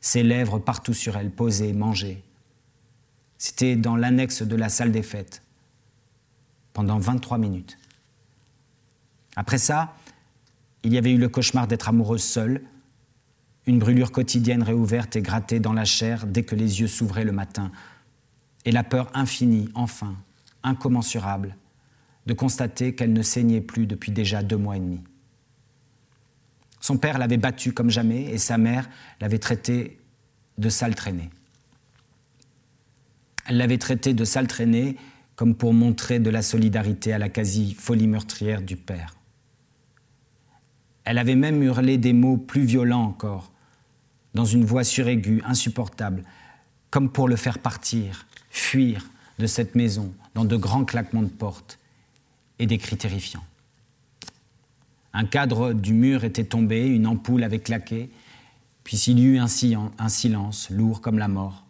ses 0.00 0.22
lèvres 0.22 0.60
partout 0.60 0.94
sur 0.94 1.16
elle, 1.16 1.32
posées, 1.32 1.72
mangées. 1.72 2.22
C'était 3.38 3.74
dans 3.74 3.96
l'annexe 3.96 4.42
de 4.42 4.54
la 4.54 4.68
salle 4.68 4.92
des 4.92 5.02
fêtes 5.02 5.42
pendant 6.76 6.98
23 6.98 7.38
minutes. 7.38 7.78
Après 9.34 9.56
ça, 9.56 9.96
il 10.82 10.92
y 10.92 10.98
avait 10.98 11.10
eu 11.10 11.16
le 11.16 11.30
cauchemar 11.30 11.66
d'être 11.66 11.88
amoureuse 11.88 12.22
seule, 12.22 12.60
une 13.64 13.78
brûlure 13.78 14.12
quotidienne 14.12 14.62
réouverte 14.62 15.16
et 15.16 15.22
grattée 15.22 15.58
dans 15.58 15.72
la 15.72 15.86
chair 15.86 16.26
dès 16.26 16.42
que 16.42 16.54
les 16.54 16.82
yeux 16.82 16.86
s'ouvraient 16.86 17.24
le 17.24 17.32
matin, 17.32 17.72
et 18.66 18.72
la 18.72 18.84
peur 18.84 19.10
infinie, 19.14 19.70
enfin, 19.72 20.16
incommensurable, 20.62 21.56
de 22.26 22.34
constater 22.34 22.94
qu'elle 22.94 23.14
ne 23.14 23.22
saignait 23.22 23.62
plus 23.62 23.86
depuis 23.86 24.12
déjà 24.12 24.42
deux 24.42 24.58
mois 24.58 24.76
et 24.76 24.80
demi. 24.80 25.00
Son 26.80 26.98
père 26.98 27.16
l'avait 27.16 27.38
battue 27.38 27.72
comme 27.72 27.88
jamais 27.88 28.24
et 28.24 28.36
sa 28.36 28.58
mère 28.58 28.86
l'avait 29.22 29.38
traitée 29.38 29.98
de 30.58 30.68
sale 30.68 30.94
traînée. 30.94 31.30
Elle 33.46 33.56
l'avait 33.56 33.78
traitée 33.78 34.12
de 34.12 34.24
sale 34.26 34.46
traînée 34.46 34.98
comme 35.36 35.54
pour 35.54 35.74
montrer 35.74 36.18
de 36.18 36.30
la 36.30 36.42
solidarité 36.42 37.12
à 37.12 37.18
la 37.18 37.28
quasi-folie 37.28 38.08
meurtrière 38.08 38.62
du 38.62 38.76
père. 38.76 39.16
Elle 41.04 41.18
avait 41.18 41.36
même 41.36 41.62
hurlé 41.62 41.98
des 41.98 42.14
mots 42.14 42.38
plus 42.38 42.64
violents 42.64 43.04
encore, 43.04 43.52
dans 44.34 44.46
une 44.46 44.64
voix 44.64 44.82
suraiguë, 44.82 45.42
insupportable, 45.44 46.24
comme 46.90 47.10
pour 47.10 47.28
le 47.28 47.36
faire 47.36 47.58
partir, 47.58 48.26
fuir 48.50 49.06
de 49.38 49.46
cette 49.46 49.74
maison, 49.74 50.12
dans 50.34 50.44
de 50.44 50.56
grands 50.56 50.84
claquements 50.84 51.22
de 51.22 51.28
porte 51.28 51.78
et 52.58 52.66
des 52.66 52.78
cris 52.78 52.96
terrifiants. 52.96 53.44
Un 55.12 55.26
cadre 55.26 55.74
du 55.74 55.92
mur 55.92 56.24
était 56.24 56.44
tombé, 56.44 56.86
une 56.86 57.06
ampoule 57.06 57.44
avait 57.44 57.58
claqué, 57.58 58.10
puis 58.84 58.96
il 58.96 59.18
y 59.18 59.24
eut 59.24 59.38
un 59.38 59.48
silence, 59.48 60.70
lourd 60.70 61.00
comme 61.00 61.18
la 61.18 61.28
mort, 61.28 61.64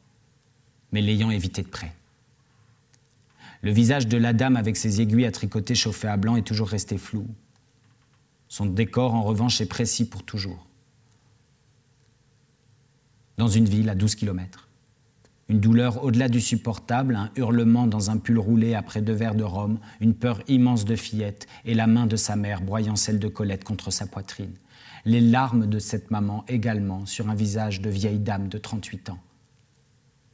mais 0.92 1.00
l'ayant 1.00 1.30
évité 1.30 1.62
de 1.62 1.68
près. 1.68 1.95
Le 3.62 3.70
visage 3.70 4.06
de 4.06 4.16
la 4.16 4.32
dame 4.32 4.56
avec 4.56 4.76
ses 4.76 5.00
aiguilles 5.00 5.26
à 5.26 5.32
tricoter 5.32 5.74
chauffées 5.74 6.08
à 6.08 6.16
blanc 6.16 6.36
est 6.36 6.46
toujours 6.46 6.68
resté 6.68 6.98
flou. 6.98 7.26
Son 8.48 8.66
décor, 8.66 9.14
en 9.14 9.22
revanche, 9.22 9.60
est 9.60 9.66
précis 9.66 10.08
pour 10.08 10.22
toujours. 10.22 10.66
Dans 13.38 13.48
une 13.48 13.66
ville 13.66 13.88
à 13.88 13.94
12 13.94 14.14
kilomètres. 14.14 14.68
Une 15.48 15.60
douleur 15.60 16.02
au-delà 16.02 16.28
du 16.28 16.40
supportable, 16.40 17.14
un 17.14 17.30
hurlement 17.36 17.86
dans 17.86 18.10
un 18.10 18.18
pull 18.18 18.38
roulé 18.38 18.74
après 18.74 19.00
deux 19.00 19.12
verres 19.12 19.36
de 19.36 19.44
rhum, 19.44 19.78
une 20.00 20.14
peur 20.14 20.42
immense 20.48 20.84
de 20.84 20.96
fillette 20.96 21.46
et 21.64 21.74
la 21.74 21.86
main 21.86 22.06
de 22.06 22.16
sa 22.16 22.34
mère 22.34 22.62
broyant 22.62 22.96
celle 22.96 23.20
de 23.20 23.28
Colette 23.28 23.62
contre 23.62 23.92
sa 23.92 24.06
poitrine. 24.06 24.54
Les 25.04 25.20
larmes 25.20 25.66
de 25.66 25.78
cette 25.78 26.10
maman 26.10 26.44
également 26.48 27.06
sur 27.06 27.28
un 27.28 27.34
visage 27.36 27.80
de 27.80 27.90
vieille 27.90 28.18
dame 28.18 28.48
de 28.48 28.58
38 28.58 29.10
ans. 29.10 29.20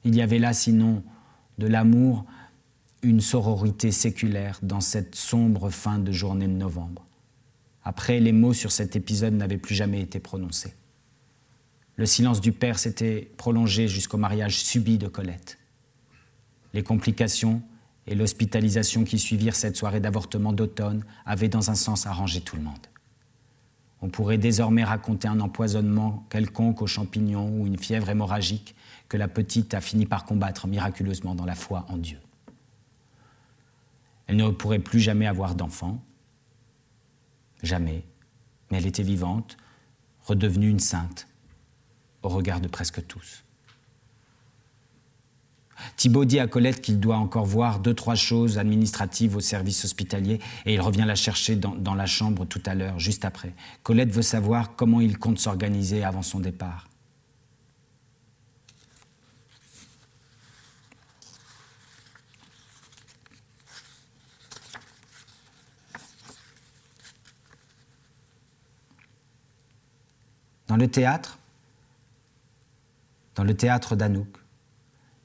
Il 0.05 0.17
y 0.17 0.23
avait 0.23 0.39
là 0.39 0.55
sinon 0.55 1.03
de 1.59 1.67
l'amour 1.67 2.25
une 3.03 3.21
sororité 3.21 3.91
séculaire 3.91 4.61
dans 4.63 4.81
cette 4.81 5.17
sombre 5.17 5.71
fin 5.71 5.99
de 5.99 6.13
journée 6.13 6.47
de 6.47 6.53
novembre. 6.53 7.05
Après, 7.85 8.21
les 8.21 8.31
mots 8.31 8.53
sur 8.53 8.71
cet 8.71 8.95
épisode 8.95 9.35
n'avaient 9.35 9.59
plus 9.59 9.75
jamais 9.75 10.01
été 10.01 10.21
prononcés. 10.21 10.75
Le 11.97 12.07
silence 12.07 12.41
du 12.41 12.53
père 12.53 12.79
s'était 12.79 13.33
prolongé 13.37 13.89
jusqu'au 13.89 14.19
mariage 14.19 14.63
subi 14.63 14.99
de 14.99 15.09
Colette. 15.09 15.59
Les 16.75 16.85
complications 16.85 17.61
et 18.07 18.15
l'hospitalisation 18.15 19.03
qui 19.03 19.19
suivirent 19.19 19.57
cette 19.57 19.77
soirée 19.77 20.01
d'avortement 20.01 20.53
d'automne 20.53 21.05
avaient 21.27 21.49
dans 21.49 21.71
un 21.71 21.75
sens 21.75 22.07
arrangé 22.07 22.41
tout 22.41 22.57
le 22.57 22.63
monde. 22.63 22.87
On 24.01 24.09
pourrait 24.09 24.39
désormais 24.39 24.85
raconter 24.85 25.27
un 25.29 25.41
empoisonnement 25.41 26.25
quelconque 26.31 26.83
aux 26.83 26.87
champignons 26.87 27.61
ou 27.61 27.67
une 27.67 27.79
fièvre 27.79 28.11
hémorragique 28.11 28.75
que 29.09 29.17
la 29.17 29.29
petite 29.29 29.75
a 29.75 29.81
fini 29.81 30.07
par 30.07 30.25
combattre 30.25 30.67
miraculeusement 30.67 31.35
dans 31.35 31.45
la 31.45 31.55
foi 31.55 31.85
en 31.89 31.99
Dieu. 31.99 32.19
Elle 34.27 34.37
ne 34.37 34.51
pourrait 34.51 34.79
plus 34.79 35.01
jamais 35.01 35.27
avoir 35.27 35.55
d'enfant. 35.55 36.03
Jamais. 37.63 38.05
Mais 38.71 38.79
elle 38.79 38.87
était 38.87 39.03
vivante, 39.03 39.57
redevenue 40.23 40.69
une 40.69 40.81
sainte, 40.81 41.29
au 42.23 42.29
regard 42.29 42.61
de 42.61 42.69
presque 42.69 43.07
tous. 43.07 43.45
Thibault 45.97 46.25
dit 46.25 46.39
à 46.39 46.47
Colette 46.47 46.81
qu'il 46.81 47.01
doit 47.01 47.17
encore 47.17 47.45
voir 47.45 47.81
deux, 47.81 47.95
trois 47.95 48.15
choses 48.15 48.59
administratives 48.59 49.37
au 49.37 49.41
service 49.41 49.85
hospitalier 49.85 50.39
et 50.65 50.75
il 50.75 50.81
revient 50.81 51.05
la 51.07 51.17
chercher 51.17 51.57
dans, 51.57 51.75
dans 51.75 51.95
la 51.95 52.07
chambre 52.07 52.45
tout 52.45 52.63
à 52.67 52.75
l'heure, 52.75 52.99
juste 52.99 53.25
après. 53.25 53.53
Colette 53.83 54.11
veut 54.11 54.23
savoir 54.23 54.77
comment 54.77 55.01
il 55.01 55.19
compte 55.19 55.39
s'organiser 55.39 56.05
avant 56.05 56.23
son 56.23 56.41
départ. 56.41 56.89
Dans 70.73 70.79
le 70.79 70.89
théâtre, 70.89 71.39
Dans 73.35 73.45
le 73.45 73.55
théâtre 73.55 73.95
d'Anouk, 73.95 74.39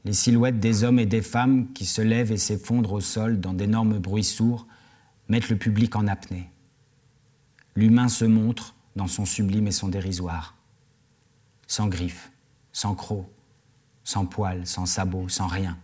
les 0.04 0.12
silhouettes 0.12 0.60
des 0.60 0.84
hommes 0.84 1.00
et 1.00 1.06
des 1.06 1.22
femmes 1.22 1.72
qui 1.72 1.86
se 1.86 2.02
lèvent 2.02 2.34
et 2.34 2.38
s'effondrent 2.38 2.92
au 2.92 3.00
sol 3.00 3.40
dans 3.40 3.54
d'énormes 3.54 3.98
bruits 3.98 4.26
sourds 4.26 4.68
mettent 5.30 5.48
le 5.48 5.56
public 5.56 5.96
en 5.96 6.06
apnée. 6.06 6.50
L'humain 7.78 8.10
se 8.10 8.26
montre 8.26 8.76
dans 8.98 9.08
son 9.08 9.24
sublime 9.24 9.68
et 9.68 9.72
son 9.72 9.88
dérisoire, 9.88 10.54
sans 11.66 11.88
griffes, 11.88 12.30
sans 12.74 12.94
crocs, 12.94 13.30
sans 14.04 14.26
poils, 14.26 14.68
sans 14.68 14.86
sabots, 14.86 15.30
sans 15.30 15.48
rien. 15.48 15.78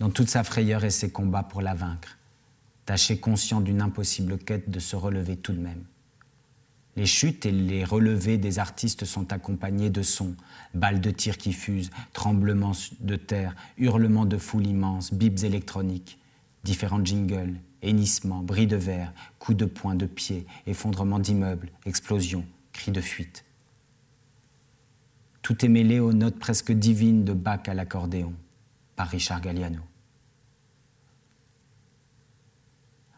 Dans 0.00 0.08
toute 0.08 0.30
sa 0.30 0.42
frayeur 0.42 0.84
et 0.84 0.90
ses 0.90 1.10
combats 1.10 1.42
pour 1.42 1.60
la 1.60 1.74
vaincre, 1.74 2.16
tâché 2.86 3.20
conscient 3.20 3.60
d'une 3.60 3.82
impossible 3.82 4.38
quête 4.38 4.70
de 4.70 4.80
se 4.80 4.96
relever 4.96 5.36
tout 5.36 5.52
de 5.52 5.60
même. 5.60 5.84
Les 6.98 7.06
chutes 7.06 7.46
et 7.46 7.52
les 7.52 7.84
relevés 7.84 8.38
des 8.38 8.58
artistes 8.58 9.04
sont 9.04 9.32
accompagnés 9.32 9.88
de 9.88 10.02
sons, 10.02 10.34
balles 10.74 11.00
de 11.00 11.12
tir 11.12 11.38
qui 11.38 11.52
fusent, 11.52 11.90
tremblements 12.12 12.72
de 12.98 13.14
terre, 13.14 13.54
hurlements 13.76 14.26
de 14.26 14.36
foule 14.36 14.66
immense, 14.66 15.14
bips 15.14 15.44
électroniques, 15.44 16.18
différents 16.64 17.04
jingles, 17.04 17.54
hennissements, 17.84 18.42
bris 18.42 18.66
de 18.66 18.74
verre, 18.74 19.12
coups 19.38 19.56
de 19.56 19.64
poing 19.64 19.94
de 19.94 20.06
pied, 20.06 20.44
effondrements 20.66 21.20
d'immeubles, 21.20 21.70
explosions, 21.86 22.44
cris 22.72 22.90
de 22.90 23.00
fuite. 23.00 23.44
Tout 25.42 25.64
est 25.64 25.68
mêlé 25.68 26.00
aux 26.00 26.12
notes 26.12 26.40
presque 26.40 26.72
divines 26.72 27.22
de 27.22 27.32
Bach 27.32 27.68
à 27.68 27.74
l'accordéon, 27.74 28.32
par 28.96 29.06
Richard 29.06 29.40
Galliano. 29.40 29.87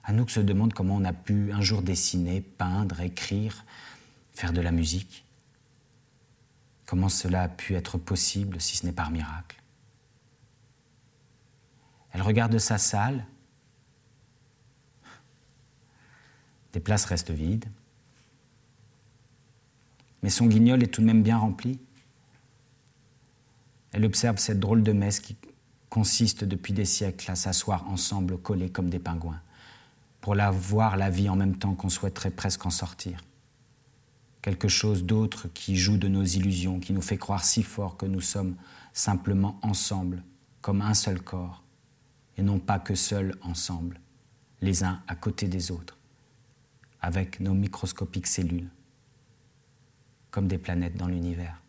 Anouk 0.04 0.30
se 0.30 0.40
demande 0.40 0.72
comment 0.72 0.96
on 0.96 1.04
a 1.04 1.12
pu 1.12 1.52
un 1.52 1.60
jour 1.60 1.82
dessiner, 1.82 2.40
peindre, 2.40 3.00
écrire, 3.00 3.64
faire 4.32 4.52
de 4.52 4.60
la 4.60 4.72
musique. 4.72 5.24
Comment 6.86 7.08
cela 7.08 7.42
a 7.42 7.48
pu 7.48 7.74
être 7.74 7.98
possible 7.98 8.60
si 8.60 8.76
ce 8.76 8.86
n'est 8.86 8.92
par 8.92 9.10
miracle 9.10 9.60
Elle 12.12 12.22
regarde 12.22 12.58
sa 12.58 12.78
salle. 12.78 13.26
Des 16.72 16.80
places 16.80 17.04
restent 17.04 17.30
vides. 17.30 17.66
Mais 20.22 20.30
son 20.30 20.46
guignol 20.46 20.82
est 20.82 20.88
tout 20.88 21.00
de 21.00 21.06
même 21.06 21.22
bien 21.22 21.38
rempli. 21.38 21.78
Elle 23.92 24.04
observe 24.04 24.38
cette 24.38 24.60
drôle 24.60 24.82
de 24.82 24.92
messe 24.92 25.20
qui 25.20 25.36
consiste 25.88 26.44
depuis 26.44 26.72
des 26.72 26.84
siècles 26.84 27.30
à 27.30 27.34
s'asseoir 27.34 27.88
ensemble 27.88 28.38
collés 28.38 28.70
comme 28.70 28.88
des 28.88 28.98
pingouins 28.98 29.40
pour 30.20 30.34
la 30.34 30.50
voir 30.50 30.96
la 30.96 31.10
vie 31.10 31.28
en 31.28 31.36
même 31.36 31.56
temps 31.56 31.74
qu'on 31.74 31.88
souhaiterait 31.88 32.30
presque 32.30 32.66
en 32.66 32.70
sortir. 32.70 33.22
Quelque 34.42 34.68
chose 34.68 35.04
d'autre 35.04 35.48
qui 35.52 35.76
joue 35.76 35.98
de 35.98 36.08
nos 36.08 36.24
illusions, 36.24 36.80
qui 36.80 36.92
nous 36.92 37.02
fait 37.02 37.18
croire 37.18 37.44
si 37.44 37.62
fort 37.62 37.96
que 37.96 38.06
nous 38.06 38.20
sommes 38.20 38.56
simplement 38.92 39.58
ensemble, 39.62 40.22
comme 40.60 40.82
un 40.82 40.94
seul 40.94 41.20
corps, 41.20 41.62
et 42.36 42.42
non 42.42 42.58
pas 42.58 42.78
que 42.78 42.94
seuls 42.94 43.34
ensemble, 43.42 44.00
les 44.60 44.84
uns 44.84 45.02
à 45.08 45.14
côté 45.14 45.48
des 45.48 45.70
autres, 45.70 45.98
avec 47.00 47.40
nos 47.40 47.54
microscopiques 47.54 48.26
cellules, 48.26 48.70
comme 50.30 50.48
des 50.48 50.58
planètes 50.58 50.96
dans 50.96 51.08
l'univers. 51.08 51.60